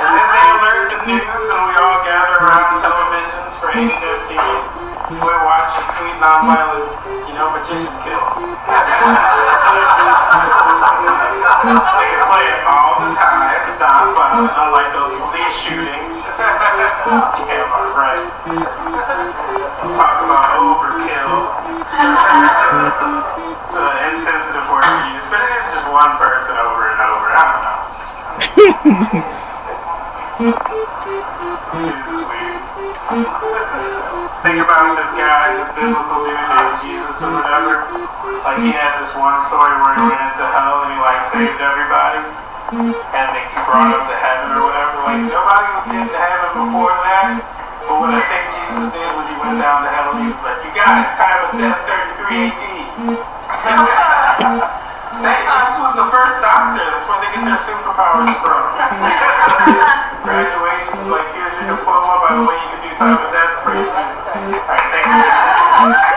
then 0.00 0.24
they 0.32 0.48
alert 0.56 0.88
the 0.96 1.00
news 1.12 1.46
and 1.52 1.62
we 1.68 1.74
all 1.76 2.00
gather 2.08 2.40
around 2.40 2.80
televisions 2.80 3.52
for 3.60 3.68
8.15. 3.68 5.12
We 5.12 5.28
watch 5.44 5.76
a 5.76 5.84
sweet 5.92 6.16
non-violent, 6.24 6.88
you 7.28 7.36
know, 7.36 7.52
magician 7.52 7.92
kill. 8.00 8.24
They 11.62 11.70
play 11.70 12.42
it 12.50 12.66
all 12.66 12.98
the 13.06 13.14
time, 13.14 13.41
non-violent, 13.82 14.54
unlike 14.54 14.94
those 14.94 15.10
police 15.18 15.56
shootings. 15.58 16.22
yeah, 17.50 17.66
right. 17.98 18.22
Talk 19.98 20.22
about 20.22 20.54
overkill. 20.62 21.50
It's 23.58 23.74
an 23.74 24.14
insensitive 24.14 24.66
word 24.70 24.86
to 24.86 24.98
use, 25.10 25.26
but 25.34 25.42
it 25.42 25.50
is 25.58 25.66
just 25.74 25.90
one 25.90 26.14
person 26.14 26.54
over 26.62 26.94
and 26.94 27.00
over. 27.10 27.26
I 27.34 27.42
don't 27.50 27.62
know. 27.66 27.82
It's 31.82 32.06
sweet. 32.22 32.54
Think 34.46 34.58
about 34.62 34.94
this 34.94 35.10
guy, 35.18 35.58
this 35.58 35.74
biblical 35.74 36.22
dude 36.22 36.38
named 36.38 36.78
Jesus 36.86 37.18
or 37.18 37.34
whatever. 37.34 37.90
Like 38.46 38.62
he 38.62 38.70
had 38.70 39.02
this 39.02 39.10
one 39.18 39.42
story 39.50 39.74
where 39.82 39.98
he 39.98 40.06
went 40.06 40.22
into 40.22 40.46
hell 40.54 40.86
and 40.86 40.94
he 40.94 40.98
like 41.02 41.26
saved 41.26 41.58
everybody. 41.58 42.22
And 42.72 43.28
they 43.36 43.44
brought 43.68 43.92
him 43.92 44.00
to 44.00 44.16
heaven 44.16 44.56
or 44.56 44.64
whatever. 44.64 45.04
Like 45.04 45.20
nobody 45.28 45.68
was 45.76 45.84
getting 45.92 46.08
to 46.08 46.16
heaven 46.16 46.50
before 46.56 46.96
that. 47.04 47.36
But 47.84 48.00
what 48.00 48.16
I 48.16 48.24
think 48.24 48.48
Jesus 48.48 48.96
did 48.96 49.12
was 49.12 49.28
he 49.28 49.36
went 49.44 49.60
down 49.60 49.84
to 49.84 49.92
hell 49.92 50.16
he 50.16 50.32
was 50.32 50.40
like, 50.40 50.56
You 50.64 50.72
guys, 50.72 51.04
time 51.20 51.52
of 51.52 51.60
death 51.60 51.84
33 52.24 52.48
AD. 52.48 52.64
Say, 55.20 55.36
Jesus 55.36 55.76
was 55.84 56.00
the 56.00 56.08
first 56.08 56.40
doctor. 56.40 56.80
That's 56.80 57.04
where 57.04 57.20
they 57.20 57.28
get 57.36 57.44
their 57.44 57.60
superpowers 57.60 58.32
from. 58.40 58.64
Graduation's 60.24 61.12
like, 61.12 61.28
here's 61.36 61.52
your 61.60 61.76
diploma. 61.76 62.24
By 62.24 62.40
the 62.40 62.44
way, 62.48 62.56
you 62.56 62.68
can 62.72 62.80
do 62.88 62.96
time 62.96 63.20
of 63.20 63.28
death. 63.36 63.52
Praise 63.68 63.84
Jesus. 63.84 64.32
Thank 64.32 66.16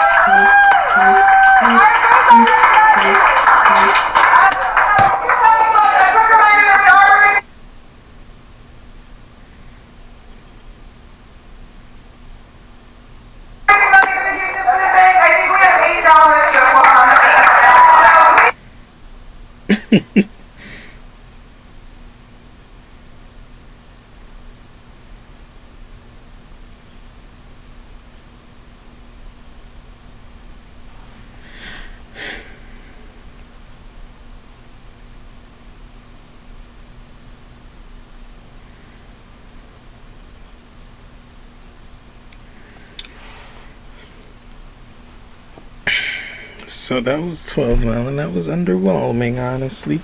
So 46.86 47.02
that 47.02 47.20
was 47.20 47.48
12 47.48 47.84
mile, 47.84 48.08
and 48.08 48.20
that 48.20 48.32
was 48.32 48.48
underwhelming, 48.48 49.40
honestly. 49.40 50.02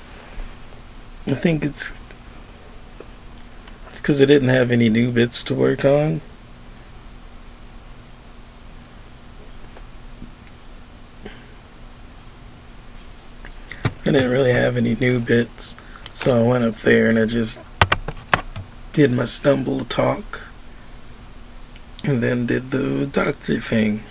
I 1.28 1.36
think 1.36 1.64
it's 1.64 1.94
it's 3.92 4.02
because 4.02 4.20
it 4.20 4.26
didn't 4.26 4.50
have 4.50 4.72
any 4.72 4.90
new 4.90 5.12
bits 5.12 5.44
to 5.44 5.54
work 5.54 5.86
on. 5.86 6.22
I 13.86 14.06
didn't 14.06 14.32
really 14.32 14.54
have 14.54 14.76
any 14.76 14.96
new 14.96 15.20
bits, 15.20 15.76
so 16.14 16.36
I 16.36 16.48
went 16.48 16.64
up 16.64 16.78
there 16.78 17.10
and 17.10 17.20
I 17.20 17.28
just 17.28 17.60
did 18.94 19.12
my 19.12 19.26
stumble 19.26 19.86
talk, 19.86 20.42
and 22.04 22.24
then 22.24 22.48
did 22.48 22.72
the 22.72 23.06
doctor 23.06 23.62
thing. 23.62 24.02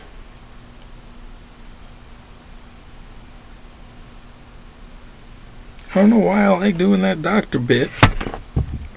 I 5.93 5.95
don't 5.95 6.11
know 6.11 6.19
why 6.19 6.45
I 6.45 6.49
like 6.51 6.79
doing 6.79 7.03
that 7.03 7.21
doctor 7.21 7.59
bit. 7.59 7.91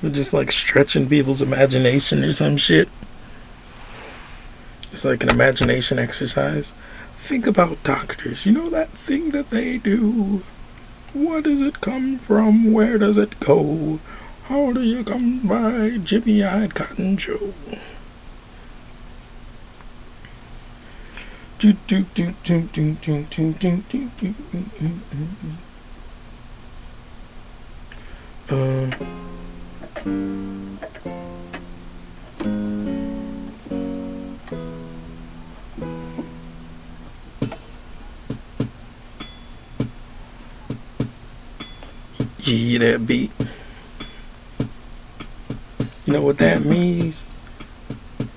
Just 0.03 0.31
like 0.31 0.51
stretching 0.51 1.09
people's 1.09 1.41
imagination 1.41 2.23
or 2.23 2.31
some 2.31 2.55
shit. 2.55 2.87
It's 4.91 5.03
like 5.03 5.23
an 5.23 5.29
imagination 5.29 5.97
exercise. 5.97 6.71
Think 7.17 7.47
about 7.47 7.83
doctors. 7.83 8.45
You 8.45 8.51
know 8.51 8.69
that 8.69 8.89
thing 8.89 9.31
that 9.31 9.49
they 9.49 9.79
do? 9.79 10.43
What 11.13 11.45
does 11.45 11.61
it 11.61 11.81
come 11.81 12.19
from? 12.19 12.71
Where 12.71 12.99
does 12.99 13.17
it 13.17 13.39
go? 13.39 13.99
How 14.43 14.71
do 14.71 14.83
you 14.83 15.03
come 15.03 15.47
by 15.47 15.97
Jimmy 16.03 16.43
Eyed 16.43 16.75
Cotton 16.75 17.17
Joe? 17.17 17.53
Do, 21.57 21.73
do, 21.87 22.03
do, 22.13 22.35
do, 22.43 22.61
do, 22.73 22.93
do, 22.93 23.23
do, 23.31 23.53
do, 23.53 23.81
do, 23.81 23.81
do, 23.89 24.11
do, 24.19 24.35
Um, 28.49 28.91
you 42.39 42.57
hear 42.57 42.79
that 42.79 43.05
beat? 43.05 43.33
You 46.05 46.13
know 46.13 46.21
what 46.21 46.37
that 46.39 46.65
means? 46.65 47.25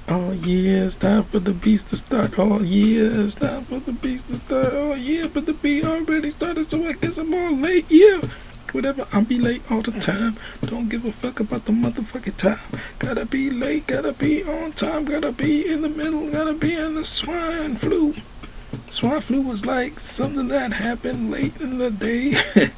Oh 0.09 0.33
yeah, 0.33 0.85
it's 0.85 0.97
time 0.97 1.25
for 1.25 1.41
the 1.41 1.55
beast 1.55 1.89
to 1.91 1.97
start. 1.97 2.39
Oh 2.39 2.61
yeah, 2.63 3.25
it's 3.25 3.37
time 3.37 3.65
for 3.67 3.81
the 3.81 3.93
beast 3.93 4.29
to 4.29 4.37
start. 4.39 4.69
Oh 4.73 4.95
yeah, 4.95 5.27
but 5.33 5.47
the 5.47 5.55
beat 5.55 5.85
already 5.85 6.31
started, 6.31 6.71
so 6.71 6.87
I 6.87 6.93
guess 6.95 7.19
I'm 7.19 7.35
all 7.35 7.57
late. 7.61 7.87
Yeah, 7.91 8.21
whatever, 8.75 9.07
I'll 9.13 9.25
be 9.25 9.39
late 9.39 9.63
all 9.71 9.83
the 9.83 9.93
time. 10.01 10.37
Don't 10.63 10.89
give 10.89 11.05
a 11.05 11.13
fuck 11.13 11.41
about 11.41 11.65
the 11.65 11.73
motherfucking 11.73 12.37
time. 12.37 12.81
Gotta 12.99 13.27
be 13.27 13.51
late, 13.51 13.87
gotta 13.87 14.13
be 14.13 14.43
on 14.45 14.73
time, 14.73 15.05
gotta 15.05 15.33
be 15.33 15.71
in 15.71 15.83
the 15.83 15.89
middle, 15.89 16.31
gotta 16.31 16.55
be 16.55 16.75
in 16.75 16.95
the 16.95 17.05
swine 17.05 17.77
flu. 17.77 18.15
Swine 18.91 19.21
flu 19.21 19.41
was 19.43 19.67
like 19.67 20.01
something 20.01 20.49
that 20.49 20.73
happened 20.73 21.31
late 21.31 21.61
in 21.61 21.79
the 21.79 21.91
day. 21.91 22.37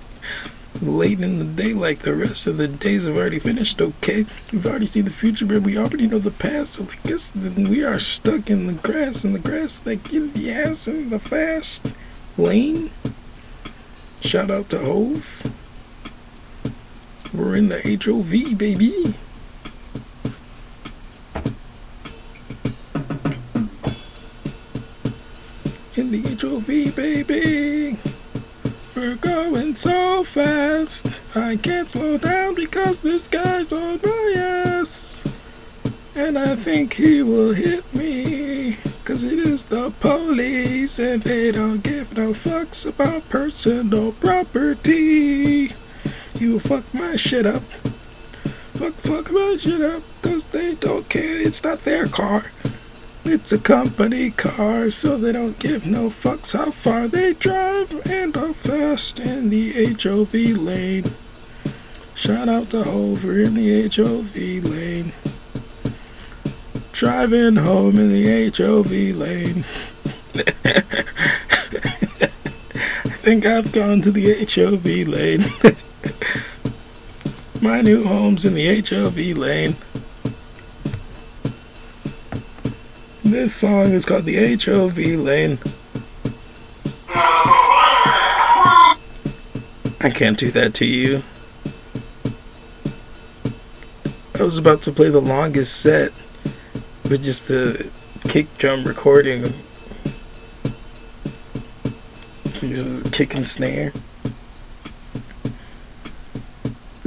late 0.82 1.20
in 1.20 1.38
the 1.38 1.62
day 1.62 1.72
like 1.72 2.00
the 2.00 2.14
rest 2.14 2.46
of 2.46 2.56
the 2.56 2.68
days 2.68 3.04
have 3.04 3.16
already 3.16 3.38
finished 3.38 3.80
okay 3.80 4.24
we've 4.52 4.66
already 4.66 4.86
seen 4.86 5.04
the 5.04 5.10
future 5.10 5.44
but 5.44 5.62
we 5.62 5.76
already 5.76 6.06
know 6.06 6.18
the 6.18 6.30
past 6.30 6.74
so 6.74 6.84
i 6.84 7.08
guess 7.08 7.34
we 7.34 7.82
are 7.82 7.98
stuck 7.98 8.48
in 8.48 8.66
the 8.68 8.72
grass 8.74 9.24
and 9.24 9.34
the 9.34 9.40
grass 9.40 9.80
like 9.84 10.12
in 10.12 10.32
the 10.34 10.52
ass 10.52 10.86
in 10.86 11.10
the 11.10 11.18
fast 11.18 11.84
lane 12.36 12.90
shout 14.20 14.50
out 14.50 14.68
to 14.68 14.78
hove 14.78 15.42
we're 17.34 17.56
in 17.56 17.68
the 17.68 17.80
hov 17.80 18.58
baby 18.58 19.14
in 25.96 26.10
the 26.10 26.22
hov 26.40 26.66
baby 26.96 27.98
we're 28.98 29.14
going 29.14 29.76
so 29.76 30.24
fast. 30.24 31.20
I 31.36 31.54
can't 31.54 31.88
slow 31.88 32.18
down 32.18 32.54
because 32.54 32.98
this 32.98 33.28
guy's 33.28 33.72
on 33.72 34.00
my 34.02 34.34
ass. 34.36 35.22
And 36.16 36.36
I 36.36 36.56
think 36.56 36.94
he 36.94 37.22
will 37.22 37.52
hit 37.52 37.84
me. 37.94 38.76
Cause 39.04 39.22
it 39.22 39.38
is 39.38 39.62
the 39.62 39.90
police 40.00 40.98
and 40.98 41.22
they 41.22 41.52
don't 41.52 41.80
give 41.80 42.16
no 42.16 42.32
fucks 42.32 42.86
about 42.86 43.28
personal 43.28 44.10
property. 44.10 45.72
You 46.38 46.60
fuck 46.60 46.84
my 46.94 47.16
shit 47.16 47.46
up. 47.46 47.62
Fuck, 48.78 48.92
fuck 48.92 49.32
my 49.32 49.56
shit 49.58 49.80
up. 49.80 50.04
Cause 50.22 50.44
they 50.46 50.76
don't 50.76 51.08
care. 51.08 51.40
It's 51.40 51.64
not 51.64 51.82
their 51.84 52.06
car. 52.06 52.44
It's 53.24 53.52
a 53.52 53.58
company 53.58 54.30
car, 54.30 54.92
so 54.92 55.18
they 55.18 55.32
don't 55.32 55.58
give 55.58 55.84
no 55.84 56.10
fucks 56.10 56.56
how 56.56 56.70
far 56.70 57.08
they 57.08 57.34
drive 57.34 58.06
and 58.06 58.36
are 58.36 58.52
fast 58.52 59.18
in 59.18 59.50
the 59.50 59.94
HOV 59.94 60.32
lane. 60.62 61.12
Shout 62.14 62.48
out 62.48 62.70
to 62.70 62.84
Hova 62.84 63.44
in 63.44 63.54
the 63.54 63.88
HOV 63.88 64.36
lane. 64.64 65.12
Driving 66.92 67.56
home 67.56 67.98
in 67.98 68.12
the 68.12 68.50
HOV 68.56 68.92
lane. 69.16 69.64
I 73.04 73.10
think 73.22 73.44
I've 73.44 73.72
gone 73.72 74.02
to 74.02 74.12
the 74.12 74.46
HOV 74.46 75.08
lane. 75.08 75.44
My 77.60 77.80
new 77.80 78.04
home's 78.04 78.44
in 78.44 78.54
the 78.54 78.80
HOV 78.80 79.36
lane. 79.36 79.74
This 83.24 83.54
song 83.54 83.92
is 83.92 84.06
called 84.06 84.24
the 84.24 84.56
HOV 84.56 84.96
Lane. 84.96 85.58
I 90.00 90.10
can't 90.10 90.38
do 90.38 90.50
that 90.52 90.72
to 90.74 90.86
you. 90.86 91.22
I 94.38 94.42
was 94.42 94.56
about 94.56 94.80
to 94.82 94.92
play 94.92 95.10
the 95.10 95.20
longest 95.20 95.80
set 95.80 96.12
with 97.10 97.22
just 97.22 97.48
the 97.48 97.90
kick 98.28 98.46
drum 98.56 98.84
recording. 98.84 99.52
Was 102.62 103.02
kick 103.12 103.34
and 103.34 103.44
snare. 103.44 103.92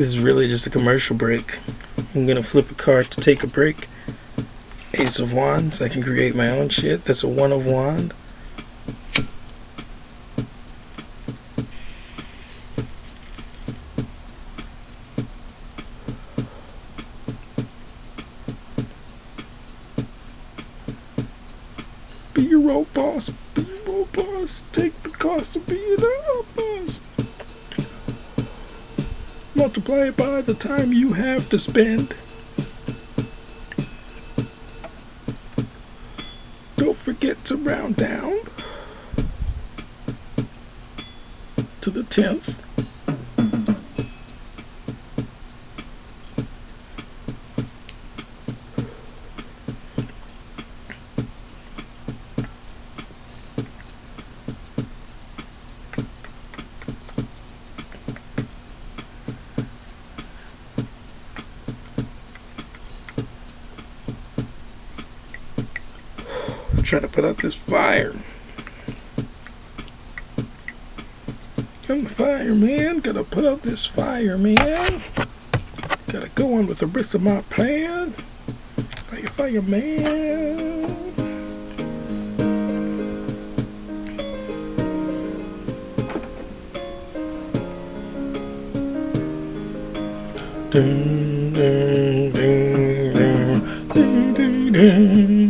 This 0.01 0.09
is 0.09 0.19
really 0.19 0.47
just 0.47 0.65
a 0.65 0.71
commercial 0.71 1.15
break. 1.15 1.59
I'm 2.15 2.25
gonna 2.25 2.41
flip 2.41 2.71
a 2.71 2.73
card 2.73 3.11
to 3.11 3.21
take 3.21 3.43
a 3.43 3.47
break. 3.47 3.87
Ace 4.95 5.19
of 5.19 5.31
Wands. 5.31 5.79
I 5.79 5.89
can 5.89 6.01
create 6.01 6.33
my 6.33 6.49
own 6.49 6.69
shit. 6.69 7.05
That's 7.05 7.21
a 7.21 7.27
One 7.27 7.51
of 7.51 7.67
Wand. 7.67 8.11
Be 22.33 22.41
your 22.41 22.71
own 22.71 22.87
boss. 22.95 23.29
Be 23.53 23.61
your 23.61 23.99
own 23.99 24.07
boss. 24.13 24.61
Take 24.71 24.99
the 25.03 25.09
cost 25.09 25.55
of 25.55 25.67
being 25.67 25.99
a 25.99 26.43
boss. 26.55 26.99
Multiply 29.53 30.07
it 30.07 30.17
by 30.17 30.41
the 30.41 30.53
time 30.53 30.93
you 30.93 31.13
have 31.13 31.49
to 31.49 31.59
spend. 31.59 32.15
Don't 36.77 36.97
forget 36.97 37.43
to 37.45 37.57
round 37.57 37.97
down 37.97 38.39
to 41.81 41.89
the 41.89 42.03
10th. 42.03 42.55
Trying 66.91 67.03
to 67.03 67.07
put 67.07 67.23
out 67.23 67.37
this 67.37 67.55
fire. 67.55 68.13
The 71.87 72.05
fireman. 72.05 72.99
Gotta 72.99 73.23
put 73.23 73.45
out 73.45 73.61
this 73.61 73.85
fire, 73.85 74.37
man. 74.37 75.01
Gotta 76.09 76.27
go 76.35 76.55
on 76.55 76.67
with 76.67 76.79
the 76.79 76.87
rest 76.87 77.15
of 77.15 77.21
my 77.21 77.39
plan. 77.43 78.11
Fire, 79.07 79.27
fireman. 79.27 80.83
Dun, 90.71 91.53
dun, 91.53 92.31
dun, 92.33 93.13
dun, 93.93 94.33
dun, 94.33 94.73
dun, 94.73 95.40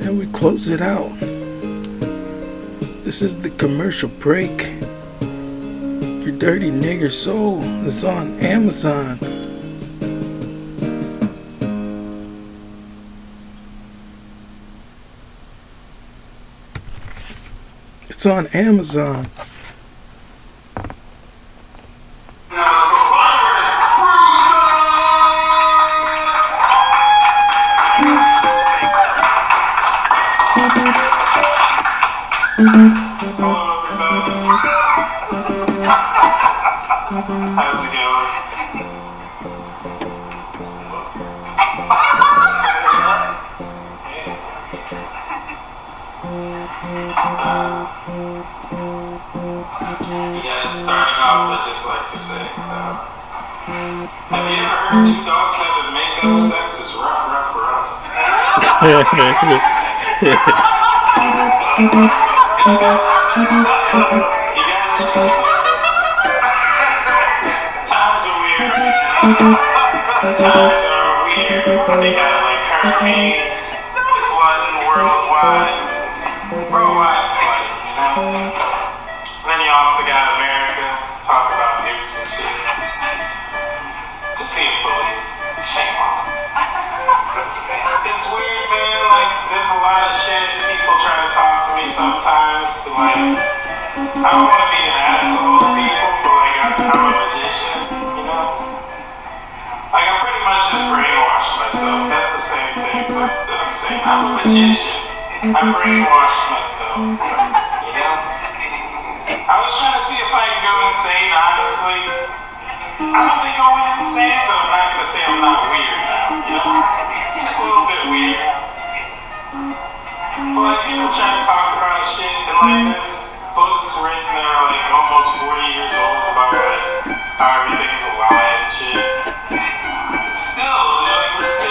And 0.00 0.18
we 0.18 0.26
close 0.26 0.68
it 0.68 0.80
out. 0.80 1.10
This 3.04 3.20
is 3.22 3.36
the 3.40 3.50
commercial 3.58 4.10
break. 4.20 4.77
Dirty 6.38 6.70
Nigger 6.70 7.10
Soul. 7.10 7.58
It's 7.84 8.04
on 8.04 8.38
Amazon. 8.38 9.18
It's 18.08 18.24
on 18.24 18.46
Amazon. 18.48 19.26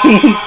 Ha 0.07 0.13
ha 0.13 0.29
ha! 0.29 0.46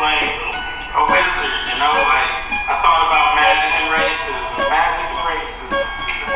like 0.00 0.28
a 0.92 1.02
wizard, 1.08 1.54
you 1.72 1.76
know? 1.80 1.92
Like, 1.92 2.32
I 2.68 2.74
thought 2.84 3.02
about 3.08 3.36
magic 3.36 3.72
and 3.80 3.88
racism. 3.96 4.68
Magic 4.68 5.08
and 5.08 5.22
racism. 5.24 5.84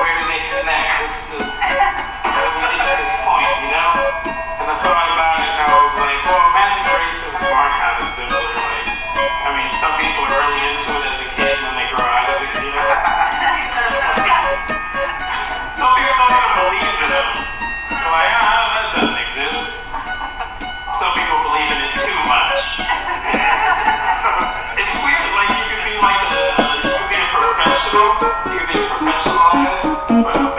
Where 0.01 0.13
do 0.17 0.25
they 0.33 0.43
connect? 0.55 0.89
What's 1.05 1.23
the. 1.35 1.45
How 1.45 2.41
do 2.41 2.49
we 2.57 2.63
get 2.73 2.81
to 2.81 2.95
this 2.97 3.15
point, 3.27 3.53
you 3.65 3.71
know? 3.73 3.91
And 4.65 4.67
I 4.69 4.77
thought 4.81 5.09
about 5.13 5.37
it 5.45 5.51
and 5.51 5.61
I 5.61 5.71
was 5.77 5.95
like, 6.01 6.21
well, 6.25 6.47
magic 6.57 6.85
and 6.89 6.97
racism 7.05 7.49
are 7.53 7.73
kind 7.77 7.97
of 8.01 8.09
similar. 8.09 8.49
Like, 8.49 8.89
I 9.45 9.49
mean, 9.57 9.71
some 9.77 9.95
people 10.01 10.25
are 10.25 10.37
really 10.41 10.61
into 10.73 10.91
it 10.97 11.05
as 11.11 11.21
a 11.21 11.30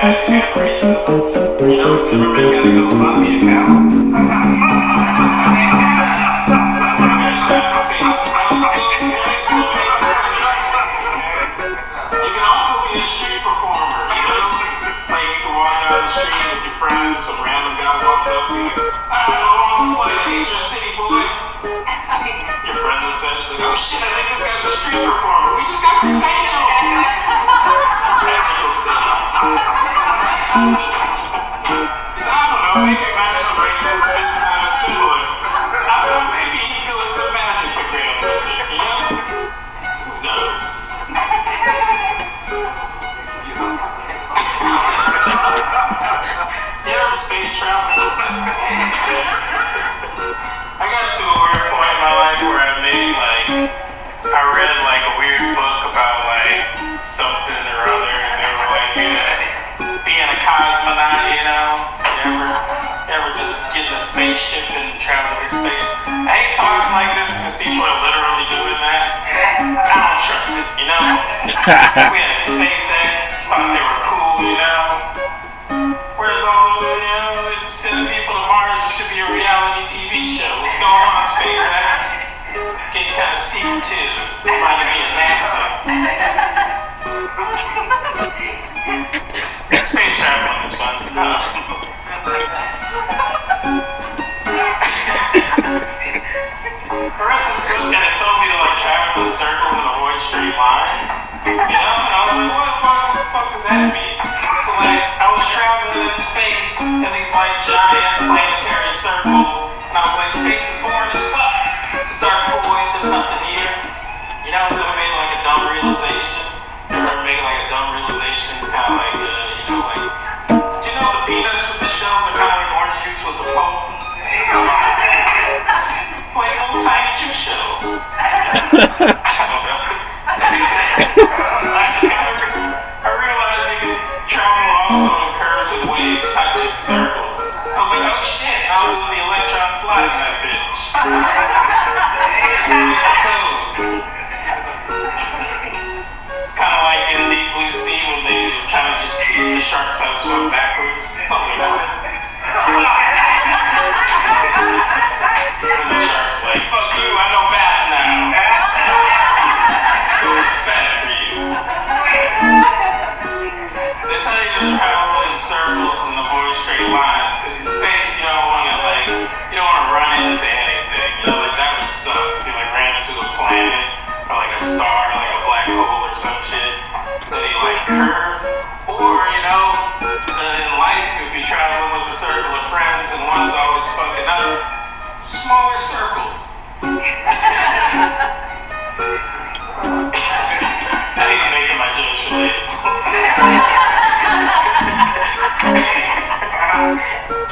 at 0.03 0.27
You 1.59 1.77
know, 1.77 1.95
Superman 1.95 2.51
gotta 2.51 2.71
go 2.71 2.89
buy 2.89 3.19
me. 3.19 3.39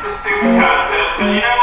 stupid 0.07 0.59
concept, 0.59 1.17
but 1.17 1.33
you 1.33 1.41
know. 1.41 1.58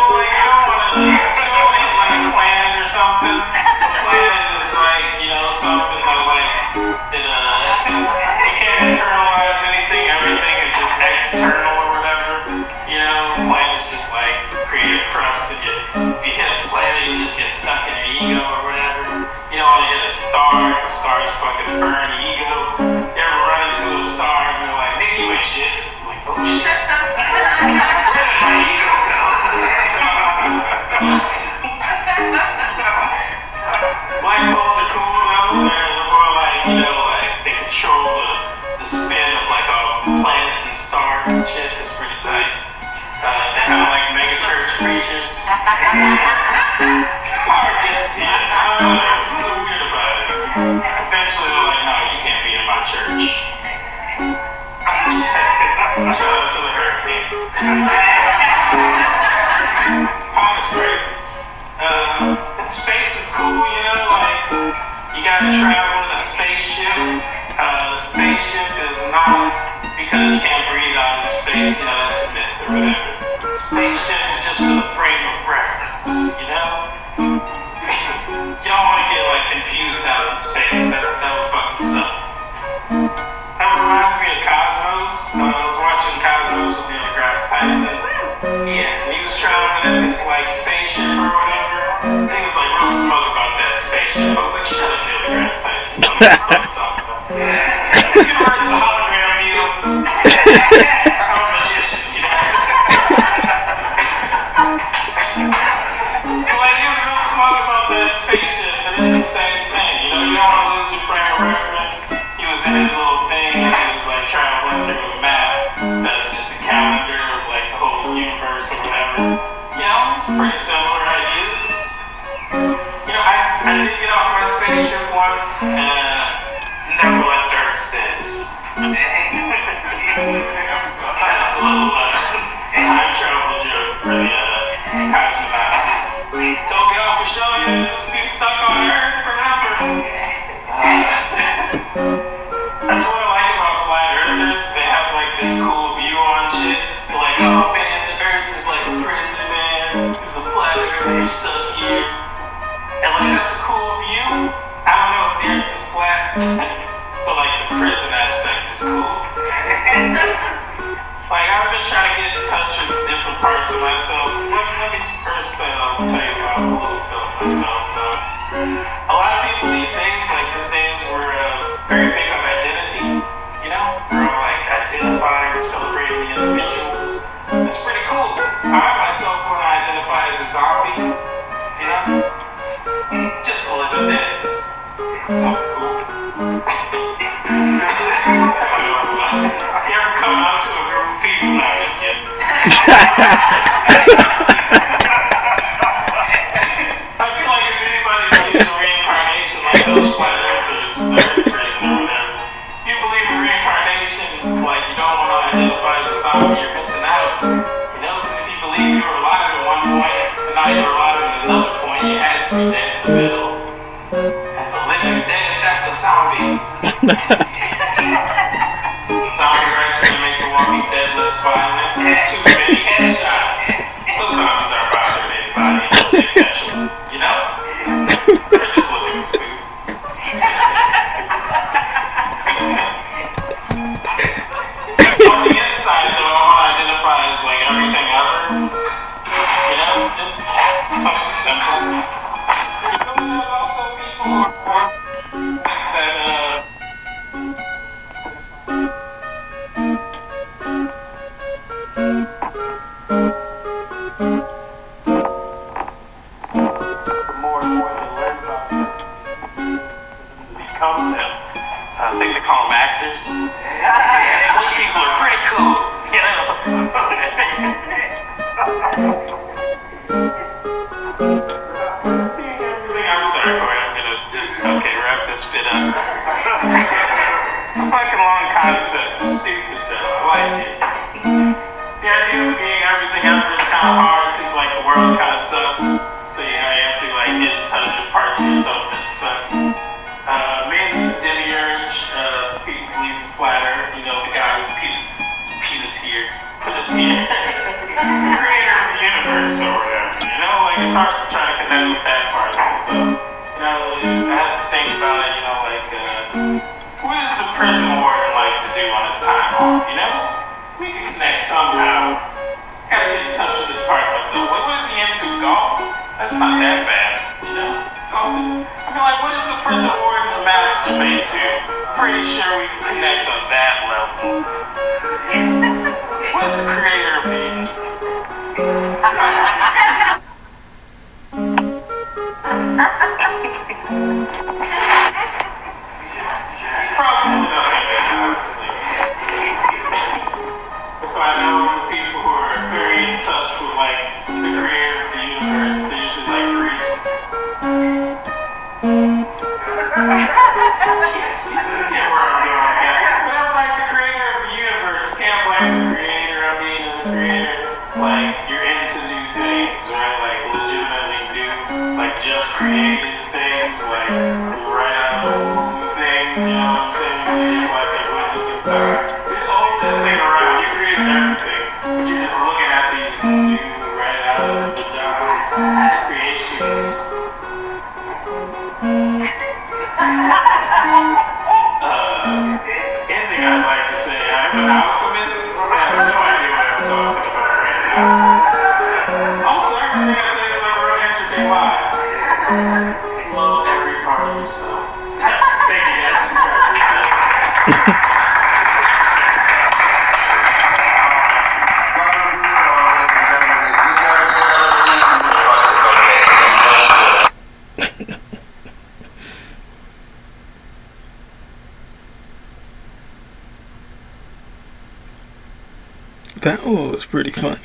Pretty 417.16 417.30
funny. 417.30 417.58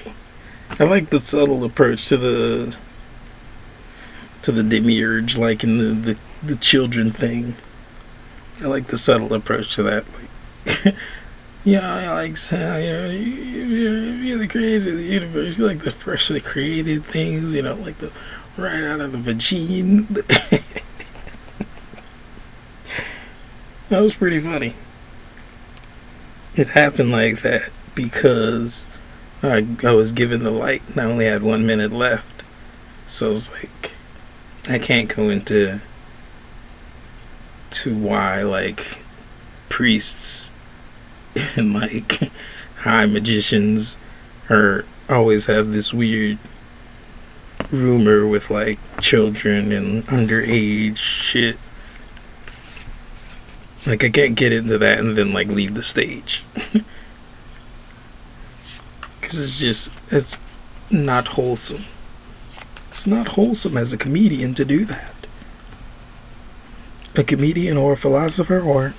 I 0.79 0.85
like 0.85 1.09
the 1.09 1.19
subtle 1.19 1.65
approach 1.65 2.07
to 2.07 2.15
the 2.15 2.73
to 4.43 4.51
the 4.53 4.63
demiurge, 4.63 5.37
like 5.37 5.65
in 5.65 5.77
the 5.77 6.13
the, 6.13 6.17
the 6.41 6.55
children 6.55 7.11
thing. 7.11 7.55
I 8.61 8.67
like 8.67 8.87
the 8.87 8.97
subtle 8.97 9.33
approach 9.33 9.75
to 9.75 9.83
that. 9.83 10.05
Like, 10.15 10.95
yeah, 11.65 11.95
I 11.95 12.13
like 12.13 12.39
how 12.39 12.75
uh, 12.75 12.77
you're, 12.77 13.11
you're, 13.11 14.15
you're 14.15 14.37
the 14.37 14.47
creator 14.47 14.89
of 14.89 14.95
the 14.95 15.03
universe. 15.03 15.57
You 15.57 15.67
like 15.67 15.83
the 15.83 15.91
freshly 15.91 16.39
created 16.39 17.03
things, 17.03 17.53
you 17.53 17.61
know, 17.61 17.75
like 17.75 17.97
the 17.97 18.09
right 18.55 18.85
out 18.85 19.01
of 19.01 19.11
the 19.11 19.17
vagine. 19.17 20.07
that 23.89 23.99
was 23.99 24.15
pretty 24.15 24.39
funny. 24.39 24.75
It 26.55 26.69
happened 26.69 27.11
like 27.11 27.41
that 27.41 27.69
because 27.95 28.85
I, 29.43 29.65
I 29.83 29.93
was 29.93 30.11
given 30.11 30.43
the 30.43 30.51
light 30.51 30.83
and 30.89 30.99
I 30.99 31.05
only 31.05 31.25
had 31.25 31.41
one 31.41 31.65
minute 31.65 31.91
left. 31.91 32.43
So 33.07 33.31
it's 33.31 33.51
like 33.51 33.91
I 34.69 34.77
can't 34.77 35.13
go 35.13 35.29
into 35.29 35.81
to 37.71 37.95
why 37.95 38.43
like 38.43 38.99
priests 39.69 40.51
and 41.55 41.73
like 41.73 42.31
high 42.77 43.05
magicians 43.05 43.97
are 44.49 44.85
always 45.09 45.47
have 45.47 45.71
this 45.71 45.93
weird 45.93 46.37
rumor 47.71 48.27
with 48.27 48.49
like 48.51 48.79
children 48.99 49.71
and 49.71 50.05
underage 50.07 50.97
shit. 50.97 51.57
Like 53.85 54.03
I 54.03 54.09
can't 54.09 54.35
get 54.35 54.53
into 54.53 54.77
that 54.77 54.99
and 54.99 55.17
then 55.17 55.33
like 55.33 55.47
leave 55.47 55.73
the 55.73 55.83
stage. 55.83 56.43
Cause 59.31 59.39
it's 59.39 59.59
just 59.59 59.89
it's 60.11 60.37
not 60.89 61.25
wholesome. 61.25 61.85
It's 62.89 63.07
not 63.07 63.29
wholesome 63.29 63.77
as 63.77 63.93
a 63.93 63.97
comedian 63.97 64.53
to 64.55 64.65
do 64.65 64.83
that. 64.83 65.15
A 67.15 67.23
comedian 67.23 67.77
or 67.77 67.93
a 67.93 67.95
philosopher 67.95 68.59
or 68.59 68.93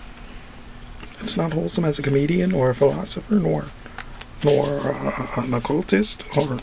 it's 1.20 1.36
not 1.36 1.52
wholesome 1.52 1.84
as 1.84 1.98
a 1.98 2.02
comedian 2.02 2.54
or 2.54 2.70
a 2.70 2.74
philosopher 2.74 3.34
nor 3.34 3.66
nor 4.42 4.64
uh, 4.64 5.26
an 5.36 5.52
occultist 5.52 6.24
or 6.38 6.59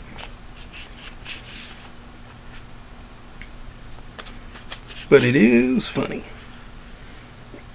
but 5.08 5.22
it 5.22 5.36
is 5.36 5.86
funny. 5.86 6.24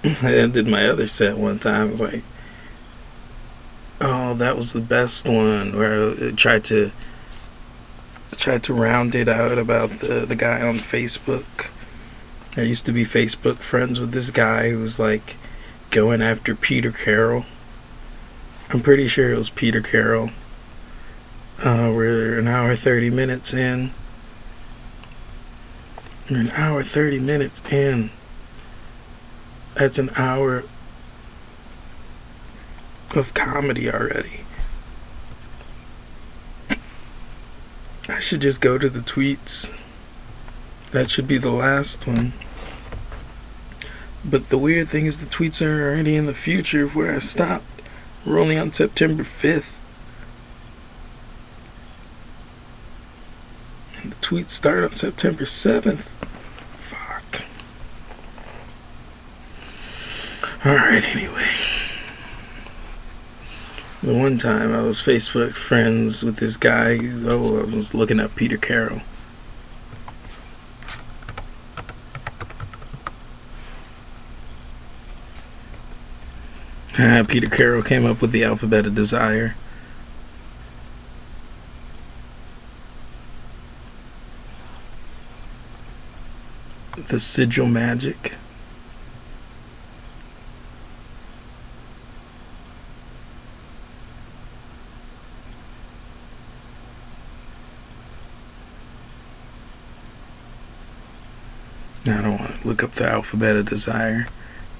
I 0.04 0.46
did 0.46 0.66
my 0.66 0.90
other 0.90 1.06
set 1.06 1.38
one 1.38 1.58
time. 1.58 1.88
I 1.88 1.90
was 1.92 2.00
like, 2.00 2.22
oh, 4.06 4.34
that 4.34 4.56
was 4.56 4.72
the 4.72 4.80
best 4.80 5.26
one. 5.26 5.76
Where 5.76 6.10
I 6.10 6.30
tried 6.30 6.64
to 6.66 6.92
tried 8.36 8.62
to 8.62 8.74
round 8.74 9.14
it 9.14 9.28
out 9.28 9.58
about 9.58 9.90
the 9.98 10.24
the 10.26 10.36
guy 10.36 10.66
on 10.66 10.78
Facebook. 10.78 11.68
I 12.56 12.62
used 12.62 12.86
to 12.86 12.92
be 12.92 13.04
Facebook 13.04 13.56
friends 13.56 13.98
with 14.00 14.12
this 14.12 14.30
guy 14.30 14.70
who 14.70 14.78
was 14.78 14.98
like 14.98 15.36
going 15.90 16.22
after 16.22 16.54
Peter 16.54 16.92
Carroll. 16.92 17.44
I'm 18.70 18.80
pretty 18.80 19.08
sure 19.08 19.32
it 19.32 19.38
was 19.38 19.50
Peter 19.50 19.80
Carroll. 19.80 20.30
Uh, 21.62 21.92
we're 21.94 22.38
an 22.38 22.46
hour 22.46 22.76
thirty 22.76 23.10
minutes 23.10 23.52
in. 23.52 23.90
We're 26.30 26.40
an 26.40 26.50
hour 26.50 26.82
thirty 26.84 27.18
minutes 27.18 27.60
in. 27.72 28.10
That's 29.74 29.98
an 29.98 30.10
hour 30.16 30.64
of 33.14 33.34
comedy 33.34 33.90
already. 33.90 34.44
I 38.08 38.18
should 38.20 38.40
just 38.40 38.60
go 38.60 38.78
to 38.78 38.88
the 38.88 39.00
tweets. 39.00 39.70
That 40.92 41.10
should 41.10 41.26
be 41.28 41.38
the 41.38 41.50
last 41.50 42.06
one. 42.06 42.32
But 44.24 44.48
the 44.48 44.58
weird 44.58 44.88
thing 44.88 45.06
is, 45.06 45.20
the 45.20 45.26
tweets 45.26 45.64
are 45.64 45.90
already 45.90 46.16
in 46.16 46.26
the 46.26 46.34
future 46.34 46.84
of 46.84 46.96
where 46.96 47.14
I 47.14 47.18
stopped. 47.18 47.64
We're 48.24 48.40
only 48.40 48.58
on 48.58 48.72
September 48.72 49.22
5th. 49.22 49.74
And 54.02 54.12
the 54.12 54.16
tweets 54.16 54.50
start 54.50 54.84
on 54.84 54.94
September 54.94 55.44
7th. 55.44 56.00
Fuck. 56.78 57.42
Alright, 60.64 61.04
anyway. 61.14 61.75
The 64.06 64.14
one 64.14 64.38
time 64.38 64.72
I 64.72 64.82
was 64.82 65.02
Facebook 65.02 65.54
friends 65.54 66.22
with 66.22 66.36
this 66.36 66.56
guy, 66.56 66.96
oh, 67.24 67.58
I 67.58 67.64
was 67.64 67.92
looking 67.92 68.20
up 68.20 68.36
Peter 68.36 68.56
Carroll. 68.56 69.00
Uh, 76.96 77.24
Peter 77.26 77.48
Carroll 77.48 77.82
came 77.82 78.06
up 78.06 78.22
with 78.22 78.30
the 78.30 78.44
alphabet 78.44 78.86
of 78.86 78.94
desire. 78.94 79.56
The 87.08 87.18
sigil 87.18 87.66
magic. 87.66 88.36
Now 102.06 102.20
I 102.20 102.22
don't 102.22 102.38
want 102.38 102.54
to 102.54 102.60
look 102.76 102.90
up 102.90 102.96
the 102.96 103.08
alphabet 103.08 103.56
of 103.56 103.66
desire. 103.66 104.26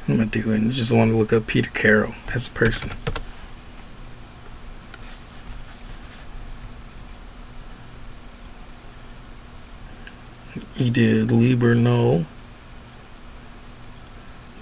What 0.04 0.16
am 0.16 0.20
I 0.20 0.24
doing? 0.26 0.68
I 0.68 0.70
just 0.70 0.92
want 0.92 1.10
to 1.10 1.16
look 1.16 1.32
up 1.32 1.46
Peter 1.46 1.70
Carroll 1.70 2.14
as 2.34 2.46
a 2.46 2.50
person. 2.50 2.90
He 10.74 10.90
did 10.90 11.32
Liber 11.32 11.74
Null, 11.74 12.26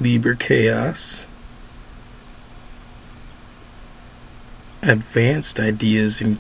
Liber 0.01 0.37
Chaos, 0.37 1.27
Advanced 4.81 5.59
Ideas 5.59 6.21
in. 6.21 6.39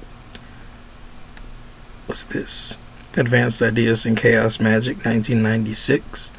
What's 2.06 2.22
this? 2.22 2.76
Advanced 3.16 3.62
Ideas 3.62 4.06
in 4.06 4.14
Chaos 4.14 4.60
Magic 4.60 4.98
1996. 4.98 6.30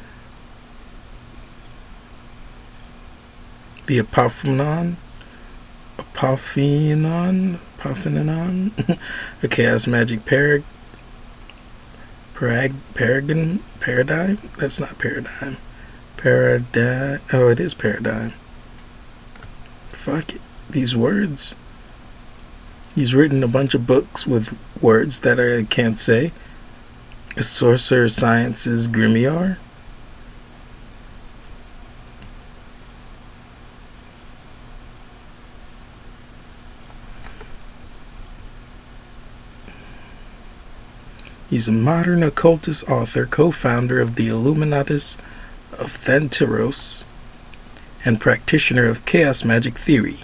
The 3.86 4.00
Apophonon, 4.00 4.96
Apophonon, 5.96 7.58
Apophonon, 7.78 8.98
a 9.42 9.48
Chaos 9.48 9.86
Magic 9.86 10.24
Parag, 10.24 10.64
Parag, 12.34 12.74
Paragon, 12.94 13.60
Paradigm? 13.80 14.38
That's 14.58 14.78
not 14.80 14.98
Paradigm. 14.98 15.56
Paradigm, 16.16 17.20
oh, 17.32 17.48
it 17.48 17.60
is 17.60 17.74
Paradigm. 17.74 18.32
Fuck 19.92 20.34
it. 20.34 20.40
These 20.68 20.96
words. 20.96 21.54
He's 22.94 23.14
written 23.14 23.44
a 23.44 23.48
bunch 23.48 23.74
of 23.74 23.86
books 23.86 24.26
with 24.26 24.56
words 24.82 25.20
that 25.20 25.38
I 25.38 25.64
can't 25.64 25.98
say. 25.98 26.32
A 27.36 27.42
Sorcerer 27.42 28.08
Science's 28.08 28.88
Grimoire. 28.88 29.58
He's 41.56 41.68
a 41.68 41.72
modern 41.72 42.22
occultist 42.22 42.86
author, 42.86 43.24
co 43.24 43.50
founder 43.50 43.98
of 43.98 44.16
the 44.16 44.28
Illuminates 44.28 45.16
of 45.72 45.96
Thanateros, 46.04 47.04
and 48.04 48.20
practitioner 48.20 48.84
of 48.90 49.06
chaos 49.06 49.42
magic 49.42 49.78
theory. 49.78 50.18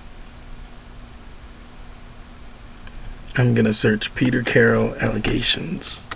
I'm 3.34 3.54
gonna 3.54 3.72
search 3.72 4.14
Peter 4.14 4.42
Carroll 4.42 4.94
allegations. 4.96 6.06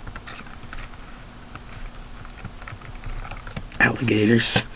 Alligators. 3.79 4.67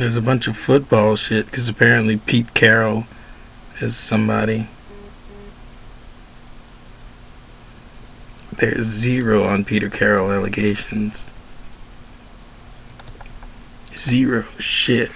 There's 0.00 0.16
a 0.16 0.22
bunch 0.22 0.48
of 0.48 0.56
football 0.56 1.14
shit 1.14 1.44
because 1.44 1.68
apparently 1.68 2.16
Pete 2.16 2.54
Carroll 2.54 3.04
is 3.82 3.98
somebody. 3.98 4.66
There's 8.56 8.86
zero 8.86 9.44
on 9.44 9.62
Peter 9.66 9.90
Carroll 9.90 10.32
allegations. 10.32 11.28
Zero 13.94 14.46
shit. 14.58 15.10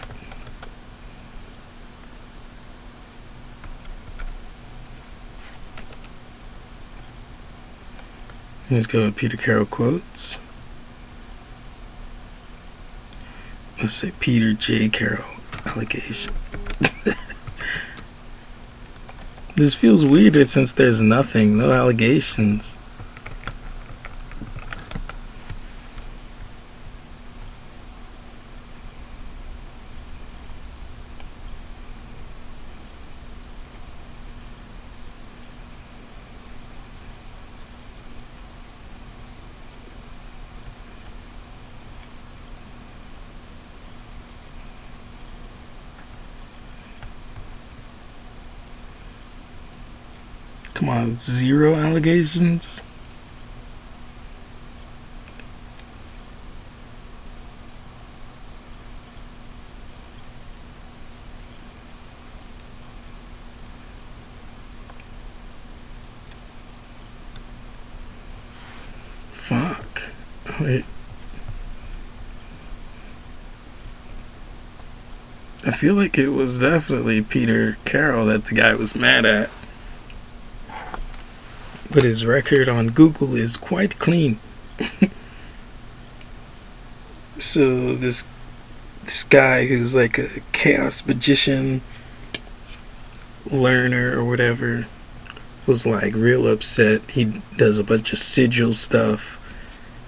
Let's 8.71 8.87
go 8.87 9.07
with 9.07 9.17
Peter 9.17 9.39
Carroll 9.39 9.65
quotes. 9.65 10.39
Let's 13.85 13.93
say 13.97 14.13
Peter 14.19 14.55
J. 14.55 14.89
Carroll 14.89 15.27
allegation. 15.67 16.33
this 19.57 19.75
feels 19.75 20.07
weird 20.07 20.49
since 20.49 20.73
there's 20.73 21.03
nothing, 21.03 21.59
no 21.59 21.71
allegations. 21.71 22.75
Come 50.85 50.89
on, 50.99 51.19
zero 51.19 51.77
Fuck. 69.33 70.03
Wait. 70.59 70.85
I 75.65 75.71
feel 75.71 75.95
like 75.95 76.19
it 76.19 76.31
was 76.31 76.59
definitely 76.59 77.23
Peter 77.23 77.79
Carroll 77.85 78.27
that 78.27 78.47
the 78.47 78.55
guy 78.55 78.75
was 78.75 78.97
mad 78.97 79.25
at 79.25 79.51
but 81.95 82.03
his 82.03 82.27
record 82.27 82.69
on 82.69 82.89
Google 82.89 83.37
is 83.37 83.57
quite 83.57 84.01
clean. 84.01 84.41
so 87.39 87.95
this 87.95 88.27
this 89.05 89.23
guy 89.23 89.67
who's 89.67 89.95
like 89.95 90.19
a 90.19 90.29
chaos 90.51 91.07
magician 91.07 91.83
learner 93.49 94.19
or 94.19 94.25
whatever 94.25 94.87
was 95.67 95.87
like 95.87 96.15
real 96.15 96.49
upset. 96.49 97.01
He 97.11 97.41
does 97.57 97.79
a 97.79 97.85
bunch 97.85 98.13
of 98.13 98.19
sigil 98.19 98.75
stuff. 98.75 99.41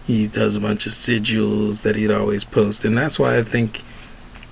He 0.08 0.26
does 0.26 0.56
a 0.56 0.60
bunch 0.60 0.86
of 0.86 0.92
sigils 0.92 1.82
that 1.82 1.94
he'd 1.94 2.10
always 2.10 2.42
post, 2.42 2.84
and 2.84 2.98
that's 2.98 3.18
why 3.18 3.38
I 3.38 3.42
think 3.42 3.82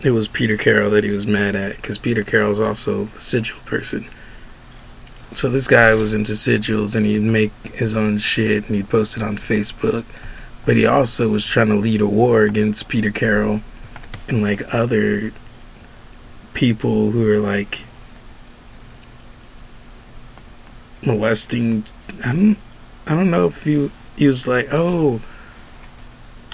it 0.03 0.13
was 0.13 0.29
Peter 0.29 0.57
Carroll 0.57 0.91
that 0.91 1.05
he 1.05 1.11
was 1.11 1.27
mad 1.27 1.57
at, 1.57 1.77
because 1.77 1.99
Peter 1.99 2.23
Carroll's 2.23 2.61
also 2.61 3.09
a 3.17 3.21
sigil 3.21 3.59
person. 3.65 4.07
So 5.35 5.49
this 5.49 5.67
guy 5.67 5.93
was 5.95 6.15
into 6.15 6.33
sigils 6.33 6.95
and 6.95 7.05
he'd 7.05 7.21
make 7.21 7.53
his 7.75 7.97
own 7.97 8.19
shit 8.19 8.69
and 8.69 8.77
he'd 8.77 8.89
post 8.89 9.17
it 9.17 9.23
on 9.23 9.37
Facebook. 9.37 10.05
But 10.65 10.77
he 10.77 10.87
also 10.87 11.29
was 11.29 11.45
trying 11.45 11.69
to 11.69 11.75
lead 11.75 12.01
a 12.01 12.07
war 12.07 12.45
against 12.45 12.89
Peter 12.89 13.11
Carroll 13.11 13.61
and 14.29 14.43
like 14.43 14.63
other 14.73 15.33
people 16.55 17.11
who 17.11 17.29
are 17.29 17.41
like 17.41 17.81
molesting 21.05 21.85
I 22.25 22.33
don't 22.33 22.57
I 23.07 23.15
don't 23.15 23.31
know 23.31 23.47
if 23.47 23.65
he 23.65 23.91
he 24.17 24.29
was 24.29 24.47
like, 24.47 24.69
"Oh, 24.71 25.21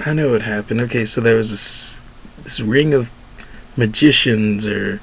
I 0.01 0.15
know 0.15 0.31
what 0.31 0.43
happened." 0.43 0.81
Okay, 0.81 1.05
so 1.05 1.21
there 1.21 1.37
was 1.37 1.51
this 1.51 1.97
this 2.43 2.61
ring 2.61 2.95
of 2.95 3.11
magicians 3.77 4.67
or 4.67 5.01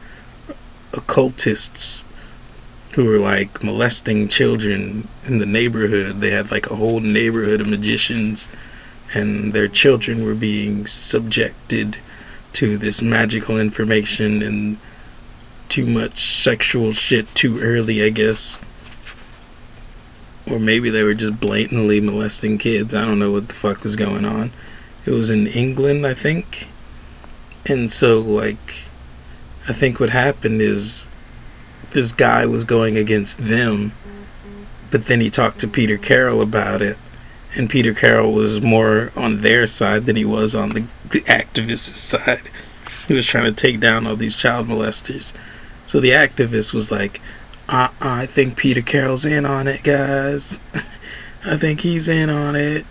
occultists 0.94 2.04
who 2.98 3.06
were 3.06 3.20
like 3.20 3.64
molesting 3.64 4.28
children 4.28 5.08
in 5.28 5.38
the 5.38 5.46
neighborhood. 5.46 6.20
They 6.20 6.32
had 6.32 6.50
like 6.50 6.66
a 6.66 6.76
whole 6.76 7.00
neighborhood 7.00 7.62
of 7.62 7.68
magicians, 7.68 8.48
and 9.14 9.54
their 9.54 9.68
children 9.68 10.26
were 10.26 10.34
being 10.34 10.88
subjected 10.88 11.98
to 12.54 12.76
this 12.76 13.00
magical 13.00 13.60
information 13.60 14.42
and 14.42 14.78
too 15.70 15.86
much 15.86 16.42
sexual 16.42 16.92
shit 16.92 17.34
too 17.36 17.60
early, 17.60 18.04
I 18.04 18.10
guess. 18.10 18.58
Or 20.50 20.58
maybe 20.58 20.90
they 20.90 21.04
were 21.04 21.14
just 21.14 21.40
blatantly 21.40 22.00
molesting 22.00 22.58
kids. 22.58 22.96
I 22.96 23.06
don't 23.06 23.20
know 23.20 23.32
what 23.32 23.48
the 23.48 23.54
fuck 23.54 23.84
was 23.84 23.96
going 23.96 24.26
on. 24.26 24.50
It 25.06 25.12
was 25.12 25.30
in 25.30 25.46
England, 25.46 26.08
I 26.08 26.16
think. 26.16 26.66
And 27.70 27.92
so, 27.92 28.20
like, 28.22 28.74
I 29.68 29.74
think 29.74 30.00
what 30.00 30.10
happened 30.10 30.64
is 30.64 31.06
this 31.92 32.12
guy 32.12 32.46
was 32.46 32.66
going 32.66 32.98
against 32.98 33.40
them, 33.40 33.92
but 34.92 35.06
then 35.06 35.22
he 35.22 35.30
talked 35.30 35.60
to 35.60 35.68
Peter 35.68 35.98
Carroll 35.98 36.42
about 36.42 36.82
it, 36.82 36.98
and 37.56 37.70
Peter 37.70 37.94
Carroll 37.94 38.34
was 38.34 38.62
more 38.62 39.12
on 39.16 39.42
their 39.42 39.66
side 39.68 40.06
than 40.06 40.16
he 40.16 40.26
was 40.26 40.54
on 40.54 40.70
the, 40.70 40.82
activist 41.22 41.96
side. 41.96 42.50
He 43.08 43.14
was 43.14 43.26
trying 43.26 43.46
to 43.46 43.52
take 43.52 43.80
down 43.80 44.06
all 44.06 44.16
these 44.16 44.36
child 44.36 44.68
molesters. 44.68 45.34
So 45.86 46.00
the 46.00 46.12
activist 46.12 46.74
was 46.74 46.92
like, 46.92 47.22
I, 47.70 47.90
I 48.02 48.26
think 48.26 48.58
Peter 48.58 48.82
Carroll's 48.82 49.26
in 49.26 49.46
on 49.46 49.68
it, 49.68 49.84
guys. 49.84 50.60
I 51.46 51.56
think 51.58 51.82
he's 51.82 52.10
in 52.10 52.30
on 52.30 52.56
it. 52.56 52.86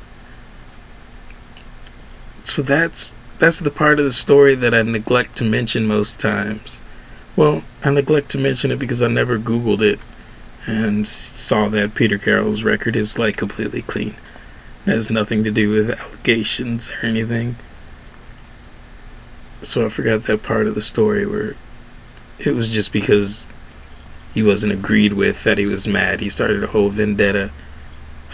So 2.45 2.63
that's 2.63 3.13
that's 3.39 3.59
the 3.59 3.71
part 3.71 3.99
of 3.99 4.05
the 4.05 4.13
story 4.13 4.55
that 4.55 4.73
I 4.73 4.81
neglect 4.83 5.37
to 5.37 5.45
mention 5.45 5.87
most 5.87 6.19
times. 6.19 6.81
Well, 7.37 7.63
I 7.85 7.91
neglect 7.91 8.31
to 8.31 8.39
mention 8.39 8.71
it 8.71 8.79
because 8.79 9.03
I 9.03 9.09
never 9.09 9.39
Googled 9.39 9.83
it 9.83 10.01
and 10.67 11.07
saw 11.07 11.69
that 11.69 11.95
Peter 11.95 12.17
Carroll's 12.17 12.63
record 12.63 12.97
is 12.97 13.19
like 13.19 13.37
completely 13.37 13.83
clean. 13.83 14.15
It 14.87 14.91
has 14.91 15.11
nothing 15.11 15.45
to 15.45 15.51
do 15.51 15.71
with 15.71 15.91
allegations 15.91 16.89
or 16.89 17.07
anything. 17.07 17.57
So 19.61 19.85
I 19.85 19.91
forgot 19.91 20.25
that 20.25 20.43
part 20.43 20.67
of 20.67 20.75
the 20.75 20.81
story 20.81 21.27
where 21.27 21.57
it 22.39 22.55
was 22.55 22.71
just 22.71 22.93
because 22.93 23.47
he 24.33 24.43
wasn't 24.43 24.73
agreed 24.73 25.13
with 25.13 25.45
that 25.45 25.59
he 25.59 25.67
was 25.67 25.87
mad. 25.87 26.21
He 26.21 26.31
started 26.31 26.65
a 26.65 26.69
whole 26.69 26.89
vendetta 26.89 27.51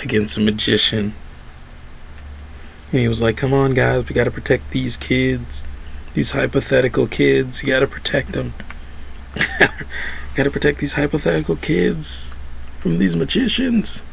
against 0.01 0.37
a 0.37 0.41
magician. 0.41 1.15
And 2.93 3.01
he 3.01 3.09
was 3.09 3.21
like, 3.21 3.37
"Come 3.37 3.53
on, 3.53 3.75
guys, 3.75 4.09
we 4.09 4.15
got 4.15 4.25
to 4.25 4.31
protect 4.31 4.71
these 4.71 4.97
kids, 4.97 5.63
these 6.15 6.33
hypothetical 6.33 7.07
kids. 7.07 7.63
You 7.63 7.69
got 7.69 7.81
to 7.81 7.87
protect 7.87 8.33
them. 8.33 8.53
got 10.35 10.45
to 10.45 10.51
protect 10.51 10.79
these 10.79 10.95
hypothetical 10.95 11.57
kids 11.57 12.35
from 12.79 12.99
these 12.99 13.17
magicians." 13.17 14.05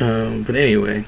Um, 0.00 0.42
but 0.42 0.56
anyway, 0.56 1.04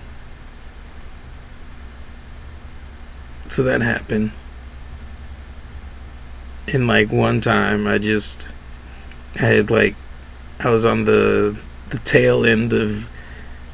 so 3.49 3.63
that 3.65 3.81
happened. 3.81 4.31
And 6.73 6.87
like 6.87 7.11
one 7.11 7.41
time, 7.41 7.87
I 7.87 7.99
just 7.99 8.47
had 9.35 9.71
like 9.71 9.95
I 10.61 10.71
was 10.71 10.85
on 10.85 11.05
the 11.05 11.57
the 11.91 11.99
tail 11.99 12.45
end 12.45 12.73
of 12.73 13.09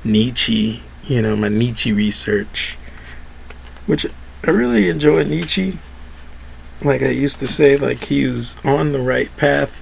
Nietzsche, 0.05 0.83
you 1.05 1.23
know, 1.23 1.37
my 1.37 1.49
Nietzsche 1.49 1.93
research, 1.93 2.77
which 3.87 4.07
I 4.45 4.51
really 4.51 4.89
enjoy 4.89 5.25
Nietzsche. 5.25 5.79
Like 6.85 7.03
I 7.03 7.11
used 7.11 7.39
to 7.41 7.49
say, 7.49 7.77
like 7.77 8.05
he 8.05 8.27
was 8.27 8.57
on 8.65 8.93
the 8.93 9.01
right 9.01 9.35
path, 9.37 9.81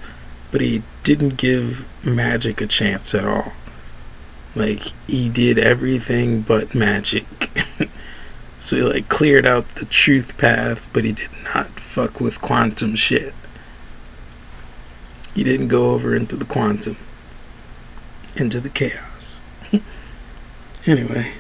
but 0.51 0.61
he 0.61 0.83
didn't 1.03 1.37
give 1.37 1.89
magic 2.05 2.61
a 2.61 2.67
chance 2.67 3.15
at 3.15 3.25
all. 3.25 3.53
Like 4.55 4.93
he 5.07 5.29
did 5.29 5.59
everything 5.59 6.43
but 6.43 6.75
magic. 6.75 7.25
so 8.61 8.77
he 8.77 8.83
like 8.83 9.09
cleared 9.09 9.47
out 9.47 9.77
the 9.77 9.87
truth 9.87 10.37
path, 10.37 10.87
but 10.93 11.05
he 11.05 11.13
did 11.13 11.31
not 11.55 11.69
fuck 11.69 12.21
with 12.21 12.41
quantum 12.41 12.95
shit. 12.95 13.33
He 15.35 15.45
didn't 15.45 15.69
go 15.69 15.93
over 15.93 16.15
into 16.15 16.37
the 16.37 16.45
quantum, 16.45 16.97
into 18.37 18.61
the 18.61 18.69
chaos. 18.69 19.43
anyway, 20.87 21.33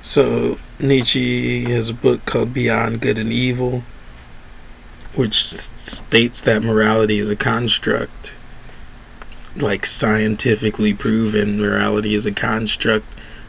so 0.00 0.58
Nietzsche 0.78 1.64
has 1.70 1.88
a 1.88 1.94
book 1.94 2.26
called 2.26 2.52
Beyond 2.52 3.00
Good 3.00 3.16
and 3.16 3.32
Evil, 3.32 3.82
which 5.14 5.42
states 5.42 6.42
that 6.42 6.62
morality 6.62 7.18
is 7.18 7.30
a 7.30 7.36
construct, 7.36 8.34
like 9.56 9.86
scientifically 9.86 10.92
proven 10.92 11.58
morality 11.58 12.14
is 12.14 12.26
a 12.26 12.32
construct. 12.32 13.06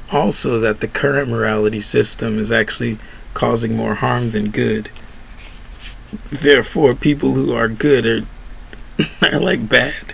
Also, 0.09 0.61
that 0.61 0.79
the 0.79 0.87
current 0.87 1.29
morality 1.29 1.81
system 1.81 2.39
is 2.39 2.49
actually 2.49 2.97
causing 3.33 3.75
more 3.75 3.95
harm 3.95 4.31
than 4.31 4.49
good. 4.49 4.89
Therefore, 6.31 6.95
people 6.95 7.33
who 7.33 7.53
are 7.53 7.67
good 7.67 8.05
are, 8.05 8.25
are 9.33 9.39
like 9.41 9.67
bad 9.67 10.13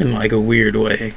in 0.00 0.12
like 0.12 0.32
a 0.32 0.40
weird 0.40 0.74
way. 0.74 1.14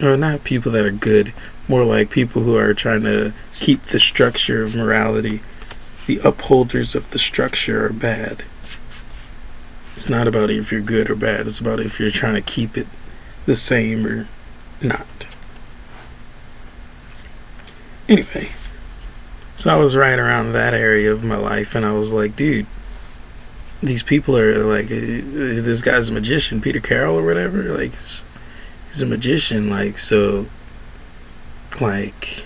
Or 0.00 0.16
not 0.16 0.44
people 0.44 0.70
that 0.70 0.86
are 0.86 0.92
good, 0.92 1.32
more 1.70 1.84
like 1.84 2.10
people 2.10 2.42
who 2.42 2.56
are 2.56 2.74
trying 2.74 3.04
to 3.04 3.32
keep 3.54 3.80
the 3.84 4.00
structure 4.00 4.62
of 4.62 4.74
morality. 4.74 5.40
The 6.06 6.18
upholders 6.24 6.96
of 6.96 7.08
the 7.12 7.18
structure 7.18 7.86
are 7.86 7.92
bad. 7.92 8.44
It's 9.94 10.08
not 10.08 10.26
about 10.26 10.50
if 10.50 10.72
you're 10.72 10.80
good 10.80 11.08
or 11.08 11.14
bad, 11.14 11.46
it's 11.46 11.60
about 11.60 11.78
if 11.78 12.00
you're 12.00 12.10
trying 12.10 12.34
to 12.34 12.42
keep 12.42 12.76
it 12.76 12.88
the 13.46 13.54
same 13.54 14.04
or 14.04 14.26
not. 14.82 15.06
Anyway, 18.08 18.48
so 19.54 19.70
I 19.70 19.76
was 19.76 19.94
right 19.94 20.18
around 20.18 20.52
that 20.52 20.74
area 20.74 21.12
of 21.12 21.22
my 21.22 21.36
life, 21.36 21.76
and 21.76 21.86
I 21.86 21.92
was 21.92 22.10
like, 22.10 22.34
dude, 22.34 22.66
these 23.80 24.02
people 24.02 24.36
are 24.36 24.64
like, 24.64 24.86
uh, 24.86 24.88
this 24.90 25.82
guy's 25.82 26.08
a 26.08 26.12
magician, 26.12 26.60
Peter 26.60 26.80
Carroll 26.80 27.16
or 27.16 27.24
whatever. 27.24 27.62
Like, 27.62 27.92
he's, 27.92 28.24
he's 28.88 29.02
a 29.02 29.06
magician. 29.06 29.70
Like, 29.70 29.98
so, 29.98 30.46
like, 31.78 32.44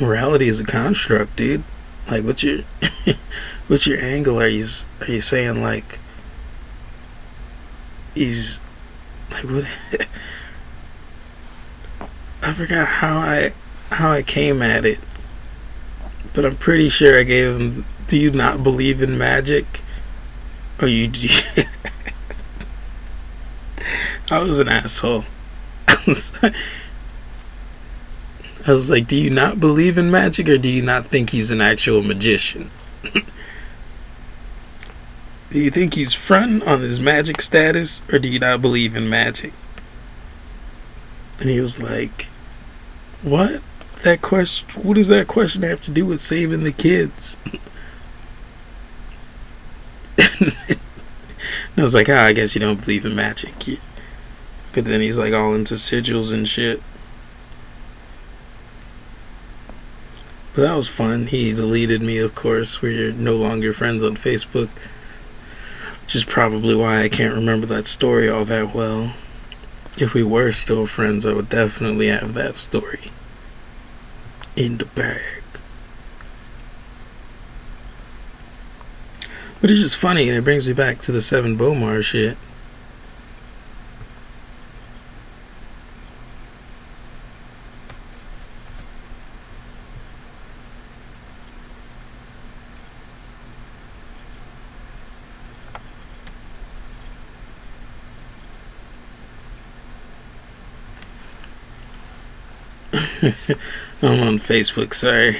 morality 0.00 0.48
is 0.48 0.58
a 0.60 0.64
construct, 0.64 1.36
dude. 1.36 1.62
Like, 2.10 2.24
what's 2.24 2.42
your, 2.42 2.62
what's 3.68 3.86
your 3.86 4.00
angle? 4.00 4.40
Are 4.40 4.48
you 4.48 4.66
are 5.00 5.10
you 5.10 5.20
saying 5.20 5.62
like, 5.62 5.98
he's, 8.14 8.58
like, 9.30 9.44
what? 9.44 9.66
I 12.42 12.52
forgot 12.54 12.88
how 12.88 13.18
I 13.18 13.52
how 13.90 14.10
I 14.10 14.22
came 14.22 14.62
at 14.62 14.84
it, 14.84 14.98
but 16.34 16.44
I'm 16.44 16.56
pretty 16.56 16.88
sure 16.88 17.18
I 17.18 17.22
gave 17.22 17.56
him. 17.56 17.84
Do 18.08 18.18
you 18.18 18.32
not 18.32 18.64
believe 18.64 19.00
in 19.00 19.16
magic? 19.16 19.64
Or 20.80 20.88
you 20.88 21.08
I 24.30 24.38
was 24.38 24.58
an 24.58 24.68
asshole. 24.68 25.24
I 25.88 26.52
was, 28.72 28.90
like, 28.90 29.08
do 29.08 29.16
you 29.16 29.30
not 29.30 29.60
believe 29.60 29.98
in 29.98 30.10
magic, 30.10 30.48
or 30.48 30.58
do 30.58 30.68
you 30.68 30.82
not 30.82 31.06
think 31.06 31.30
he's 31.30 31.50
an 31.50 31.60
actual 31.60 32.02
magician? 32.02 32.70
do 35.50 35.52
you 35.52 35.70
think 35.70 35.94
he's 35.94 36.14
fronting 36.14 36.66
on 36.66 36.80
his 36.80 37.00
magic 37.00 37.40
status, 37.40 38.02
or 38.12 38.18
do 38.18 38.28
you 38.28 38.38
not 38.38 38.62
believe 38.62 38.96
in 38.96 39.08
magic? 39.08 39.52
And 41.40 41.50
he 41.50 41.60
was 41.60 41.78
like, 41.78 42.26
what? 43.22 43.60
That 44.02 44.22
question, 44.22 44.82
what 44.82 44.94
does 44.94 45.08
that 45.08 45.28
question 45.28 45.62
have 45.62 45.82
to 45.82 45.90
do 45.90 46.06
with 46.06 46.20
saving 46.20 46.64
the 46.64 46.72
kids? 46.72 47.36
and 50.18 50.56
I 51.76 51.82
was 51.82 51.94
like, 51.94 52.08
ah, 52.08 52.24
I 52.24 52.32
guess 52.32 52.54
you 52.54 52.60
don't 52.60 52.80
believe 52.80 53.04
in 53.04 53.14
magic. 53.14 53.52
But 54.72 54.84
then 54.84 55.00
he's 55.00 55.18
like 55.18 55.34
all 55.34 55.54
into 55.54 55.74
sigils 55.74 56.32
and 56.32 56.48
shit. 56.48 56.82
But 60.54 60.62
that 60.62 60.74
was 60.74 60.88
fun. 60.88 61.26
He 61.28 61.52
deleted 61.52 62.02
me, 62.02 62.18
of 62.18 62.34
course. 62.34 62.82
We're 62.82 63.12
no 63.12 63.36
longer 63.36 63.72
friends 63.72 64.02
on 64.02 64.16
Facebook. 64.16 64.68
Which 66.04 66.14
is 66.14 66.24
probably 66.24 66.74
why 66.74 67.02
I 67.02 67.08
can't 67.08 67.34
remember 67.34 67.66
that 67.66 67.86
story 67.86 68.28
all 68.28 68.44
that 68.46 68.74
well. 68.74 69.14
If 69.96 70.14
we 70.14 70.22
were 70.22 70.52
still 70.52 70.86
friends, 70.86 71.24
I 71.24 71.32
would 71.32 71.48
definitely 71.48 72.08
have 72.08 72.34
that 72.34 72.56
story 72.56 73.10
in 74.56 74.78
the 74.78 74.84
bag. 74.86 75.42
But 79.60 79.70
it's 79.70 79.80
just 79.80 79.96
funny, 79.96 80.28
and 80.28 80.36
it 80.36 80.44
brings 80.44 80.66
me 80.66 80.74
back 80.74 81.00
to 81.02 81.12
the 81.12 81.20
Sevan 81.20 81.56
Bomar 81.56 82.02
shit. 82.02 82.36
I'm 104.04 104.20
on 104.20 104.40
Facebook, 104.40 104.94
sorry. 104.94 105.36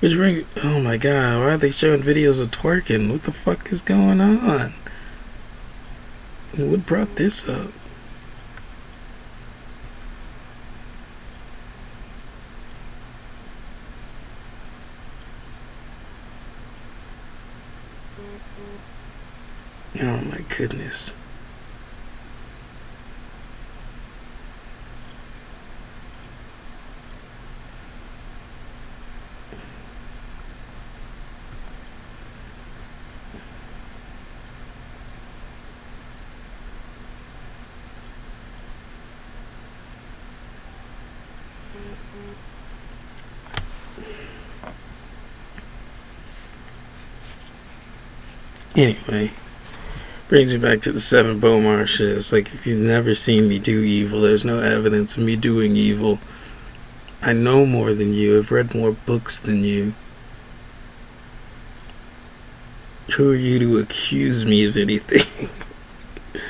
Which 0.00 0.14
ring? 0.14 0.46
Oh 0.64 0.80
my 0.80 0.96
god, 0.96 1.38
why 1.38 1.50
are 1.50 1.58
they 1.58 1.70
showing 1.70 2.00
videos 2.00 2.40
of 2.40 2.50
twerking? 2.50 3.12
What 3.12 3.24
the 3.24 3.32
fuck 3.32 3.70
is 3.70 3.82
going 3.82 4.22
on? 4.22 4.72
What 6.56 6.86
brought 6.86 7.16
this 7.16 7.46
up? 7.46 7.70
Oh 20.00 20.20
my 20.22 20.40
goodness. 20.56 21.12
Anyway, 48.80 49.30
brings 50.28 50.54
me 50.54 50.58
back 50.58 50.80
to 50.80 50.90
the 50.90 50.98
Sevan 50.98 51.38
Bomar 51.38 51.86
shit. 51.86 52.32
Like 52.32 52.46
if 52.54 52.66
you've 52.66 52.80
never 52.80 53.14
seen 53.14 53.46
me 53.46 53.58
do 53.58 53.80
evil, 53.80 54.22
there's 54.22 54.42
no 54.42 54.60
evidence 54.60 55.18
of 55.18 55.22
me 55.22 55.36
doing 55.36 55.76
evil. 55.76 56.18
I 57.20 57.34
know 57.34 57.66
more 57.66 57.92
than 57.92 58.14
you. 58.14 58.38
I've 58.38 58.50
read 58.50 58.74
more 58.74 58.92
books 58.92 59.38
than 59.38 59.64
you. 59.64 59.92
Who 63.16 63.32
are 63.32 63.36
you 63.36 63.58
to 63.58 63.76
accuse 63.76 64.46
me 64.46 64.64
of 64.64 64.78
anything? 64.78 65.50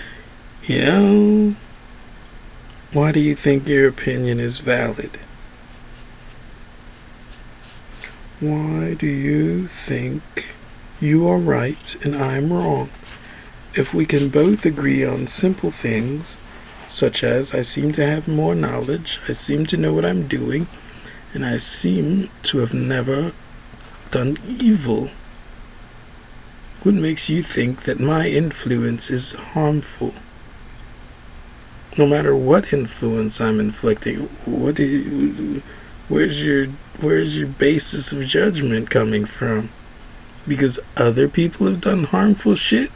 you 0.62 0.78
know? 0.82 1.57
Why 2.93 3.11
do 3.11 3.19
you 3.19 3.35
think 3.35 3.66
your 3.66 3.89
opinion 3.89 4.39
is 4.39 4.61
valid? 4.61 5.19
Why 8.39 8.94
do 8.94 9.09
you 9.09 9.66
think 9.66 10.55
you 11.01 11.28
are 11.28 11.39
right 11.39 11.97
and 12.05 12.14
I'm 12.14 12.52
wrong? 12.52 12.90
If 13.74 13.94
we 13.94 14.05
can 14.05 14.28
both 14.28 14.66
agree 14.66 15.05
on 15.05 15.27
simple 15.27 15.70
things, 15.70 16.36
such 16.89 17.22
as 17.22 17.55
I 17.55 17.62
seem 17.62 17.93
to 17.93 18.06
have 18.06 18.27
more 18.27 18.55
knowledge, 18.55 19.20
I 19.28 19.32
seem 19.32 19.64
to 19.66 19.77
know 19.77 19.94
what 19.94 20.05
I'm 20.05 20.27
doing, 20.27 20.66
and 21.32 21.47
I 21.47 21.59
seem 21.59 22.28
to 22.44 22.59
have 22.59 22.74
never 22.74 23.32
done 24.10 24.39
evil, 24.47 25.10
what 26.82 26.94
makes 26.94 27.28
you 27.28 27.43
think 27.43 27.82
that 27.82 28.01
my 28.01 28.28
influence 28.28 29.10
is 29.10 29.32
harmful? 29.32 30.14
No 31.97 32.06
matter 32.06 32.35
what 32.35 32.72
influence 32.72 33.40
I'm 33.40 33.60
inflicting, 33.60 34.20
what 34.47 34.78
you, 34.78 35.62
where's 36.09 36.43
your 36.43 36.66
where's 37.01 37.36
your 37.36 37.48
basis 37.48 38.12
of 38.12 38.24
judgment 38.27 38.90
coming 38.90 39.24
from? 39.24 39.70
Because 40.47 40.81
other 40.97 41.29
people 41.29 41.67
have 41.67 41.81
done 41.81 42.05
harmful 42.05 42.55
shit? 42.55 42.91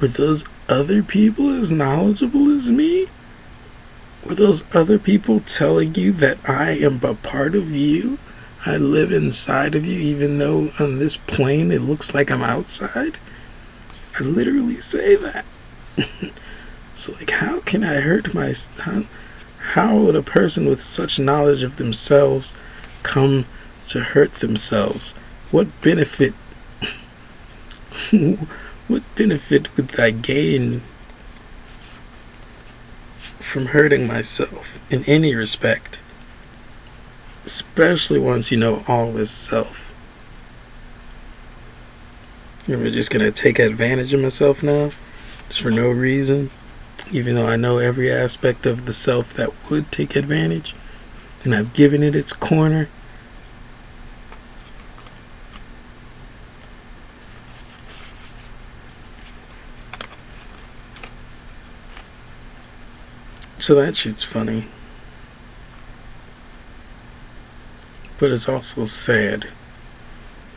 Were 0.00 0.08
those 0.08 0.44
other 0.68 1.02
people 1.02 1.50
as 1.50 1.70
knowledgeable 1.70 2.54
as 2.54 2.70
me? 2.70 3.08
Were 4.26 4.34
those 4.34 4.64
other 4.74 4.98
people 4.98 5.40
telling 5.40 5.94
you 5.94 6.12
that 6.12 6.38
I 6.48 6.72
am 6.72 7.00
a 7.02 7.14
part 7.14 7.54
of 7.54 7.70
you? 7.70 8.18
I 8.64 8.76
live 8.76 9.10
inside 9.10 9.74
of 9.74 9.84
you, 9.84 9.98
even 9.98 10.38
though 10.38 10.70
on 10.78 10.98
this 10.98 11.16
plane 11.16 11.72
it 11.72 11.82
looks 11.82 12.14
like 12.14 12.30
I'm 12.30 12.42
outside? 12.42 13.18
I 14.18 14.22
literally 14.22 14.80
say 14.80 15.16
that. 15.16 15.44
so, 16.94 17.12
like, 17.14 17.30
how 17.30 17.60
can 17.60 17.82
I 17.82 18.00
hurt 18.00 18.32
my. 18.34 18.54
How, 18.78 19.04
how 19.58 19.96
would 19.96 20.14
a 20.14 20.22
person 20.22 20.66
with 20.66 20.82
such 20.82 21.18
knowledge 21.18 21.62
of 21.62 21.76
themselves 21.76 22.52
come 23.02 23.46
to 23.86 24.00
hurt 24.00 24.34
themselves? 24.36 25.14
What 25.52 25.68
benefit. 25.82 26.32
what 28.88 29.02
benefit 29.14 29.76
would 29.76 30.00
I 30.00 30.10
gain 30.10 30.80
from 33.38 33.66
hurting 33.66 34.06
myself 34.06 34.80
in 34.90 35.04
any 35.04 35.34
respect? 35.34 35.98
Especially 37.44 38.18
once 38.18 38.50
you 38.50 38.56
know 38.56 38.82
all 38.88 39.14
is 39.18 39.30
self. 39.30 39.92
I 42.66 42.72
just 42.88 43.10
gonna 43.10 43.30
take 43.30 43.58
advantage 43.58 44.14
of 44.14 44.20
myself 44.20 44.62
now? 44.62 44.92
Just 45.48 45.60
for 45.60 45.70
no 45.70 45.90
reason? 45.90 46.50
Even 47.10 47.34
though 47.34 47.46
I 47.46 47.56
know 47.56 47.76
every 47.76 48.10
aspect 48.10 48.64
of 48.64 48.86
the 48.86 48.94
self 48.94 49.34
that 49.34 49.52
would 49.68 49.92
take 49.92 50.16
advantage? 50.16 50.74
And 51.44 51.54
I've 51.54 51.74
given 51.74 52.02
it 52.02 52.16
its 52.16 52.32
corner? 52.32 52.88
So 63.62 63.76
that 63.76 63.96
shit's 63.96 64.24
funny. 64.24 64.64
But 68.18 68.32
it's 68.32 68.48
also 68.48 68.86
sad. 68.86 69.46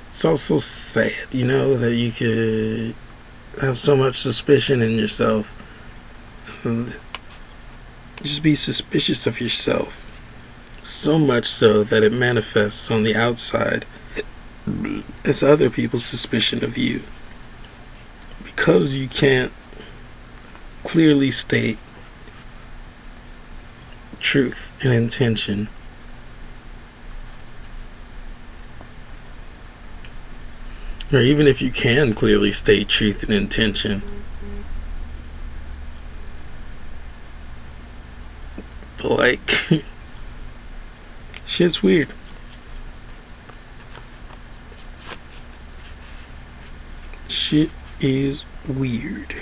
It's 0.09 0.25
also 0.25 0.57
sad, 0.57 1.13
you 1.31 1.45
know, 1.45 1.77
that 1.77 1.93
you 1.93 2.11
could 2.11 2.95
have 3.61 3.77
so 3.77 3.95
much 3.95 4.17
suspicion 4.17 4.81
in 4.81 4.93
yourself. 4.93 5.53
Just 8.23 8.41
be 8.41 8.55
suspicious 8.55 9.27
of 9.27 9.39
yourself. 9.39 10.01
So 10.81 11.19
much 11.19 11.45
so 11.45 11.83
that 11.83 12.01
it 12.01 12.11
manifests 12.11 12.89
on 12.89 13.03
the 13.03 13.15
outside 13.15 13.85
as 15.23 15.43
other 15.43 15.69
people's 15.69 16.05
suspicion 16.05 16.63
of 16.63 16.75
you. 16.75 17.01
Because 18.43 18.97
you 18.97 19.07
can't 19.07 19.51
clearly 20.83 21.29
state 21.29 21.77
truth 24.25 24.73
and 24.83 24.91
intention. 24.91 25.69
Or 31.13 31.19
even 31.19 31.45
if 31.45 31.61
you 31.61 31.69
can 31.69 32.13
clearly 32.13 32.51
state 32.51 32.89
truth 32.89 33.21
and 33.21 33.31
intention. 33.31 34.01
But 38.97 39.11
like, 39.11 39.51
shit's 41.45 41.83
weird. 41.83 42.09
Shit 47.27 47.69
is 48.01 48.43
weird. 48.67 49.35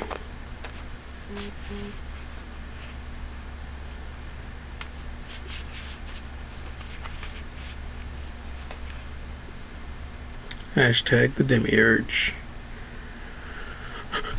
Hashtag 10.76 11.36
the 11.36 11.44
demiurge. 11.44 12.34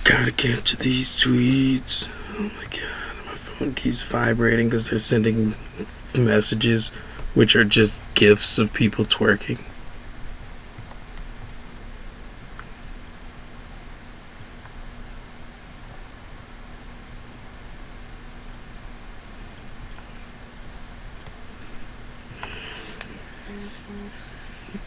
Gotta 0.03 0.33
get 0.33 0.65
to 0.67 0.77
these 0.77 1.11
tweets. 1.11 2.09
Oh 2.37 2.43
my 2.43 2.65
god, 2.65 3.27
my 3.27 3.35
phone 3.35 3.75
keeps 3.75 4.03
vibrating 4.03 4.69
because 4.69 4.91
they're 4.91 4.99
sending 4.99 5.55
messages 6.15 6.91
which 7.35 7.55
are 7.57 7.65
just 7.65 8.03
gifs 8.15 8.59
of 8.59 8.73
people 8.73 9.05
twerking. 9.05 9.59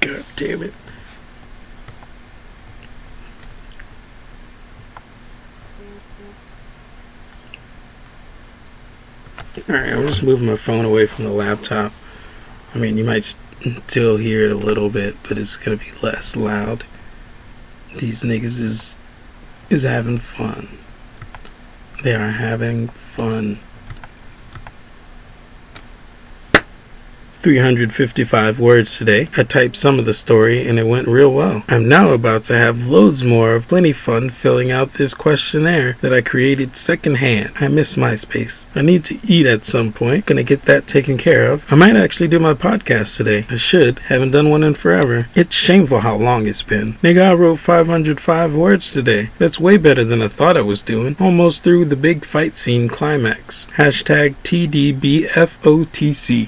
God 0.02 0.26
damn 0.36 0.64
it. 0.64 0.74
Moving 10.27 10.47
my 10.47 10.57
phone 10.57 10.83
away 10.83 11.05
from 11.05 11.23
the 11.23 11.31
laptop. 11.31 11.93
I 12.75 12.79
mean, 12.79 12.97
you 12.97 13.05
might 13.05 13.23
still 13.23 14.17
hear 14.17 14.43
it 14.43 14.51
a 14.51 14.57
little 14.57 14.89
bit, 14.89 15.15
but 15.23 15.37
it's 15.37 15.55
gonna 15.55 15.77
be 15.77 15.93
less 16.01 16.35
loud. 16.35 16.83
These 17.95 18.23
niggas 18.23 18.59
is 18.59 18.97
is 19.69 19.83
having 19.83 20.17
fun. 20.17 20.67
They 22.03 22.13
are 22.13 22.31
having 22.31 22.89
fun. 22.89 23.59
355 27.48 28.60
words 28.60 28.98
today. 28.98 29.30
I 29.38 29.44
typed 29.44 29.78
some 29.78 29.99
of 29.99 30.06
the 30.06 30.11
story 30.11 30.68
and 30.68 30.78
it 30.78 30.86
went 30.86 31.07
real 31.07 31.34
well. 31.34 31.64
I'm 31.69 31.88
now 31.88 32.10
about 32.10 32.44
to 32.45 32.57
have 32.57 32.88
loads 32.88 33.24
more 33.24 33.56
of 33.56 33.69
plenty 33.69 33.94
fun 33.94 34.30
filling 34.32 34.69
out 34.69 34.95
this 34.95 35.14
questionnaire 35.14 35.95
that 36.02 36.11
I 36.11 36.19
created 36.19 36.76
secondhand. 36.76 37.53
I 37.57 37.69
miss 37.69 37.95
MySpace. 37.95 38.65
I 38.76 38.82
need 38.82 39.06
to 39.06 39.18
eat 39.26 39.45
at 39.45 39.64
some 39.64 39.94
point. 39.94 40.26
Gonna 40.26 40.44
get 40.44 40.64
that 40.64 40.88
taken 40.88 41.18
care 41.18 41.49
of. 41.49 41.65
I 41.72 41.76
might 41.76 41.95
actually 41.95 42.28
do 42.28 42.38
my 42.38 42.53
podcast 42.53 43.15
today. 43.15 43.45
I 43.49 43.56
should. 43.56 43.99
Haven't 43.99 44.32
done 44.32 44.49
one 44.49 44.64
in 44.64 44.74
forever. 44.74 45.28
It's 45.34 45.56
shameful 45.56 46.02
how 46.02 46.18
long 46.18 46.48
it's 46.48 46.64
been. 46.64 46.95
Nigga, 46.95 47.30
I 47.30 47.34
wrote 47.34 47.60
505 47.60 48.56
words 48.56 48.91
today. 48.91 49.30
That's 49.38 49.57
way 49.57 49.78
better 49.78 50.03
than 50.03 50.22
I 50.22 50.28
thought 50.28 50.57
I 50.57 50.61
was 50.61 50.82
doing. 50.82 51.15
Almost 51.18 51.64
through 51.64 51.86
the 51.86 51.95
big 51.95 52.26
fight 52.26 52.57
scene 52.57 52.90
climax. 52.90 53.69
Hashtag 53.78 54.36
TDBFOTC. 54.44 54.98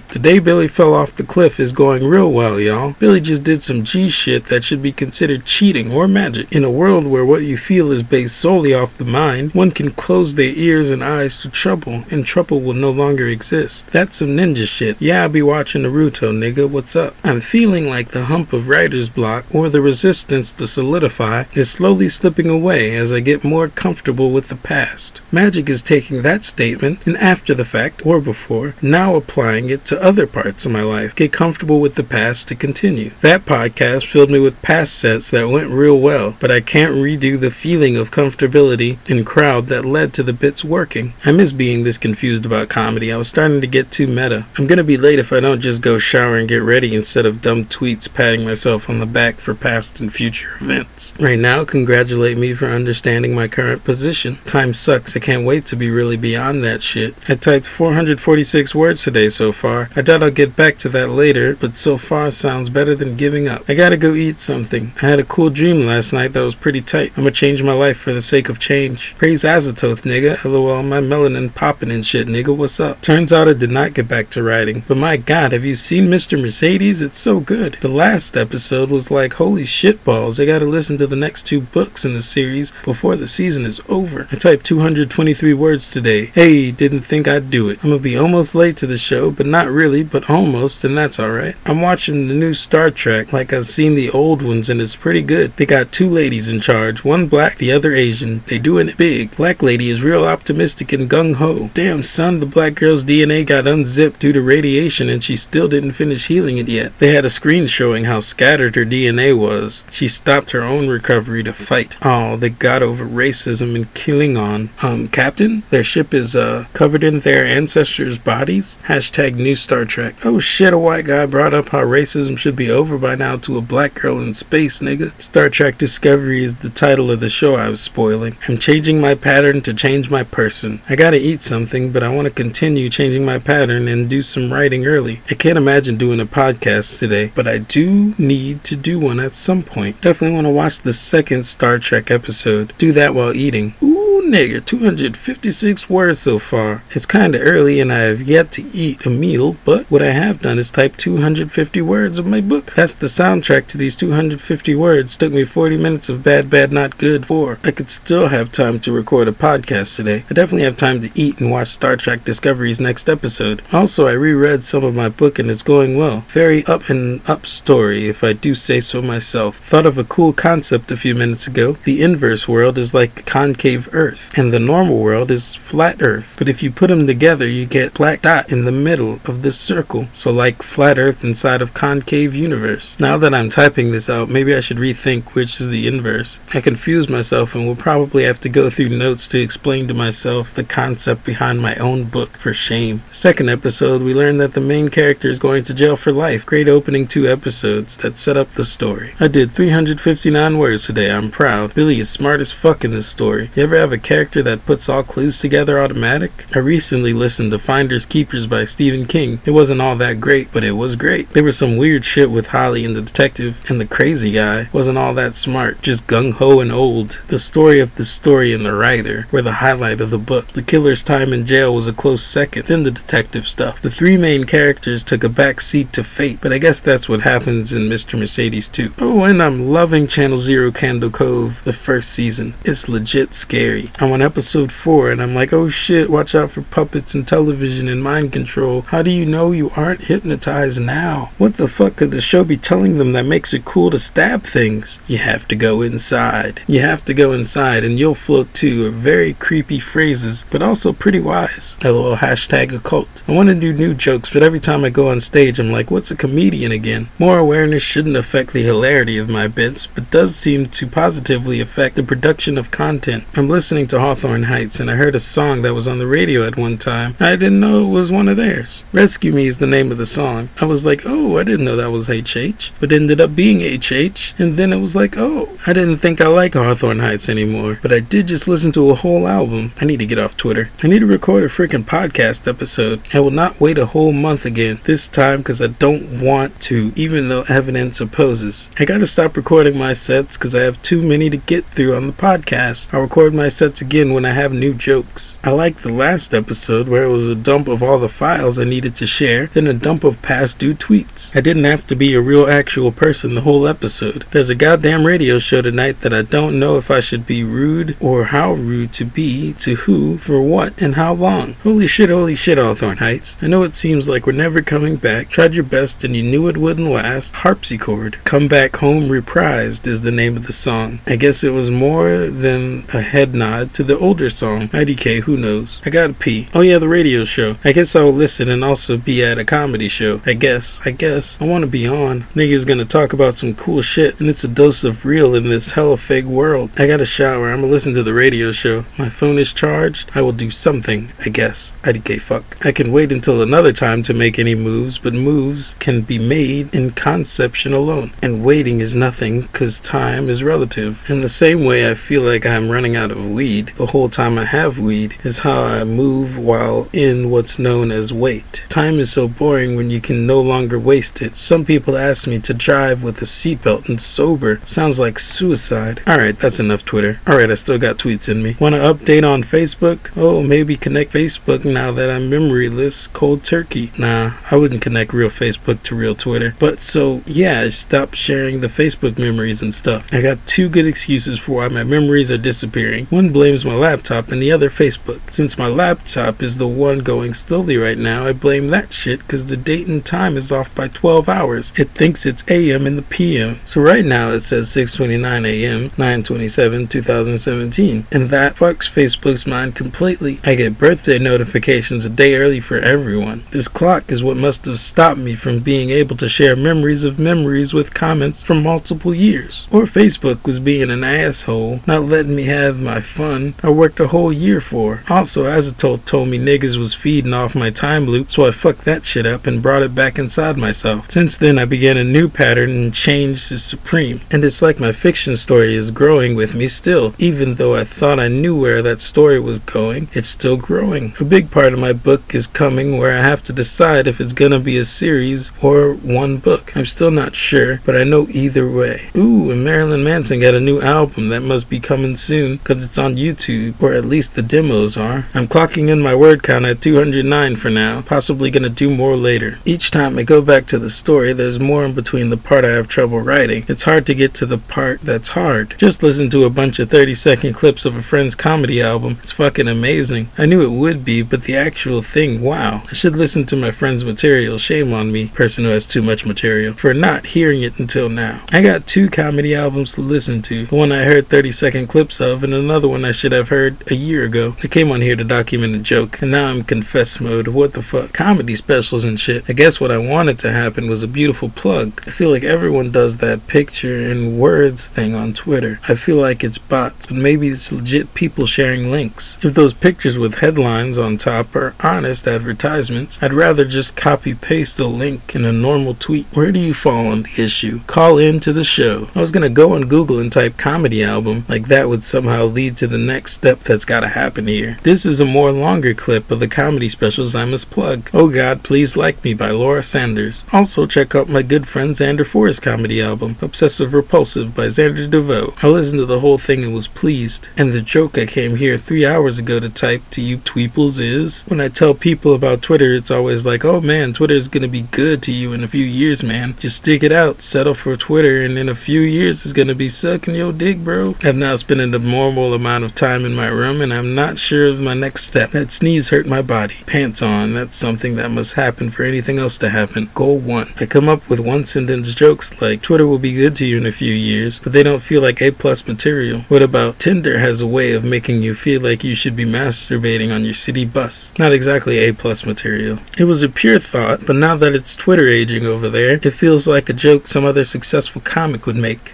The 0.10 0.20
day 0.20 0.40
Billy 0.40 0.68
fell 0.68 0.89
off 0.94 1.16
the 1.16 1.24
cliff 1.24 1.60
is 1.60 1.72
going 1.74 2.06
real 2.06 2.32
well, 2.32 2.60
y'all. 2.60 2.96
Billy 3.00 3.22
just 3.22 3.44
did 3.44 3.64
some 3.64 3.84
G 3.84 4.10
shit 4.10 4.46
that 4.46 4.64
should 4.64 4.82
be 4.82 4.92
considered 4.92 5.46
cheating 5.46 5.92
or 5.92 6.08
magic. 6.08 6.52
In 6.52 6.64
a 6.64 6.72
world 6.72 7.06
where 7.06 7.26
what 7.26 7.44
you 7.44 7.58
feel 7.58 7.92
is 7.92 8.04
based 8.04 8.38
solely 8.38 8.74
off 8.74 8.98
the 8.98 9.06
mind, 9.06 9.54
one 9.54 9.72
can 9.72 9.92
close 9.92 10.36
their 10.36 10.54
ears 10.54 10.90
and 10.90 11.04
eyes 11.04 11.42
to 11.42 11.50
trouble, 11.50 12.04
and 12.10 12.26
trouble 12.26 12.62
will 12.62 12.74
no 12.74 12.92
longer 12.92 13.28
exist. 13.28 13.88
That's 13.88 14.18
some 14.18 14.30
ninja 14.30 14.68
shit. 14.68 15.02
Yeah, 15.02 15.26
I 15.26 15.28
be 15.28 15.42
watching 15.42 15.84
Naruto, 15.84 16.32
nigga. 16.32 16.70
What's 16.70 16.96
up? 16.96 17.16
I'm 17.24 17.42
feeling 17.42 17.88
like 17.88 18.10
the 18.10 18.26
hump 18.26 18.54
of 18.54 18.68
writer's 18.68 19.10
block 19.10 19.46
or 19.54 19.70
the 19.70 19.82
resistance 19.82 20.54
to 20.54 20.68
solidify 20.68 21.46
is 21.54 21.70
slowly 21.70 22.10
slipping 22.10 22.50
away 22.50 22.96
as 22.96 23.12
I 23.14 23.20
get 23.20 23.44
more 23.44 23.68
comfortable 23.68 24.32
with 24.32 24.48
the 24.48 24.56
past. 24.56 25.22
Magic 25.32 25.70
is 25.70 25.82
taking 25.82 26.22
that 26.22 26.44
statement 26.44 27.06
and 27.06 27.18
after 27.18 27.54
the 27.54 27.66
fact 27.66 28.06
or 28.06 28.20
before, 28.20 28.76
now 28.82 29.16
applying 29.16 29.70
it 29.70 29.86
to 29.86 30.02
other 30.02 30.28
parts 30.28 30.66
of 30.70 30.74
my 30.74 30.84
life, 30.84 31.16
get 31.16 31.34
comfortable 31.34 31.82
with 31.82 31.96
the 31.96 32.04
past 32.04 32.48
to 32.48 32.56
continue. 32.56 33.12
That 33.22 33.46
podcast 33.46 34.06
filled 34.06 34.30
me 34.30 34.40
with 34.40 34.62
past 34.62 34.98
sets 34.98 35.32
that 35.32 35.50
went 35.50 35.70
real 35.70 36.00
well, 36.00 36.36
but 36.40 36.52
I 36.52 36.62
can't 36.62 36.96
redo 36.96 37.40
the 37.40 37.52
feeling 37.52 37.98
of 37.98 38.12
comfortability 38.12 38.98
in 39.10 39.26
crowd 39.26 39.68
that 39.68 39.86
led 39.86 40.14
to 40.14 40.24
the 40.24 40.34
bits 40.34 40.64
working. 40.64 41.14
I 41.26 41.32
miss 41.32 41.52
being 41.52 41.84
this 41.84 41.98
confused 41.98 42.46
about 42.46 42.70
comedy. 42.70 43.12
I 43.12 43.18
was 43.18 43.28
starting 43.28 43.62
to 43.62 43.68
get 43.68 43.92
too 43.92 44.08
meta. 44.08 44.46
I'm 44.58 44.68
gonna 44.68 44.84
be 44.84 44.98
late 44.98 45.20
if 45.20 45.34
I 45.34 45.40
don't 45.40 45.62
just 45.62 45.82
go 45.82 45.98
shower 45.98 46.38
and 46.38 46.48
get 46.48 46.62
ready 46.62 46.96
instead 46.96 47.26
of 47.26 47.42
dumb 47.42 47.66
tweets 47.66 48.12
patting 48.14 48.46
myself 48.46 48.90
on 48.90 49.00
the 49.00 49.06
back 49.06 49.36
for 49.36 49.56
past 49.56 50.00
and 50.00 50.14
future 50.14 50.52
events. 50.62 51.14
Right 51.20 51.40
now, 51.40 51.66
congratulate 51.66 52.38
me 52.38 52.54
for 52.54 52.68
understanding 52.68 53.34
my 53.34 53.48
current 53.48 53.84
position. 53.84 54.38
Time 54.46 54.74
sucks. 54.74 55.16
I 55.16 55.20
can't 55.20 55.46
wait 55.46 55.66
to 55.68 55.76
be 55.76 55.90
really 55.90 56.18
beyond 56.18 56.64
that 56.64 56.84
shit. 56.84 57.16
I 57.28 57.36
typed 57.36 57.66
446 57.66 58.76
words 58.76 59.04
today 59.04 59.30
so 59.30 59.52
far. 59.52 59.90
I 59.96 60.02
doubt 60.02 60.22
I'll 60.22 60.30
get 60.30 60.56
back 60.60 60.78
to 60.78 60.90
that 60.90 61.08
later, 61.08 61.56
but 61.56 61.78
so 61.78 61.98
far 61.98 62.30
sounds 62.30 62.70
better 62.70 62.94
than 62.94 63.16
giving 63.16 63.48
up. 63.48 63.64
I 63.70 63.76
gotta 63.76 63.96
go 63.96 64.14
eat 64.14 64.42
something. 64.42 64.92
I 65.02 65.06
had 65.06 65.20
a 65.20 65.24
cool 65.24 65.50
dream 65.50 65.88
last 65.88 66.12
night 66.12 66.34
that 66.34 66.42
was 66.42 66.54
pretty 66.54 66.82
tight. 66.82 67.14
I'ma 67.16 67.30
change 67.30 67.64
my 67.64 67.72
life 67.72 67.98
for 67.98 68.12
the 68.12 68.22
sake 68.22 68.50
of 68.50 68.60
change. 68.60 69.16
Praise 69.18 69.44
Azathoth, 69.44 70.02
nigga. 70.02 70.44
LOL, 70.44 70.84
my 70.84 71.00
melanin 71.00 71.56
popping 71.56 71.92
and 71.92 72.06
shit, 72.06 72.28
nigga. 72.28 72.54
What's 72.54 72.78
up? 72.78 73.02
Turns 73.02 73.32
out 73.32 73.48
I 73.48 73.54
did 73.54 73.72
not 73.72 73.94
get 73.94 74.10
back 74.10 74.30
to 74.32 74.44
writing. 74.44 74.84
But 74.86 74.98
my 74.98 75.16
god, 75.16 75.54
have 75.54 75.64
you 75.64 75.76
seen 75.76 76.10
Mr. 76.10 76.38
Mercedes? 76.38 77.02
It's 77.02 77.18
so 77.18 77.40
good. 77.40 77.78
The 77.80 77.88
last 77.88 78.36
episode 78.36 78.90
was 78.90 79.10
like, 79.10 79.36
holy 79.36 79.64
shit 79.64 80.04
balls. 80.04 80.42
I 80.42 80.46
gotta 80.46 80.66
listen 80.66 80.98
to 80.98 81.08
the 81.08 81.16
next 81.16 81.44
two 81.48 81.62
books 81.62 82.04
in 82.04 82.14
the 82.14 82.22
series 82.22 82.74
before 82.84 83.16
the 83.16 83.30
season 83.30 83.66
is 83.66 83.80
over. 83.88 84.28
I 84.30 84.36
typed 84.36 84.66
223 84.66 85.54
words 85.54 85.90
today. 85.90 86.26
Hey, 86.26 86.72
didn't 86.72 87.04
think 87.04 87.30
I'd 87.30 87.50
do 87.50 87.70
it. 87.70 87.82
I'm 87.82 87.92
gonna 87.92 88.02
be 88.02 88.18
almost 88.18 88.56
late 88.56 88.76
to 88.78 88.88
the 88.88 88.98
show, 88.98 89.32
but 89.32 89.46
not 89.46 89.70
really, 89.70 90.04
but 90.04 90.30
almost, 90.30 90.49
and 90.54 90.98
that's 90.98 91.20
alright. 91.20 91.56
I'm 91.66 91.82
watching 91.82 92.28
the 92.28 92.34
new 92.34 92.54
Star 92.54 92.90
Trek 92.92 93.32
like 93.32 93.54
I've 93.54 93.68
seen 93.68 93.96
the 93.96 94.10
old 94.10 94.42
ones, 94.42 94.70
and 94.70 94.82
it's 94.82 94.96
pretty 94.96 95.22
good. 95.22 95.56
They 95.58 95.66
got 95.66 95.92
two 95.92 96.10
ladies 96.10 96.52
in 96.52 96.60
charge, 96.60 97.04
one 97.04 97.28
black, 97.28 97.58
the 97.58 97.72
other 97.72 97.94
Asian. 97.94 98.42
They 98.48 98.58
doing 98.58 98.90
it 98.90 98.98
big. 98.98 99.36
Black 99.36 99.62
lady 99.62 99.90
is 99.90 100.02
real 100.02 100.26
optimistic 100.26 100.92
and 100.92 101.10
gung 101.10 101.36
ho. 101.36 101.70
Damn, 101.74 102.04
son, 102.04 102.40
the 102.40 102.46
black 102.46 102.76
girl's 102.76 103.06
DNA 103.06 103.46
got 103.46 103.68
unzipped 103.68 104.20
due 104.20 104.34
to 104.34 104.42
radiation, 104.42 105.10
and 105.10 105.24
she 105.24 105.36
still 105.36 105.68
didn't 105.68 105.94
finish 105.94 106.28
healing 106.28 106.58
it 106.58 106.68
yet. 106.68 106.98
They 107.00 107.14
had 107.14 107.26
a 107.26 107.30
screen 107.30 107.68
showing 107.68 108.06
how 108.06 108.20
scattered 108.20 108.76
her 108.76 108.86
DNA 108.86 109.38
was. 109.38 109.84
She 109.92 110.08
stopped 110.08 110.52
her 110.52 110.62
own 110.62 110.88
recovery 110.88 111.44
to 111.44 111.54
fight. 111.54 111.98
Oh, 112.02 112.36
they 112.36 112.50
got 112.50 112.82
over 112.82 113.06
racism 113.06 113.76
and 113.76 113.94
killing 113.94 114.36
on. 114.36 114.70
Um, 114.82 115.08
Captain, 115.08 115.64
their 115.70 115.84
ship 115.84 116.14
is 116.14 116.36
uh 116.36 116.66
covered 116.74 117.04
in 117.04 117.20
their 117.20 117.46
ancestors' 117.46 118.18
bodies. 118.18 118.78
Hashtag 118.88 119.36
New 119.36 119.56
Star 119.56 119.86
Trek. 119.86 120.16
Shit, 120.40 120.74
a 120.74 120.78
white 120.78 121.06
guy 121.06 121.26
brought 121.26 121.54
up 121.54 121.70
how 121.70 121.84
racism 121.84 122.38
should 122.38 122.56
be 122.56 122.72
over 122.72 122.98
by 122.98 123.16
now 123.16 123.36
to 123.38 123.58
a 123.58 123.62
black 123.62 123.94
girl 123.94 124.22
in 124.22 124.34
space, 124.34 124.80
nigga. 124.80 125.12
Star 125.22 125.50
Trek 125.50 125.78
Discovery 125.78 126.44
is 126.44 126.56
the 126.56 126.70
title 126.70 127.12
of 127.12 127.20
the 127.20 127.30
show 127.30 127.56
I 127.56 127.70
was 127.70 127.82
spoiling. 127.82 128.38
I'm 128.48 128.58
changing 128.58 129.02
my 129.02 129.16
pattern 129.16 129.62
to 129.62 129.74
change 129.74 130.10
my 130.10 130.24
person. 130.24 130.82
I 130.90 130.96
gotta 130.96 131.20
eat 131.20 131.42
something, 131.42 131.92
but 131.92 132.04
I 132.04 132.10
want 132.10 132.26
to 132.26 132.32
continue 132.32 132.90
changing 132.90 133.26
my 133.26 133.38
pattern 133.38 133.88
and 133.88 134.10
do 134.10 134.22
some 134.22 134.52
writing 134.52 134.86
early. 134.86 135.22
I 135.30 135.34
can't 135.36 135.58
imagine 135.58 135.98
doing 135.98 136.20
a 136.20 136.26
podcast 136.26 137.00
today, 137.00 137.32
but 137.36 137.48
I 137.48 137.60
do 137.60 138.16
need 138.18 138.64
to 138.66 138.76
do 138.76 139.00
one 139.00 139.20
at 139.20 139.34
some 139.34 139.62
point. 139.62 140.02
Definitely 140.02 140.36
want 140.36 140.46
to 140.46 140.52
watch 140.52 140.82
the 140.82 140.94
second 140.94 141.46
Star 141.46 141.80
Trek 141.80 142.10
episode. 142.12 142.74
Do 142.78 142.92
that 142.94 143.14
while 143.14 143.34
eating. 143.34 143.74
Ooh, 143.84 144.09
nigga, 144.30 144.64
256 144.64 145.90
words 145.90 146.20
so 146.20 146.40
far. 146.40 146.84
It's 146.92 147.06
kinda 147.06 147.40
early 147.40 147.80
and 147.80 147.92
I 147.92 148.00
have 148.00 148.22
yet 148.22 148.52
to 148.54 148.64
eat 148.74 149.06
a 149.06 149.10
meal, 149.10 149.58
but 149.66 149.86
what 149.90 150.02
I 150.02 150.12
have 150.12 150.42
done 150.42 150.60
is 150.60 150.72
type 150.72 150.98
250 150.98 151.82
words 151.82 152.20
of 152.20 152.26
my 152.26 152.42
book. 152.42 152.74
That's 152.76 152.94
the 152.94 153.08
soundtrack 153.08 153.68
to 153.68 153.78
these 153.78 153.96
250 153.96 154.76
words. 154.76 155.18
Took 155.18 155.34
me 155.34 155.46
40 155.46 155.78
minutes 155.78 156.10
of 156.10 156.24
bad, 156.24 156.50
bad, 156.50 156.72
not 156.72 156.98
good 156.98 157.26
for. 157.26 157.58
I 157.64 157.72
could 157.72 157.90
still 157.90 158.28
have 158.28 158.52
time 158.52 158.80
to 158.82 158.92
record 158.92 159.28
a 159.28 159.32
podcast 159.32 159.96
today. 159.96 160.24
I 160.30 160.34
definitely 160.34 160.64
have 160.64 160.78
time 160.78 161.02
to 161.02 161.12
eat 161.16 161.40
and 161.40 161.52
watch 161.52 161.70
Star 161.70 161.96
Trek 161.96 162.24
Discovery's 162.24 162.80
next 162.80 163.10
episode. 163.10 163.62
Also, 163.74 164.08
I 164.08 164.12
reread 164.14 164.64
some 164.64 164.84
of 164.84 164.96
my 164.96 165.10
book 165.10 165.40
and 165.40 165.50
it's 165.50 165.64
going 165.64 165.98
well. 165.98 166.24
Very 166.30 166.66
up 166.66 166.90
and 166.90 167.22
up 167.28 167.46
story, 167.46 168.10
if 168.10 168.24
I 168.24 168.34
do 168.34 168.56
say 168.56 168.80
so 168.80 169.02
myself. 169.02 169.58
Thought 169.58 169.86
of 169.86 169.98
a 169.98 170.04
cool 170.04 170.34
concept 170.34 170.92
a 170.92 170.98
few 170.98 171.16
minutes 171.16 171.48
ago. 171.48 171.78
The 171.84 172.02
inverse 172.02 172.48
world 172.48 172.78
is 172.78 172.94
like 172.94 173.26
concave 173.26 173.90
Earth, 173.92 173.99
and 174.36 174.54
the 174.54 174.60
normal 174.60 175.00
world 175.00 175.30
is 175.30 175.56
flat 175.56 176.02
Earth. 176.02 176.36
But 176.38 176.48
if 176.48 176.64
you 176.64 176.72
put 176.72 176.88
them 176.88 177.06
together, 177.06 177.48
you 177.48 177.66
get 177.66 177.94
black 177.94 178.22
dot 178.22 178.52
in 178.52 178.66
the 178.66 178.72
middle 178.72 179.20
of 179.26 179.42
this 179.42 179.60
circle. 179.60 180.08
So 180.14 180.32
like 180.32 180.62
flat 180.62 180.98
Earth 180.98 181.24
inside 181.24 181.62
of 181.62 181.74
concave 181.74 182.34
universe. 182.34 182.96
Now 183.00 183.18
that 183.18 183.34
I'm 183.34 183.50
typing 183.50 183.92
this 183.92 184.10
out, 184.10 184.30
maybe 184.30 184.56
I 184.56 184.62
should 184.62 184.78
rethink 184.78 185.36
which 185.36 185.60
is 185.60 185.68
the 185.68 185.88
inverse. 185.88 186.40
I 186.54 186.62
confuse 186.62 187.10
myself 187.10 187.56
and 187.56 187.68
will 187.68 187.76
probably 187.76 188.24
have 188.24 188.40
to 188.42 188.50
go 188.50 188.70
through 188.70 188.90
notes 188.90 189.28
to 189.30 189.42
explain 189.42 189.88
to 189.88 189.94
myself 189.94 190.54
the 190.56 190.64
concept 190.64 191.26
behind 191.26 191.62
my 191.62 191.76
own 191.76 192.06
book 192.06 192.38
for 192.38 192.54
shame. 192.54 193.02
Second 193.12 193.50
episode, 193.50 194.02
we 194.02 194.14
learn 194.14 194.38
that 194.38 194.54
the 194.54 194.62
main 194.62 194.90
character 194.90 195.30
is 195.30 195.40
going 195.40 195.64
to 195.66 195.74
jail 195.74 195.98
for 195.98 196.12
life. 196.14 196.46
Great 196.46 196.68
opening 196.70 197.08
two 197.08 197.28
episodes 197.28 197.98
that 197.98 198.16
set 198.16 198.38
up 198.38 198.52
the 198.52 198.64
story. 198.64 199.14
I 199.20 199.28
did 199.28 199.52
359 199.52 200.58
words 200.58 200.86
today. 200.86 201.12
I'm 201.12 201.32
proud. 201.32 201.74
Billy 201.74 202.00
is 202.00 202.10
smart 202.10 202.40
as 202.40 202.52
fuck 202.52 202.86
in 202.86 202.92
this 202.92 203.08
story. 203.08 203.50
You 203.56 203.64
ever 203.64 203.78
have 203.78 203.89
a 203.92 203.98
character 203.98 204.44
that 204.44 204.66
puts 204.66 204.90
all 204.90 205.04
clues 205.04 205.40
together 205.40 205.82
automatic? 205.82 206.46
I 206.56 206.60
recently 206.60 207.14
listened 207.14 207.52
to 207.52 207.60
Finders 207.60 208.06
Keepers 208.06 208.48
by 208.48 208.66
Stephen 208.66 209.06
King. 209.06 209.40
It 209.46 209.52
wasn't 209.52 209.82
all 209.82 209.96
that 209.98 210.20
great, 210.20 210.52
but 210.52 210.64
it 210.64 210.72
was 210.72 210.96
great. 210.96 211.30
There 211.32 211.44
was 211.44 211.58
some 211.58 211.78
weird 211.78 212.06
shit 212.06 212.32
with 212.32 212.48
Holly 212.48 212.86
and 212.86 212.96
the 212.96 213.02
detective, 213.02 213.64
and 213.70 213.80
the 213.80 213.86
crazy 213.86 214.32
guy 214.32 214.70
wasn't 214.72 214.98
all 214.98 215.14
that 215.14 215.36
smart, 215.36 215.82
just 215.82 216.08
gung 216.08 216.34
ho 216.34 216.60
and 216.60 216.72
old. 216.72 217.20
The 217.28 217.40
story 217.40 217.80
of 217.80 217.96
the 217.96 218.06
story 218.06 218.54
and 218.54 218.66
the 218.66 218.74
writer 218.74 219.28
were 219.32 219.42
the 219.42 219.54
highlight 219.54 220.02
of 220.02 220.10
the 220.10 220.18
book. 220.18 220.48
The 220.54 220.62
killer's 220.62 221.04
time 221.04 221.34
in 221.34 221.46
jail 221.46 221.74
was 221.74 221.88
a 221.88 221.94
close 221.94 222.24
second, 222.24 222.68
then 222.68 222.84
the 222.84 222.92
detective 222.92 223.48
stuff. 223.48 223.82
The 223.82 223.92
three 223.92 224.18
main 224.18 224.44
characters 224.44 225.04
took 225.04 225.24
a 225.24 225.30
back 225.30 225.62
seat 225.62 225.94
to 225.94 226.04
fate, 226.04 226.40
but 226.42 226.52
I 226.52 226.58
guess 226.58 226.80
that's 226.80 227.08
what 227.08 227.22
happens 227.22 227.74
in 227.74 227.90
Mr. 227.90 228.18
Mercedes 228.18 228.68
too. 228.68 228.94
Oh, 229.00 229.24
and 229.24 229.42
I'm 229.42 229.70
loving 229.70 230.08
Channel 230.08 230.38
Zero 230.38 230.72
Candle 230.72 231.10
Cove, 231.10 231.64
the 231.64 231.74
first 231.74 232.10
season. 232.10 232.54
It's 232.64 232.90
legit 232.90 233.34
scary. 233.34 233.79
I'm 234.00 234.12
on 234.12 234.22
episode 234.22 234.72
4 234.72 235.12
and 235.12 235.22
I'm 235.22 235.34
like, 235.34 235.54
oh 235.54 235.70
shit, 235.70 236.10
watch 236.10 236.36
out 236.36 236.52
for 236.52 236.62
puppets 236.62 237.16
and 237.16 237.28
television 237.28 237.88
and 237.88 238.04
mind 238.04 238.34
control. 238.34 238.82
How 238.82 239.02
do 239.02 239.10
you 239.10 239.26
know 239.26 239.52
you 239.52 239.72
aren't 239.76 240.02
hypnotized 240.02 240.82
now? 240.82 241.32
What 241.38 241.58
the 241.58 241.68
fuck 241.68 241.96
could 241.96 242.12
the 242.12 242.22
show 242.22 242.44
be 242.44 242.58
telling 242.58 242.98
them 242.98 243.14
that 243.14 243.24
makes 243.24 243.54
it 243.54 243.66
cool 243.66 243.90
to 243.92 244.00
stab 244.00 244.44
things? 244.44 245.00
You 245.08 245.20
have 245.20 245.48
to 245.48 245.56
go 245.56 245.82
inside. 245.82 246.62
You 246.68 246.82
have 246.82 247.06
to 247.06 247.14
go 247.14 247.32
inside 247.32 247.84
and 247.84 247.98
you'll 247.98 248.16
float 248.16 248.54
too. 248.54 248.92
Very 248.92 249.34
creepy 249.36 249.80
phrases, 249.80 250.46
but 250.50 250.62
also 250.62 250.92
pretty 250.92 251.20
wise. 251.20 251.78
LOL 251.84 252.18
hashtag 252.18 252.76
occult. 252.76 253.24
I 253.28 253.32
want 253.32 253.50
to 253.50 253.56
do 253.56 253.74
new 253.74 253.94
jokes, 253.94 254.30
but 254.30 254.44
every 254.44 254.60
time 254.60 254.84
I 254.84 254.90
go 254.90 255.10
on 255.10 255.20
stage, 255.20 255.60
I'm 255.60 255.72
like, 255.72 255.90
what's 255.90 256.12
a 256.12 256.16
comedian 256.16 256.72
again? 256.72 257.08
More 257.18 257.38
awareness 257.38 257.84
shouldn't 257.84 258.18
affect 258.18 258.54
the 258.54 258.64
hilarity 258.64 259.18
of 259.18 259.30
my 259.30 259.48
bits, 259.48 259.88
but 259.88 260.12
does 260.12 260.36
seem 260.36 260.66
to 260.66 260.88
positively 260.88 261.62
affect 261.62 261.96
the 261.96 262.04
production 262.04 262.58
of 262.58 262.72
content. 262.72 263.24
I'm 263.36 263.48
listening 263.48 263.69
to 263.70 264.00
Hawthorne 264.00 264.42
Heights 264.42 264.80
and 264.80 264.90
I 264.90 264.96
heard 264.96 265.14
a 265.14 265.20
song 265.20 265.62
that 265.62 265.76
was 265.76 265.88
on 265.88 266.00
the 266.00 266.08
radio 266.08 266.48
at 266.48 266.58
one 266.58 266.76
time. 266.76 267.16
I 267.20 267.36
didn't 267.36 267.60
know 267.60 267.86
it 267.86 267.94
was 267.94 268.12
one 268.12 268.28
of 268.28 268.36
theirs. 268.36 268.84
Rescue 268.92 269.32
Me 269.32 269.46
is 269.46 269.60
the 269.60 269.68
name 269.68 269.92
of 269.92 270.00
the 270.00 270.08
song. 270.08 270.50
I 270.60 270.66
was 270.66 270.88
like, 270.88 271.04
oh, 271.06 271.38
I 271.38 271.44
didn't 271.44 271.66
know 271.66 271.76
that 271.76 271.92
was 271.92 272.08
HH, 272.08 272.72
but 272.80 272.92
ended 272.92 273.22
up 273.22 273.36
being 273.36 273.60
HH, 273.60 274.34
and 274.40 274.58
then 274.58 274.74
it 274.74 274.80
was 274.80 274.96
like, 274.96 275.20
oh, 275.20 275.56
I 275.68 275.74
didn't 275.74 275.98
think 275.98 276.20
I 276.20 276.26
like 276.26 276.56
Hawthorne 276.56 276.98
Heights 276.98 277.30
anymore, 277.30 277.78
but 277.84 277.94
I 277.94 278.00
did 278.00 278.26
just 278.26 278.48
listen 278.48 278.72
to 278.72 278.90
a 278.90 278.96
whole 278.96 279.28
album. 279.28 279.72
I 279.80 279.86
need 279.86 280.00
to 280.00 280.08
get 280.08 280.18
off 280.18 280.36
Twitter. 280.36 280.72
I 280.82 280.88
need 280.88 281.00
to 281.00 281.06
record 281.06 281.44
a 281.44 281.48
freaking 281.48 281.84
podcast 281.84 282.48
episode. 282.48 283.02
I 283.14 283.20
will 283.20 283.30
not 283.30 283.60
wait 283.60 283.78
a 283.78 283.86
whole 283.86 284.14
month 284.14 284.46
again, 284.46 284.80
this 284.86 285.08
time 285.08 285.40
because 285.40 285.62
I 285.62 285.68
don't 285.68 286.22
want 286.22 286.60
to, 286.62 286.92
even 286.96 287.30
though 287.30 287.44
evidence 287.44 288.02
opposes. 288.02 288.72
I 288.80 288.86
gotta 288.86 289.06
stop 289.06 289.38
recording 289.38 289.78
my 289.78 289.94
sets 289.94 290.38
because 290.38 290.56
I 290.56 290.62
have 290.62 290.82
too 290.82 291.04
many 291.04 291.30
to 291.30 291.38
get 291.38 291.66
through 291.66 291.96
on 291.96 292.08
the 292.08 292.14
podcast. 292.14 292.92
I'll 292.92 293.02
record 293.02 293.36
my 293.36 293.48
sets 293.60 293.82
again 293.82 294.14
when 294.14 294.24
I 294.24 294.32
have 294.32 294.54
new 294.54 294.74
jokes. 294.74 295.36
I 295.44 295.50
liked 295.50 295.84
the 295.84 295.92
last 295.92 296.34
episode 296.34 296.88
where 296.88 297.04
it 297.04 297.12
was 297.12 297.28
a 297.28 297.36
dump 297.36 297.68
of 297.68 297.84
all 297.84 298.00
the 298.00 298.08
files 298.08 298.58
I 298.58 298.64
needed 298.64 298.96
to 298.96 299.06
share, 299.06 299.48
then 299.48 299.68
a 299.68 299.74
dump 299.74 300.06
of 300.06 300.22
past 300.22 300.60
due 300.60 300.74
tweets. 300.74 301.36
I 301.36 301.42
didn't 301.42 301.66
have 301.66 301.86
to 301.88 301.96
be 301.96 302.14
a 302.14 302.22
real 302.22 302.48
actual 302.48 302.94
person 302.94 303.36
the 303.36 303.42
whole 303.42 303.68
episode. 303.68 304.26
There's 304.32 304.50
a 304.50 304.56
goddamn 304.56 305.06
radio 305.06 305.40
show 305.40 305.62
tonight 305.62 306.00
that 306.02 306.14
I 306.14 306.22
don't 306.22 306.58
know 306.58 306.78
if 306.78 306.90
I 306.90 307.02
should 307.02 307.28
be 307.28 307.44
rude 307.44 307.98
or 308.00 308.24
how 308.24 308.54
rude 308.54 308.94
to 308.94 309.04
be 309.04 309.52
to 309.56 309.76
who, 309.76 310.18
for 310.20 310.42
what, 310.42 310.82
and 310.82 310.96
how 310.96 311.14
long. 311.14 311.56
Holy 311.64 311.86
shit, 311.86 312.10
holy 312.10 312.36
shit, 312.36 312.58
Hawthorne 312.58 312.98
Heights. 312.98 313.36
I 313.42 313.48
know 313.48 313.64
it 313.64 313.76
seems 313.76 314.08
like 314.08 314.26
we're 314.26 314.32
never 314.32 314.62
coming 314.62 314.96
back. 314.96 315.28
Tried 315.28 315.54
your 315.54 315.66
best 315.66 316.06
and 316.06 316.16
you 316.16 316.24
knew 316.24 316.48
it 316.48 316.56
wouldn't 316.56 316.88
last. 316.88 317.36
Harpsichord. 317.36 318.24
Come 318.24 318.48
Back 318.48 318.78
Home 318.78 319.10
Reprised 319.10 319.86
is 319.86 320.00
the 320.00 320.12
name 320.12 320.38
of 320.38 320.48
the 320.48 320.54
song. 320.54 321.00
I 321.06 321.18
guess 321.18 321.44
it 321.44 321.50
was 321.50 321.70
more 321.70 322.28
than 322.28 322.86
a 322.94 323.02
head 323.02 323.36
nod 323.36 323.49
nod 323.50 323.74
to 323.74 323.84
the 323.84 323.98
older 323.98 324.30
song. 324.30 324.68
IDK, 324.70 325.22
who 325.22 325.36
knows? 325.36 325.82
I 325.84 325.90
gotta 325.90 326.14
pee. 326.14 326.48
Oh 326.54 326.62
yeah, 326.62 326.78
the 326.78 326.88
radio 326.88 327.26
show. 327.26 327.56
I 327.64 327.72
guess 327.72 327.96
I'll 327.96 328.12
listen 328.12 328.50
and 328.50 328.64
also 328.64 328.96
be 328.98 329.24
at 329.24 329.40
a 329.40 329.46
comedy 329.46 329.88
show. 329.88 330.22
I 330.26 330.34
guess. 330.34 330.80
I 330.86 330.92
guess. 330.92 331.42
I 331.42 331.46
wanna 331.46 331.68
be 331.68 331.88
on. 331.88 332.22
Nigga's 332.36 332.66
gonna 332.66 332.86
talk 332.86 333.14
about 333.14 333.38
some 333.38 333.56
cool 333.56 333.82
shit, 333.82 334.20
and 334.20 334.30
it's 334.30 334.44
a 334.44 334.48
dose 334.48 334.84
of 334.84 335.04
real 335.04 335.34
in 335.34 335.50
this 335.50 335.72
hella 335.72 335.98
fake 335.98 336.26
world. 336.26 336.70
I 336.78 336.86
gotta 336.86 337.06
shower. 337.06 337.50
I'm 337.50 337.62
gonna 337.62 337.72
listen 337.72 337.94
to 337.96 338.04
the 338.04 338.14
radio 338.14 338.52
show. 338.52 338.86
My 338.98 339.10
phone 339.10 339.40
is 339.40 339.52
charged. 339.52 340.12
I 340.14 340.22
will 340.22 340.32
do 340.32 340.52
something, 340.52 341.10
I 341.26 341.30
guess. 341.30 341.74
IDK 341.84 342.22
fuck. 342.22 342.64
I 342.66 342.72
can 342.72 342.92
wait 342.92 343.12
until 343.12 343.42
another 343.42 343.74
time 343.74 344.04
to 344.04 344.14
make 344.14 344.38
any 344.38 344.54
moves, 344.54 345.00
but 345.00 345.14
moves 345.14 345.76
can 345.80 346.02
be 346.02 346.20
made 346.20 346.74
in 346.74 346.92
conception 346.92 347.74
alone. 347.74 348.12
And 348.22 348.44
waiting 348.44 348.80
is 348.80 348.96
nothing, 348.96 349.48
cause 349.54 349.80
time 349.80 350.30
is 350.30 350.44
relative. 350.44 351.04
In 351.10 351.22
the 351.22 351.30
same 351.30 351.66
way 351.66 351.90
I 351.90 351.96
feel 351.96 352.22
like 352.22 352.46
I'm 352.46 352.70
running 352.70 352.96
out 352.96 353.12
of 353.12 353.32
weed, 353.40 353.72
the 353.78 353.86
whole 353.86 354.10
time 354.10 354.38
I 354.38 354.44
have 354.44 354.78
weed 354.78 355.16
is 355.24 355.40
how 355.40 355.64
I 355.64 355.86
move 355.86 356.38
while 356.38 356.90
in 356.92 357.30
what's 357.30 357.58
known 357.58 357.90
as 357.90 358.12
wait. 358.12 358.64
Time 358.68 359.00
is 359.00 359.14
so 359.14 359.30
boring 359.30 359.78
when 359.78 359.90
you 359.90 360.02
can 360.02 360.28
no 360.28 360.42
longer 360.42 360.78
waste 360.78 361.22
it. 361.22 361.38
Some 361.38 361.64
people 361.64 361.98
ask 361.98 362.28
me 362.28 362.40
to 362.40 362.54
drive 362.54 363.02
with 363.02 363.22
a 363.22 363.26
seatbelt 363.26 363.88
and 363.88 364.02
sober. 364.02 364.60
Sounds 364.66 365.00
like 365.00 365.20
suicide. 365.20 366.02
Alright, 366.06 366.38
that's 366.38 366.60
enough 366.60 366.84
Twitter. 366.84 367.22
Alright, 367.26 367.50
I 367.50 367.54
still 367.54 367.78
got 367.78 367.98
tweets 367.98 368.28
in 368.28 368.44
me. 368.44 368.58
Wanna 368.60 368.80
update 368.80 369.24
on 369.24 369.46
Facebook? 369.46 370.12
Oh, 370.18 370.44
maybe 370.44 370.76
connect 370.76 371.14
Facebook 371.14 371.64
now 371.64 371.94
that 371.94 372.10
I'm 372.10 372.30
memoryless, 372.30 373.08
cold 373.14 373.46
turkey. 373.46 373.94
Nah, 373.98 374.34
I 374.52 374.58
wouldn't 374.58 374.82
connect 374.82 375.14
real 375.14 375.30
Facebook 375.30 375.82
to 375.84 375.96
real 375.96 376.14
Twitter. 376.14 376.56
But 376.60 376.82
so, 376.82 377.22
yeah, 377.26 377.62
I 377.62 377.70
stopped 377.70 378.18
sharing 378.18 378.60
the 378.60 378.68
Facebook 378.68 379.18
memories 379.18 379.62
and 379.62 379.74
stuff. 379.74 380.14
I 380.14 380.20
got 380.22 380.46
two 380.46 380.68
good 380.68 380.86
excuses 380.86 381.40
for 381.40 381.54
why 381.54 381.70
my 381.70 381.86
memories 381.86 382.30
are 382.30 382.38
disappearing. 382.38 383.06
One 383.06 383.29
blames 383.34 383.66
my 383.66 383.76
laptop 383.76 384.30
and 384.30 384.42
the 384.42 384.52
other 384.52 384.70
Facebook. 384.70 385.20
Since 385.32 385.58
my 385.58 385.68
laptop 385.68 386.42
is 386.42 386.58
the 386.58 386.68
one 386.68 387.00
going 387.00 387.34
slowly 387.34 387.78
right 387.78 387.98
now, 387.98 388.26
I 388.26 388.34
blame 388.34 388.68
that 388.70 388.94
shit 388.94 389.20
because 389.20 389.46
the 389.46 389.58
date 389.58 389.88
and 389.88 390.06
time 390.06 390.38
is 390.38 390.52
off 390.52 390.74
by 390.76 390.88
12 390.88 391.30
hours. 391.30 391.74
It 391.76 391.90
thinks 391.92 392.26
it's 392.26 392.44
AM 392.50 392.88
in 392.88 392.96
the 392.96 393.02
PM. 393.02 393.60
So 393.66 393.82
right 393.82 394.06
now 394.06 394.32
it 394.32 394.42
says 394.42 394.70
6:29 394.70 395.46
AM, 395.46 395.92
9:27, 395.98 396.88
2017, 396.88 398.06
and 398.12 398.30
that 398.30 398.56
fucks 398.56 398.90
Facebook's 398.90 399.48
mind 399.48 399.76
completely. 399.76 400.40
I 400.44 400.56
get 400.56 400.78
birthday 400.78 401.20
notifications 401.20 402.06
a 402.06 402.10
day 402.10 402.36
early 402.36 402.60
for 402.60 402.78
everyone. 402.80 403.44
This 403.52 403.68
clock 403.68 404.12
is 404.12 404.24
what 404.24 404.38
must 404.38 404.66
have 404.66 404.80
stopped 404.80 405.20
me 405.20 405.36
from 405.36 405.60
being 405.60 405.90
able 405.90 406.16
to 406.18 406.30
share 406.30 406.56
memories 406.56 407.04
of 407.04 407.20
memories 407.20 407.74
with 407.74 407.94
comments 407.94 408.44
from 408.44 408.64
multiple 408.64 409.14
years. 409.14 409.68
Or 409.72 409.84
Facebook 409.84 410.46
was 410.46 410.60
being 410.60 410.90
an 410.90 411.04
asshole, 411.04 411.82
not 411.86 412.04
letting 412.04 412.36
me 412.36 412.44
have 412.44 412.80
my 412.80 413.00
fun 413.10 413.56
I 413.64 413.70
worked 413.70 414.00
a 414.00 414.08
whole 414.08 414.32
year 414.32 414.62
for. 414.62 415.04
Also, 415.10 415.46
Azathoth 415.46 416.06
told 416.06 416.30
me 416.30 416.40
niggas 416.40 416.78
was 416.78 416.94
feeding 416.94 417.34
off 417.34 417.56
my 417.56 417.70
time 417.70 418.06
loop, 418.06 418.32
so 418.32 418.46
I 418.46 418.52
fucked 418.52 418.86
that 418.86 419.06
shit 419.06 419.26
up 419.26 419.48
and 419.48 419.62
brought 419.62 419.82
it 419.82 419.96
back 419.96 420.20
inside 420.20 420.58
myself. 420.58 421.10
Since 421.10 421.38
then, 421.38 421.58
I 421.58 421.66
began 421.66 421.98
a 421.98 422.04
new 422.04 422.30
pattern 422.30 422.70
and 422.70 422.94
change 422.94 423.52
is 423.52 423.64
supreme. 423.64 424.22
And 424.32 424.44
it's 424.44 424.62
like 424.62 424.80
my 424.80 424.92
fiction 424.92 425.36
story 425.36 425.76
is 425.76 425.92
growing 425.92 426.36
with 426.36 426.54
me 426.54 426.68
still. 426.68 427.14
Even 427.18 427.56
though 427.56 427.76
I 427.76 427.84
thought 427.84 428.20
I 428.20 428.28
knew 428.28 428.56
where 428.60 428.82
that 428.82 429.02
story 429.02 429.40
was 429.40 429.60
going, 429.60 430.08
it's 430.14 430.30
still 430.30 430.58
growing. 430.58 431.14
A 431.20 431.24
big 431.24 431.50
part 431.50 431.74
of 431.74 431.80
my 431.80 431.94
book 431.94 432.36
is 432.36 432.48
coming 432.48 432.98
where 432.98 433.18
I 433.18 433.22
have 433.22 433.44
to 433.46 433.54
decide 433.54 434.08
if 434.08 434.22
it's 434.22 434.34
gonna 434.34 434.60
be 434.60 434.78
a 434.78 434.86
series 434.86 435.52
or 435.62 435.94
one 435.94 436.38
book. 436.38 436.76
I'm 436.76 436.86
still 436.86 437.12
not 437.12 437.36
sure, 437.36 437.82
but 437.86 437.96
I 437.96 438.04
know 438.04 438.28
either 438.30 438.70
way. 438.70 439.10
Ooh, 439.16 439.52
and 439.52 439.64
Marilyn 439.64 440.04
Manson 440.04 440.40
got 440.40 440.54
a 440.54 440.60
new 440.60 440.80
album 440.82 441.30
that 441.30 441.42
must 441.42 441.70
be 441.70 441.80
coming 441.80 442.16
soon 442.16 442.58
because 442.58 442.86
it's 442.86 442.99
on 443.00 443.16
YouTube, 443.16 443.82
or 443.82 443.94
at 443.94 444.06
least 444.06 444.36
the 444.36 444.42
demos 444.42 444.98
are. 444.98 445.26
I'm 445.34 445.48
clocking 445.48 445.90
in 445.90 446.02
my 446.02 446.14
word 446.14 446.44
count 446.44 446.66
at 446.66 446.82
209 446.82 447.56
for 447.56 447.70
now, 447.70 448.02
possibly 448.02 448.52
gonna 448.52 448.70
do 448.70 448.90
more 448.90 449.16
later. 449.16 449.58
Each 449.66 449.90
time 449.90 450.18
I 450.20 450.24
go 450.24 450.42
back 450.42 450.66
to 450.68 450.78
the 450.78 450.90
story, 450.90 451.34
there's 451.34 451.60
more 451.60 451.86
in 451.86 451.94
between 451.94 452.30
the 452.30 452.38
part 452.38 452.66
I 452.66 452.72
have 452.72 452.88
trouble 452.88 453.22
writing. 453.22 453.66
It's 453.68 453.84
hard 453.84 454.06
to 454.08 454.14
get 454.14 454.34
to 454.36 454.46
the 454.46 454.58
part 454.58 455.02
that's 455.02 455.30
hard. 455.30 455.76
Just 455.78 456.04
listen 456.04 456.30
to 456.32 456.44
a 456.44 456.50
bunch 456.50 456.80
of 456.80 456.90
30 456.90 457.16
second 457.16 457.54
clips 457.54 457.86
of 457.86 457.96
a 457.96 458.02
friend's 458.02 458.36
comedy 458.36 458.82
album. 458.82 459.18
It's 459.20 459.32
fucking 459.32 459.68
amazing. 459.68 460.28
I 460.38 460.46
knew 460.46 460.62
it 460.62 460.78
would 460.78 461.06
be, 461.06 461.22
but 461.22 461.44
the 461.44 461.56
actual 461.56 462.02
thing, 462.02 462.42
wow. 462.42 462.84
I 462.90 462.94
should 462.94 463.16
listen 463.16 463.46
to 463.46 463.56
my 463.56 463.72
friend's 463.72 464.04
material. 464.04 464.58
Shame 464.58 464.92
on 464.92 465.12
me, 465.12 465.28
person 465.28 465.64
who 465.64 465.70
has 465.70 465.86
too 465.86 466.02
much 466.02 466.26
material, 466.26 466.74
for 466.74 466.94
not 466.94 467.28
hearing 467.28 467.62
it 467.62 467.80
until 467.80 468.10
now. 468.10 468.42
I 468.52 468.62
got 468.62 468.86
two 468.86 469.10
comedy 469.10 469.56
albums 469.56 469.94
to 469.94 470.02
listen 470.02 470.42
to. 470.44 470.66
One 470.66 470.92
I 470.92 471.06
heard 471.06 471.30
30 471.30 471.52
second 471.52 471.88
clips 471.88 472.20
of, 472.20 472.44
and 472.44 472.54
another 472.54 472.89
one 472.90 473.06
I 473.06 473.12
should 473.12 473.32
have 473.32 473.50
heard 473.50 473.90
a 473.92 473.96
year 473.96 474.24
ago. 474.24 474.56
I 474.64 474.68
came 474.68 474.92
on 474.92 475.02
here 475.02 475.16
to 475.16 475.24
document 475.24 475.76
a 475.76 475.80
joke, 475.80 476.22
and 476.22 476.32
now 476.32 476.50
I'm 476.50 476.64
confess 476.64 477.20
mode. 477.20 477.48
What 477.48 477.74
the 477.74 477.82
fuck? 477.82 478.14
Comedy 478.14 478.56
specials 478.56 479.04
and 479.04 479.20
shit. 479.20 479.46
I 479.48 479.54
guess 479.54 479.80
what 479.80 479.92
I 479.92 479.98
wanted 479.98 480.40
to 480.40 480.52
happen 480.52 480.90
was 480.90 481.04
a 481.04 481.08
beautiful 481.08 481.50
plug. 481.50 482.02
I 482.08 482.12
feel 482.12 482.32
like 482.32 482.44
everyone 482.44 482.92
does 482.92 483.18
that 483.18 483.48
picture 483.48 484.10
and 484.10 484.40
words 484.40 484.88
thing 484.88 485.16
on 485.16 485.34
Twitter. 485.34 485.80
I 485.88 485.96
feel 485.96 486.18
like 486.18 486.44
it's 486.44 486.58
bots, 486.58 487.06
but 487.06 487.16
maybe 487.16 487.50
it's 487.50 487.72
legit 487.72 488.14
people 488.14 488.46
sharing 488.46 488.92
links. 488.92 489.38
If 489.42 489.54
those 489.54 489.74
pictures 489.74 490.18
with 490.18 490.36
headlines 490.36 490.98
on 490.98 491.18
top 491.18 491.56
are 491.56 491.76
honest 491.82 492.28
advertisements, 492.28 493.22
I'd 493.22 493.34
rather 493.34 493.66
just 493.66 493.96
copy 493.96 494.34
paste 494.34 494.80
a 494.80 494.88
link 494.88 495.36
in 495.36 495.46
a 495.46 495.52
normal 495.52 495.94
tweet. 495.94 496.26
Where 496.34 496.52
do 496.52 496.60
you 496.60 496.74
fall 496.74 497.08
on 497.08 497.24
the 497.24 497.44
issue? 497.44 497.82
Call 497.88 498.18
in 498.18 498.40
to 498.42 498.54
the 498.54 498.64
show. 498.64 499.10
I 499.16 499.20
was 499.20 499.32
gonna 499.32 499.50
go 499.50 499.74
on 499.74 499.88
Google 499.88 500.20
and 500.20 500.32
type 500.32 500.58
comedy 500.58 501.04
album, 501.04 501.46
like 501.48 501.68
that 501.68 501.88
would 501.90 502.04
somehow 502.04 502.46
lead 502.46 502.78
to 502.80 502.88
the 502.88 502.98
next 502.98 503.34
step 503.34 503.60
that's 503.60 503.84
gotta 503.84 504.08
happen 504.08 504.48
here. 504.48 504.78
This 504.84 505.06
is 505.06 505.20
a 505.20 505.26
more 505.26 505.52
longer 505.52 505.94
clip 505.94 506.32
of 506.32 506.40
the 506.40 506.48
comedy 506.48 506.88
specials 506.88 507.36
I 507.36 507.44
must 507.44 507.70
plug. 507.70 508.10
Oh 508.14 508.30
God, 508.30 508.64
Please 508.64 508.96
Like 508.96 509.22
Me 509.22 509.34
by 509.34 509.52
Laura 509.52 509.84
Sanders. 509.84 510.46
Also 510.54 510.86
check 510.86 511.14
out 511.14 511.28
my 511.28 511.42
good 511.42 511.68
friend 511.68 511.94
Xander 511.94 512.26
Forrest 512.26 512.62
comedy 512.62 513.02
album, 513.02 513.36
Obsessive 513.42 513.94
Repulsive 513.94 514.56
by 514.56 514.68
Xander 514.68 515.10
DeVoe. 515.10 515.54
I 515.62 515.68
listened 515.68 516.00
to 516.00 516.06
the 516.06 516.22
whole 516.22 516.38
thing 516.38 516.64
and 516.64 516.74
was 516.74 516.88
pleased. 516.88 517.50
And 517.58 517.74
the 517.74 517.82
joke 517.82 518.18
I 518.18 518.26
came 518.26 518.56
here 518.56 518.78
three 518.78 519.06
hours 519.06 519.40
ago 519.40 519.60
to 519.60 519.70
type 519.70 520.02
to 520.12 520.22
you 520.22 520.38
tweeples 520.38 521.02
is, 521.02 521.42
when 521.50 521.60
I 521.60 521.68
tell 521.68 521.94
people 521.94 522.34
about 522.34 522.62
Twitter, 522.62 522.96
it's 522.96 523.12
always 523.12 523.46
like, 523.46 523.66
oh 523.66 523.82
man, 523.82 524.14
Twitter 524.14 524.36
is 524.36 524.48
gonna 524.48 524.70
be 524.70 524.84
good 524.84 525.22
to 525.24 525.34
you 525.34 525.52
in 525.52 525.66
a 525.66 525.68
few 525.68 525.84
years, 525.84 526.24
man. 526.24 526.56
Just 526.60 526.78
stick 526.78 527.04
it 527.04 527.12
out, 527.12 527.42
settle 527.42 527.74
for 527.74 527.98
Twitter, 527.98 528.46
and 528.46 528.58
in 528.58 528.70
a 528.70 528.76
few 528.76 529.02
years 529.02 529.44
it's 529.44 529.52
gonna 529.52 529.76
be 529.76 529.90
sucking 529.90 530.36
your 530.36 530.54
dick, 530.54 530.78
bro. 530.78 531.18
I've 531.24 531.36
now 531.36 531.58
spent 531.58 531.82
an 531.82 531.94
abnormal 531.94 532.54
amount 532.54 532.69
of 532.84 532.96
time 532.96 533.26
in 533.26 533.36
my 533.36 533.48
room, 533.48 533.82
and 533.82 533.94
I'm 533.94 534.16
not 534.16 534.38
sure 534.38 534.70
of 534.70 534.80
my 534.80 534.94
next 534.94 535.26
step. 535.26 535.52
That 535.52 535.72
sneeze 535.72 536.10
hurt 536.10 536.26
my 536.26 536.42
body. 536.42 536.76
Pants 536.86 537.22
on, 537.22 537.54
that's 537.54 537.76
something 537.76 538.16
that 538.16 538.32
must 538.32 538.54
happen 538.54 538.90
for 538.90 539.04
anything 539.04 539.40
else 539.40 539.58
to 539.58 539.70
happen. 539.70 540.10
Goal 540.14 540.38
one. 540.38 540.72
I 540.80 540.86
come 540.86 541.10
up 541.10 541.28
with 541.30 541.40
one 541.40 541.66
sentence 541.66 542.14
jokes 542.14 542.62
like, 542.62 542.82
Twitter 542.82 543.08
will 543.08 543.20
be 543.20 543.34
good 543.34 543.56
to 543.58 543.66
you 543.66 543.78
in 543.78 543.86
a 543.86 543.92
few 543.92 544.14
years, 544.14 544.60
but 544.60 544.72
they 544.72 544.84
don't 544.84 545.02
feel 545.02 545.22
like 545.22 545.42
A 545.42 545.52
plus 545.52 545.88
material. 545.88 546.42
What 546.42 546.64
about 546.64 547.00
Tinder 547.00 547.40
has 547.40 547.62
a 547.62 547.68
way 547.68 547.94
of 547.94 548.04
making 548.04 548.42
you 548.42 548.54
feel 548.54 548.82
like 548.82 549.04
you 549.04 549.16
should 549.16 549.36
be 549.36 549.46
masturbating 549.46 550.34
on 550.34 550.46
your 550.46 550.54
city 550.54 550.86
bus? 550.86 551.34
Not 551.40 551.52
exactly 551.52 551.98
A 551.98 552.14
plus 552.14 552.46
material. 552.46 553.00
It 553.18 553.26
was 553.26 553.44
a 553.44 553.50
pure 553.50 553.80
thought, 553.80 554.26
but 554.26 554.36
now 554.36 554.56
that 554.58 554.76
it's 554.76 554.96
Twitter 554.96 555.28
aging 555.28 555.66
over 555.66 555.90
there, 555.90 556.20
it 556.22 556.30
feels 556.32 556.68
like 556.68 556.90
a 556.90 556.94
joke 556.94 557.28
some 557.28 557.46
other 557.46 557.64
successful 557.64 558.22
comic 558.22 558.66
would 558.66 558.76
make. 558.76 559.14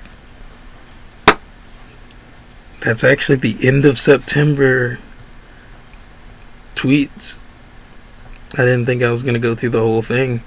That's 2.86 3.04
actually 3.04 3.38
the 3.38 3.68
end 3.68 3.84
of 3.84 3.98
September 3.98 5.00
tweets. 6.76 7.40
I 8.54 8.58
didn't 8.58 8.86
think 8.86 9.02
I 9.02 9.10
was 9.10 9.24
gonna 9.24 9.40
go 9.40 9.56
through 9.56 9.72
the 9.72 9.80
whole 9.80 10.04
thing. 10.04 10.42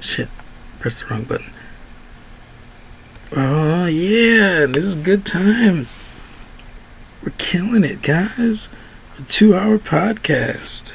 Shit, 0.00 0.28
pressed 0.80 0.98
the 0.98 1.06
wrong 1.06 1.22
button. 1.22 1.52
Oh 3.36 3.86
yeah, 3.86 4.66
this 4.66 4.82
is 4.82 4.96
good 4.96 5.24
time. 5.24 5.86
We're 7.22 7.32
killing 7.38 7.84
it, 7.84 8.02
guys. 8.02 8.68
A 9.16 9.22
two-hour 9.22 9.78
podcast. 9.78 10.92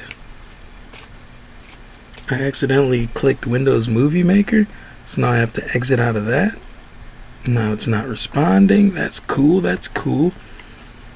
I 2.30 2.34
accidentally 2.34 3.06
clicked 3.14 3.46
Windows 3.46 3.88
Movie 3.88 4.22
Maker, 4.22 4.66
so 5.06 5.22
now 5.22 5.30
I 5.30 5.38
have 5.38 5.54
to 5.54 5.66
exit 5.74 5.98
out 5.98 6.16
of 6.16 6.26
that. 6.26 6.54
Now 7.48 7.72
it's 7.72 7.86
not 7.86 8.06
responding. 8.06 8.92
That's 8.92 9.20
cool. 9.20 9.62
That's 9.62 9.88
cool. 9.88 10.32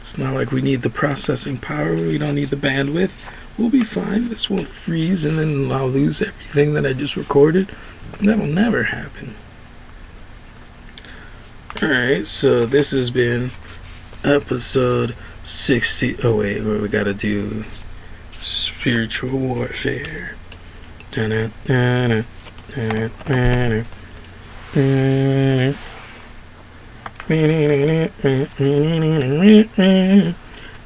It's 0.01 0.17
not 0.17 0.33
like 0.33 0.51
we 0.51 0.63
need 0.63 0.81
the 0.81 0.89
processing 0.89 1.59
power. 1.59 1.95
We 1.95 2.17
don't 2.17 2.37
need 2.37 2.49
the 2.49 2.57
bandwidth. 2.57 3.13
We'll 3.59 3.69
be 3.69 3.85
fine. 3.85 4.31
This 4.31 4.49
won't 4.49 4.67
freeze 4.67 5.27
and 5.27 5.39
then 5.39 5.71
I'll 5.71 5.89
lose 5.89 6.23
everything 6.23 6.73
that 6.73 6.87
I 6.87 6.95
just 6.95 7.17
recorded. 7.17 7.69
That 8.23 8.39
will 8.39 8.47
never 8.47 8.85
happen. 8.85 9.35
Alright, 11.83 12.27
so 12.27 12.65
this 12.65 12.93
has 12.93 13.11
been 13.11 13.51
episode 14.25 15.15
60. 15.45 16.17
Oh, 16.25 16.37
wait, 16.39 16.63
we 16.63 16.89
gotta 16.89 17.13
do 17.13 17.65
spiritual 18.33 19.39
warfare. 19.39 20.37
Dun-dun, 21.11 21.53
dun-dun, 21.67 22.25
dun-dun, 22.75 23.85
dun-dun. 24.73 25.77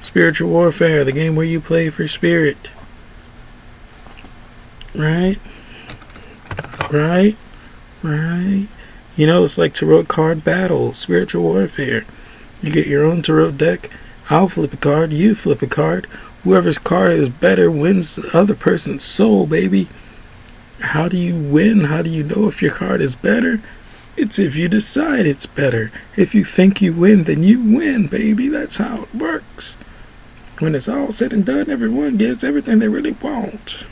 Spiritual 0.01 0.51
Warfare, 0.51 1.05
the 1.05 1.13
game 1.13 1.35
where 1.35 1.45
you 1.45 1.61
play 1.61 1.91
for 1.91 2.07
spirit. 2.07 2.71
Right? 4.95 5.39
Right? 6.91 7.37
Right? 8.03 8.69
You 9.17 9.27
know, 9.27 9.45
it's 9.45 9.59
like 9.59 9.75
Tarot 9.75 10.05
card 10.05 10.45
battle, 10.45 10.95
Spiritual 10.95 11.43
Warfare. 11.43 12.05
You 12.63 12.71
get 12.71 12.87
your 12.87 13.05
own 13.05 13.23
Tarot 13.23 13.53
deck. 13.53 13.91
I'll 14.31 14.49
flip 14.49 14.73
a 14.73 14.77
card, 14.77 15.13
you 15.13 15.35
flip 15.35 15.63
a 15.63 15.67
card. 15.67 16.07
Whoever's 16.45 16.79
card 16.79 17.13
is 17.13 17.29
better 17.29 17.71
wins 17.71 18.17
the 18.17 18.31
other 18.37 18.55
person's 18.55 19.03
soul, 19.03 19.47
baby. 19.47 19.89
How 20.81 21.09
do 21.09 21.17
you 21.17 21.35
win? 21.35 21.85
How 21.85 22.03
do 22.03 22.11
you 22.11 22.23
know 22.23 22.47
if 22.47 22.63
your 22.63 22.73
card 22.73 23.01
is 23.01 23.15
better? 23.15 23.61
It's 24.17 24.39
if 24.39 24.57
you 24.57 24.69
decide 24.69 25.27
it's 25.27 25.47
better. 25.47 25.91
If 26.17 26.35
you 26.35 26.45
think 26.45 26.81
you 26.81 26.93
win, 26.93 27.25
then 27.25 27.43
you 27.43 27.61
win, 27.61 28.07
baby. 28.07 28.49
That's 28.49 28.79
how 28.79 29.03
it 29.03 29.15
works. 29.15 29.75
When 30.59 30.75
it's 30.75 30.89
all 30.89 31.13
said 31.13 31.35
and 31.35 31.45
done, 31.45 31.69
everyone 31.69 32.17
gets 32.17 32.43
everything 32.43 32.79
they 32.79 32.89
really 32.89 33.13
want. 33.13 33.85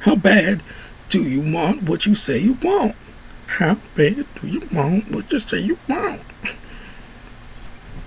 How 0.00 0.14
bad 0.14 0.62
do 1.08 1.22
you 1.22 1.40
want 1.40 1.88
what 1.88 2.06
you 2.06 2.14
say 2.14 2.38
you 2.38 2.56
want? 2.62 2.94
How 3.46 3.78
bad 3.96 4.26
do 4.40 4.46
you 4.46 4.62
want 4.72 5.10
what 5.10 5.32
you 5.32 5.40
say 5.40 5.58
you 5.58 5.78
want? 5.88 6.20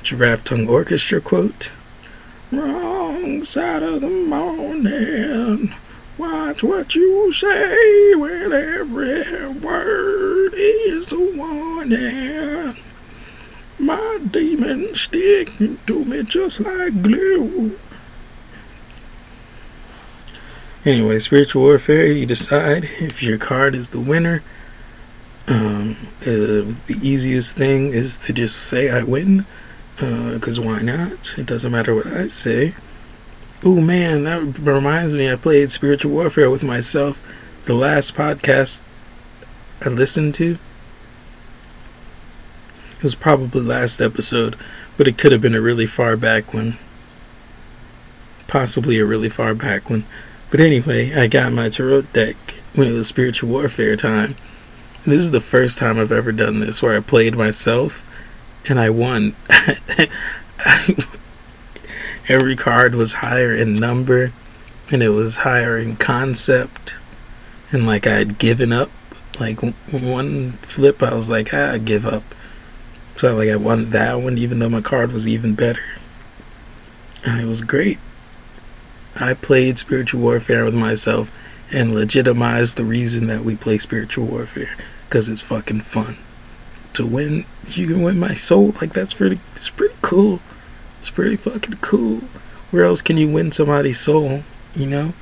Giraffe 0.03 0.45
Tongue 0.45 0.69
Orchestra 0.69 1.19
quote. 1.19 1.72
Wrong 2.51 3.43
side 3.43 3.84
of 3.84 3.99
the 3.99 4.09
morning. 4.09 5.73
Watch 6.18 6.64
what 6.64 6.95
you 6.95 7.31
say 7.31 8.15
when 8.15 8.52
every 8.52 9.49
word 9.49 10.53
is 10.56 11.11
a 11.11 11.38
warning. 11.38 12.76
My 13.77 14.19
demon 14.31 14.95
sticking 14.95 15.77
to 15.85 16.03
me 16.06 16.23
just 16.23 16.60
like 16.61 17.03
glue. 17.03 17.77
Anyway, 20.84 21.19
spiritual 21.19 21.61
warfare, 21.61 22.07
you 22.07 22.26
decide 22.26 22.85
if 22.99 23.22
your 23.22 23.38
card 23.38 23.76
is 23.76 23.89
the 23.89 23.99
winner. 23.99 24.41
Um, 25.48 25.95
uh, 26.22 26.65
the 26.88 26.98
easiest 27.02 27.56
thing 27.56 27.94
is 27.94 28.18
to 28.18 28.34
just 28.34 28.57
say 28.57 28.89
I 28.89 29.03
win, 29.03 29.45
because 29.98 30.60
why 30.60 30.81
not? 30.81 31.38
It 31.38 31.45
doesn't 31.45 31.72
matter 31.72 31.94
what 31.94 32.07
I 32.07 32.27
say. 32.30 32.73
Oh 33.63 33.81
man, 33.81 34.23
that 34.25 34.59
reminds 34.59 35.15
me, 35.15 35.31
I 35.31 35.35
played 35.35 35.71
spiritual 35.71 36.11
warfare 36.11 36.51
with 36.51 36.63
myself. 36.63 37.19
The 37.65 37.73
last 37.73 38.13
podcast 38.13 38.81
I 39.84 39.89
listened 39.89 40.35
to. 40.35 40.59
It 42.97 43.03
was 43.03 43.15
probably 43.15 43.61
last 43.61 43.99
episode, 43.99 44.55
but 44.95 45.07
it 45.07 45.17
could 45.17 45.31
have 45.31 45.41
been 45.41 45.55
a 45.55 45.61
really 45.61 45.88
far 45.88 46.15
back 46.15 46.53
one. 46.53 46.77
Possibly 48.47 48.99
a 48.99 49.05
really 49.05 49.29
far 49.29 49.55
back 49.55 49.89
one. 49.89 50.05
But 50.51 50.59
anyway, 50.59 51.15
I 51.15 51.25
got 51.27 51.51
my 51.51 51.69
tarot 51.69 52.03
deck 52.13 52.35
when 52.75 52.88
it 52.88 52.93
was 52.93 53.07
spiritual 53.07 53.49
warfare 53.49 53.95
time. 53.95 54.35
And 55.03 55.13
this 55.13 55.21
is 55.21 55.31
the 55.31 55.41
first 55.41 55.79
time 55.79 55.99
I've 55.99 56.11
ever 56.11 56.31
done 56.31 56.59
this 56.59 56.81
where 56.81 56.95
I 56.95 56.99
played 56.99 57.35
myself 57.35 58.03
and 58.69 58.79
I 58.79 58.91
won. 58.91 59.35
Every 62.29 62.55
card 62.55 62.95
was 62.95 63.13
higher 63.13 63.55
in 63.55 63.79
number 63.79 64.31
and 64.91 65.01
it 65.01 65.09
was 65.09 65.37
higher 65.37 65.77
in 65.77 65.95
concept. 65.95 66.93
And 67.71 67.85
like 67.85 68.07
I 68.07 68.15
had 68.15 68.37
given 68.37 68.71
up. 68.73 68.89
Like 69.39 69.59
one 69.59 70.53
flip, 70.53 71.03
I 71.03 71.13
was 71.13 71.29
like, 71.29 71.53
ah, 71.53 71.73
I 71.73 71.77
give 71.77 72.05
up. 72.05 72.23
So 73.15 73.35
like 73.35 73.49
I 73.49 73.55
won 73.55 73.91
that 73.91 74.15
one, 74.15 74.37
even 74.37 74.59
though 74.59 74.69
my 74.69 74.81
card 74.81 75.11
was 75.11 75.27
even 75.27 75.53
better. 75.53 75.83
And 77.25 77.39
it 77.39 77.45
was 77.45 77.61
great. 77.61 77.99
I 79.19 79.33
played 79.33 79.77
spiritual 79.77 80.21
warfare 80.21 80.65
with 80.65 80.73
myself 80.73 81.31
and 81.71 81.93
legitimized 81.93 82.77
the 82.77 82.83
reason 82.83 83.27
that 83.27 83.43
we 83.43 83.55
play 83.55 83.77
spiritual 83.77 84.25
warfare 84.25 84.75
because 85.07 85.29
it's 85.29 85.41
fucking 85.41 85.81
fun. 85.81 86.17
To 86.93 87.05
win, 87.05 87.45
you 87.69 87.87
can 87.87 88.01
win 88.01 88.19
my 88.19 88.33
soul. 88.33 88.73
Like 88.81 88.93
that's 88.93 89.13
pretty. 89.13 89.39
It's 89.55 89.69
pretty 89.69 89.95
cool. 90.01 90.39
It's 91.07 91.15
pretty 91.15 91.38
fucking 91.38 91.77
cool. 91.77 92.17
Where 92.69 92.84
else 92.84 93.01
can 93.01 93.15
you 93.15 93.29
win 93.29 93.53
somebody's 93.53 93.97
soul? 93.97 94.43
You 94.75 94.88
know, 94.88 95.13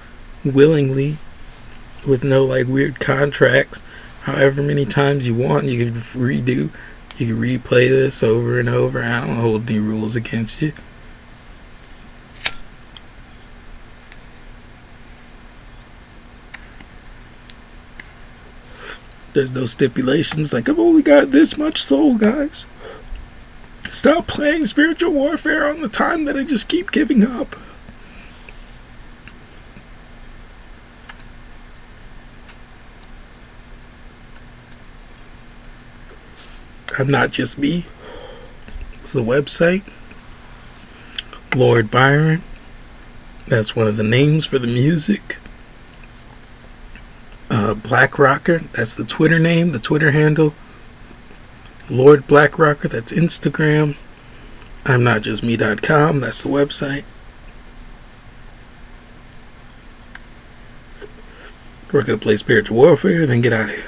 willingly, 0.44 1.18
with 2.08 2.24
no 2.24 2.44
like 2.44 2.66
weird 2.66 3.00
contracts. 3.00 3.80
However 4.22 4.64
many 4.64 4.86
times 4.86 5.28
you 5.28 5.36
want, 5.36 5.66
you 5.66 5.86
can 5.86 6.02
redo. 6.02 6.72
You 7.20 7.28
can 7.28 7.40
replay 7.40 7.88
this 7.88 8.24
over 8.24 8.60
and 8.60 8.68
over. 8.68 9.04
I 9.04 9.28
don't 9.28 9.36
hold 9.36 9.70
any 9.70 9.78
rules 9.78 10.16
against 10.16 10.60
you. 10.60 10.74
There's 19.34 19.52
no 19.52 19.68
stipulations 19.68 20.52
like 20.52 20.68
I've 20.68 20.80
only 20.80 21.04
got 21.04 21.30
this 21.30 21.60
much 21.60 21.84
soul, 21.84 22.18
guys. 22.18 22.66
Stop 23.90 24.28
playing 24.28 24.66
spiritual 24.66 25.12
warfare 25.12 25.68
on 25.68 25.82
the 25.82 25.88
time 25.88 26.26
that 26.26 26.36
I 26.36 26.44
just 26.44 26.68
keep 26.68 26.92
giving 26.92 27.26
up. 27.26 27.56
I'm 36.98 37.10
not 37.10 37.32
just 37.32 37.58
me. 37.58 37.86
It's 39.02 39.14
the 39.14 39.22
website. 39.22 39.84
Lord 41.56 41.92
Byron. 41.92 42.42
That's 43.48 43.76
one 43.76 43.88
of 43.88 43.98
the 43.98 44.04
names 44.04 44.46
for 44.46 44.60
the 44.60 44.68
music. 44.68 45.38
Uh, 47.50 47.74
Black 47.74 48.18
Rocker. 48.18 48.60
That's 48.60 48.96
the 48.96 49.04
Twitter 49.04 49.40
name, 49.40 49.72
the 49.72 49.80
Twitter 49.80 50.12
handle. 50.12 50.54
Lord 51.90 52.28
Black 52.28 52.58
Rocker. 52.58 52.88
That's 52.88 53.12
Instagram. 53.12 53.96
I'm 54.86 55.04
not 55.04 55.22
just 55.22 55.44
me.com. 55.44 56.20
That's 56.20 56.44
the 56.44 56.50
website. 56.50 57.04
We're 61.92 62.04
going 62.04 62.20
to 62.20 62.24
play 62.24 62.38
Spiritual 62.38 62.78
Warfare 62.78 63.22
and 63.22 63.32
then 63.32 63.42
get 63.42 63.54
out 63.54 63.70
of 63.70 63.76
here. 63.76 63.86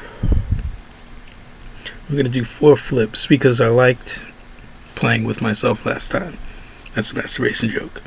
We're 2.10 2.16
going 2.16 2.26
to 2.26 2.32
do 2.32 2.46
four 2.46 2.78
flips 2.78 3.28
because 3.28 3.60
I 3.60 3.68
liked 3.68 4.24
playing 4.96 5.26
with 5.26 5.42
myself 5.42 5.86
last 5.86 6.12
time. 6.12 6.38
That's 6.96 7.12
a 7.12 7.16
masturbation 7.16 7.70
joke. 7.70 8.02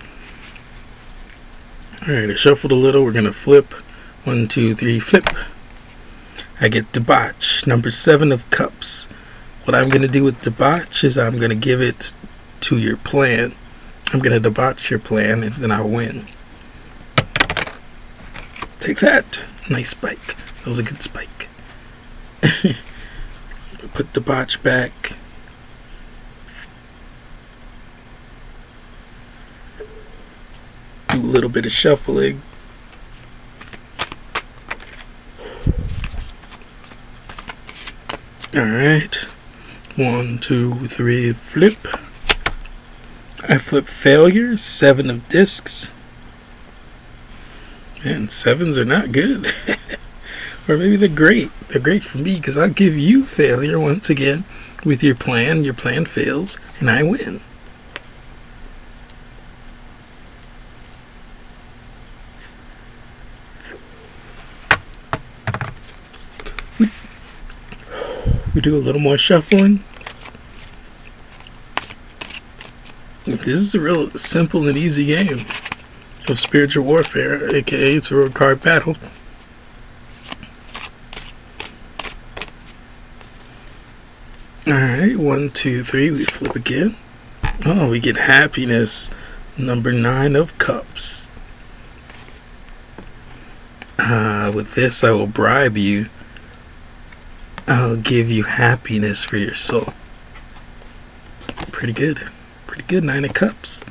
Alright, 2.09 2.31
I 2.31 2.35
shuffled 2.35 2.73
a 2.73 2.77
little. 2.77 3.05
We're 3.05 3.13
going 3.13 3.27
to 3.27 3.33
flip. 3.33 3.75
One, 4.25 4.49
two, 4.49 4.75
three, 4.75 5.01
flip. 5.01 5.29
I 6.61 6.69
get 6.69 6.93
debauch, 6.93 7.67
number 7.67 7.91
seven 7.91 8.33
of 8.33 8.49
cups. 8.51 9.07
What 9.65 9.75
I'm 9.75 9.89
going 9.89 10.03
to 10.03 10.09
do 10.09 10.25
with 10.25 10.41
debauch 10.43 11.05
is 11.05 11.19
I'm 11.19 11.37
going 11.39 11.51
to 11.51 11.57
give 11.57 11.81
it 11.81 12.13
to 12.63 12.79
your 12.79 12.97
plan. 12.97 13.55
I'm 14.13 14.21
going 14.21 14.41
to 14.41 14.51
debauch 14.51 14.91
your 14.91 14.99
plan 14.99 15.43
and 15.43 15.55
then 15.57 15.71
I'll 15.71 15.89
win. 15.89 16.27
Take 18.81 19.01
that. 19.01 19.43
Nice 19.69 19.91
spike. 19.91 20.35
That 20.59 20.67
was 20.67 20.79
a 20.79 20.83
good 20.83 21.03
spike. 21.03 21.49
Put 23.95 24.15
the 24.15 24.21
botch 24.21 24.63
back. 24.63 25.13
Do 31.11 31.19
a 31.19 31.23
little 31.23 31.51
bit 31.51 31.67
of 31.67 31.73
shuffling. 31.73 32.41
Alright. 38.55 39.27
One, 39.97 40.39
two, 40.39 40.87
three, 40.87 41.33
flip. 41.33 41.89
I 43.43 43.59
flip 43.59 43.87
failure, 43.87 44.57
seven 44.57 45.11
of 45.11 45.29
discs. 45.29 45.91
And 48.05 48.31
sevens 48.31 48.79
are 48.79 48.85
not 48.85 49.13
good. 49.13 49.53
or 50.69 50.77
maybe 50.77 50.97
they're 50.97 51.09
great. 51.09 51.51
They're 51.69 51.83
great 51.83 52.05
for 52.05 52.19
me 52.19 52.37
because 52.37 52.57
I 52.57 52.69
give 52.69 52.97
you 52.97 53.25
failure 53.27 53.79
once 53.81 54.09
again 54.09 54.45
with 54.85 55.03
your 55.03 55.15
plan. 55.17 55.65
Your 55.65 55.75
plan 55.75 56.05
fails, 56.05 56.57
and 56.79 56.91
I 56.91 57.03
win. 57.03 57.41
We 68.55 68.61
do 68.61 68.77
a 68.77 68.79
little 68.79 69.01
more 69.01 69.19
shuffling. 69.19 69.83
This 73.25 73.61
is 73.61 73.75
a 73.75 73.81
real 73.81 74.11
simple 74.11 74.67
and 74.67 74.77
easy 74.77 75.07
game 75.07 75.45
of 76.29 76.41
spiritual 76.41 76.85
warfare, 76.85 77.55
aka 77.55 77.95
it's 77.95 78.11
a 78.11 78.17
road 78.17 78.35
card 78.35 78.63
battle. 78.63 78.97
Alright, 84.67 85.17
one, 85.17 85.51
two, 85.51 85.83
three, 85.83 86.11
we 86.11 86.25
flip 86.25 86.55
again. 86.55 86.97
Oh, 87.65 87.89
we 87.91 88.01
get 88.01 88.17
happiness. 88.17 89.11
Number 89.59 89.93
nine 89.93 90.37
of 90.37 90.57
cups. 90.59 91.31
Uh, 93.99 94.51
with 94.55 94.75
this, 94.75 95.05
I 95.05 95.11
will 95.11 95.27
bribe 95.27 95.77
you. 95.77 96.07
I'll 97.69 97.97
give 97.97 98.31
you 98.31 98.45
happiness 98.45 99.23
for 99.23 99.37
your 99.37 99.55
soul. 99.55 99.93
Pretty 101.71 101.93
good. 101.93 102.29
Pretty 102.67 102.85
good, 102.85 103.05
nine 103.05 103.25
of 103.25 103.35
cups. 103.35 103.83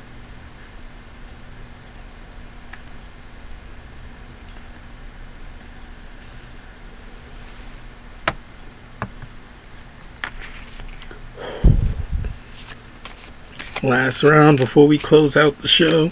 last 13.82 14.22
round 14.22 14.58
before 14.58 14.86
we 14.86 14.98
close 14.98 15.36
out 15.36 15.56
the 15.58 15.68
show. 15.68 16.10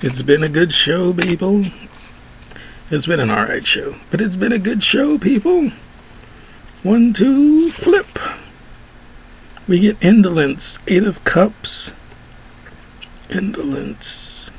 It's 0.00 0.22
been 0.22 0.42
a 0.42 0.48
good 0.48 0.72
show, 0.72 1.12
people. 1.12 1.64
It's 2.92 3.06
been 3.06 3.20
an 3.20 3.30
alright 3.30 3.66
show, 3.66 3.94
but 4.10 4.20
it's 4.20 4.36
been 4.36 4.52
a 4.52 4.58
good 4.58 4.84
show, 4.84 5.16
people. 5.16 5.70
One, 6.82 7.14
two, 7.14 7.72
flip. 7.72 8.18
We 9.66 9.80
get 9.80 10.04
Indolence, 10.04 10.78
Eight 10.86 11.04
of 11.04 11.24
Cups. 11.24 11.92
Indolence. 13.30 14.50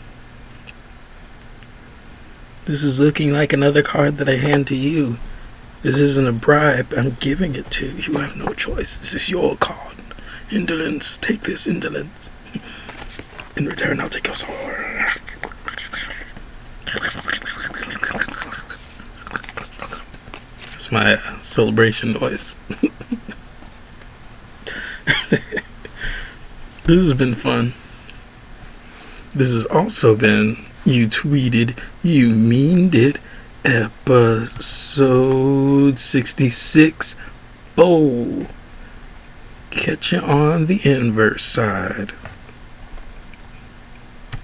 This 2.66 2.82
is 2.82 3.00
looking 3.00 3.32
like 3.32 3.54
another 3.54 3.84
card 3.84 4.18
that 4.18 4.28
I 4.28 4.38
hand 4.38 4.66
to 4.70 4.76
you. 4.76 5.20
This 5.84 6.00
isn't 6.00 6.28
a 6.28 6.32
bribe, 6.32 6.92
I'm 6.98 7.16
giving 7.20 7.54
it 7.54 7.70
to 7.70 7.86
you. 7.86 8.14
You 8.14 8.18
have 8.18 8.36
no 8.36 8.52
choice. 8.54 8.98
This 8.98 9.14
is 9.14 9.30
your 9.30 9.58
card. 9.58 9.98
Indolence, 10.52 11.18
take 11.18 11.42
this 11.42 11.68
indolence. 11.68 12.32
In 13.56 13.68
return, 13.68 14.00
I'll 14.00 14.10
take 14.10 14.26
your 14.26 14.34
soul. 14.34 14.56
That's 20.84 20.92
my 20.92 21.18
celebration 21.40 22.12
noise. 22.12 22.58
this 26.84 27.00
has 27.02 27.14
been 27.14 27.36
fun. 27.36 27.72
This 29.34 29.54
has 29.54 29.66
also 29.66 30.14
been 30.14 30.58
You 30.84 31.08
Tweeted, 31.08 31.80
You 32.04 32.32
Meaned 32.32 32.96
It, 32.96 33.18
episode 33.64 34.78
66. 35.98 37.16
Bowl 37.78 38.48
catch 39.72 40.12
you 40.12 40.20
on 40.20 40.66
the 40.66 40.82
inverse 40.84 41.46
side. 41.46 42.12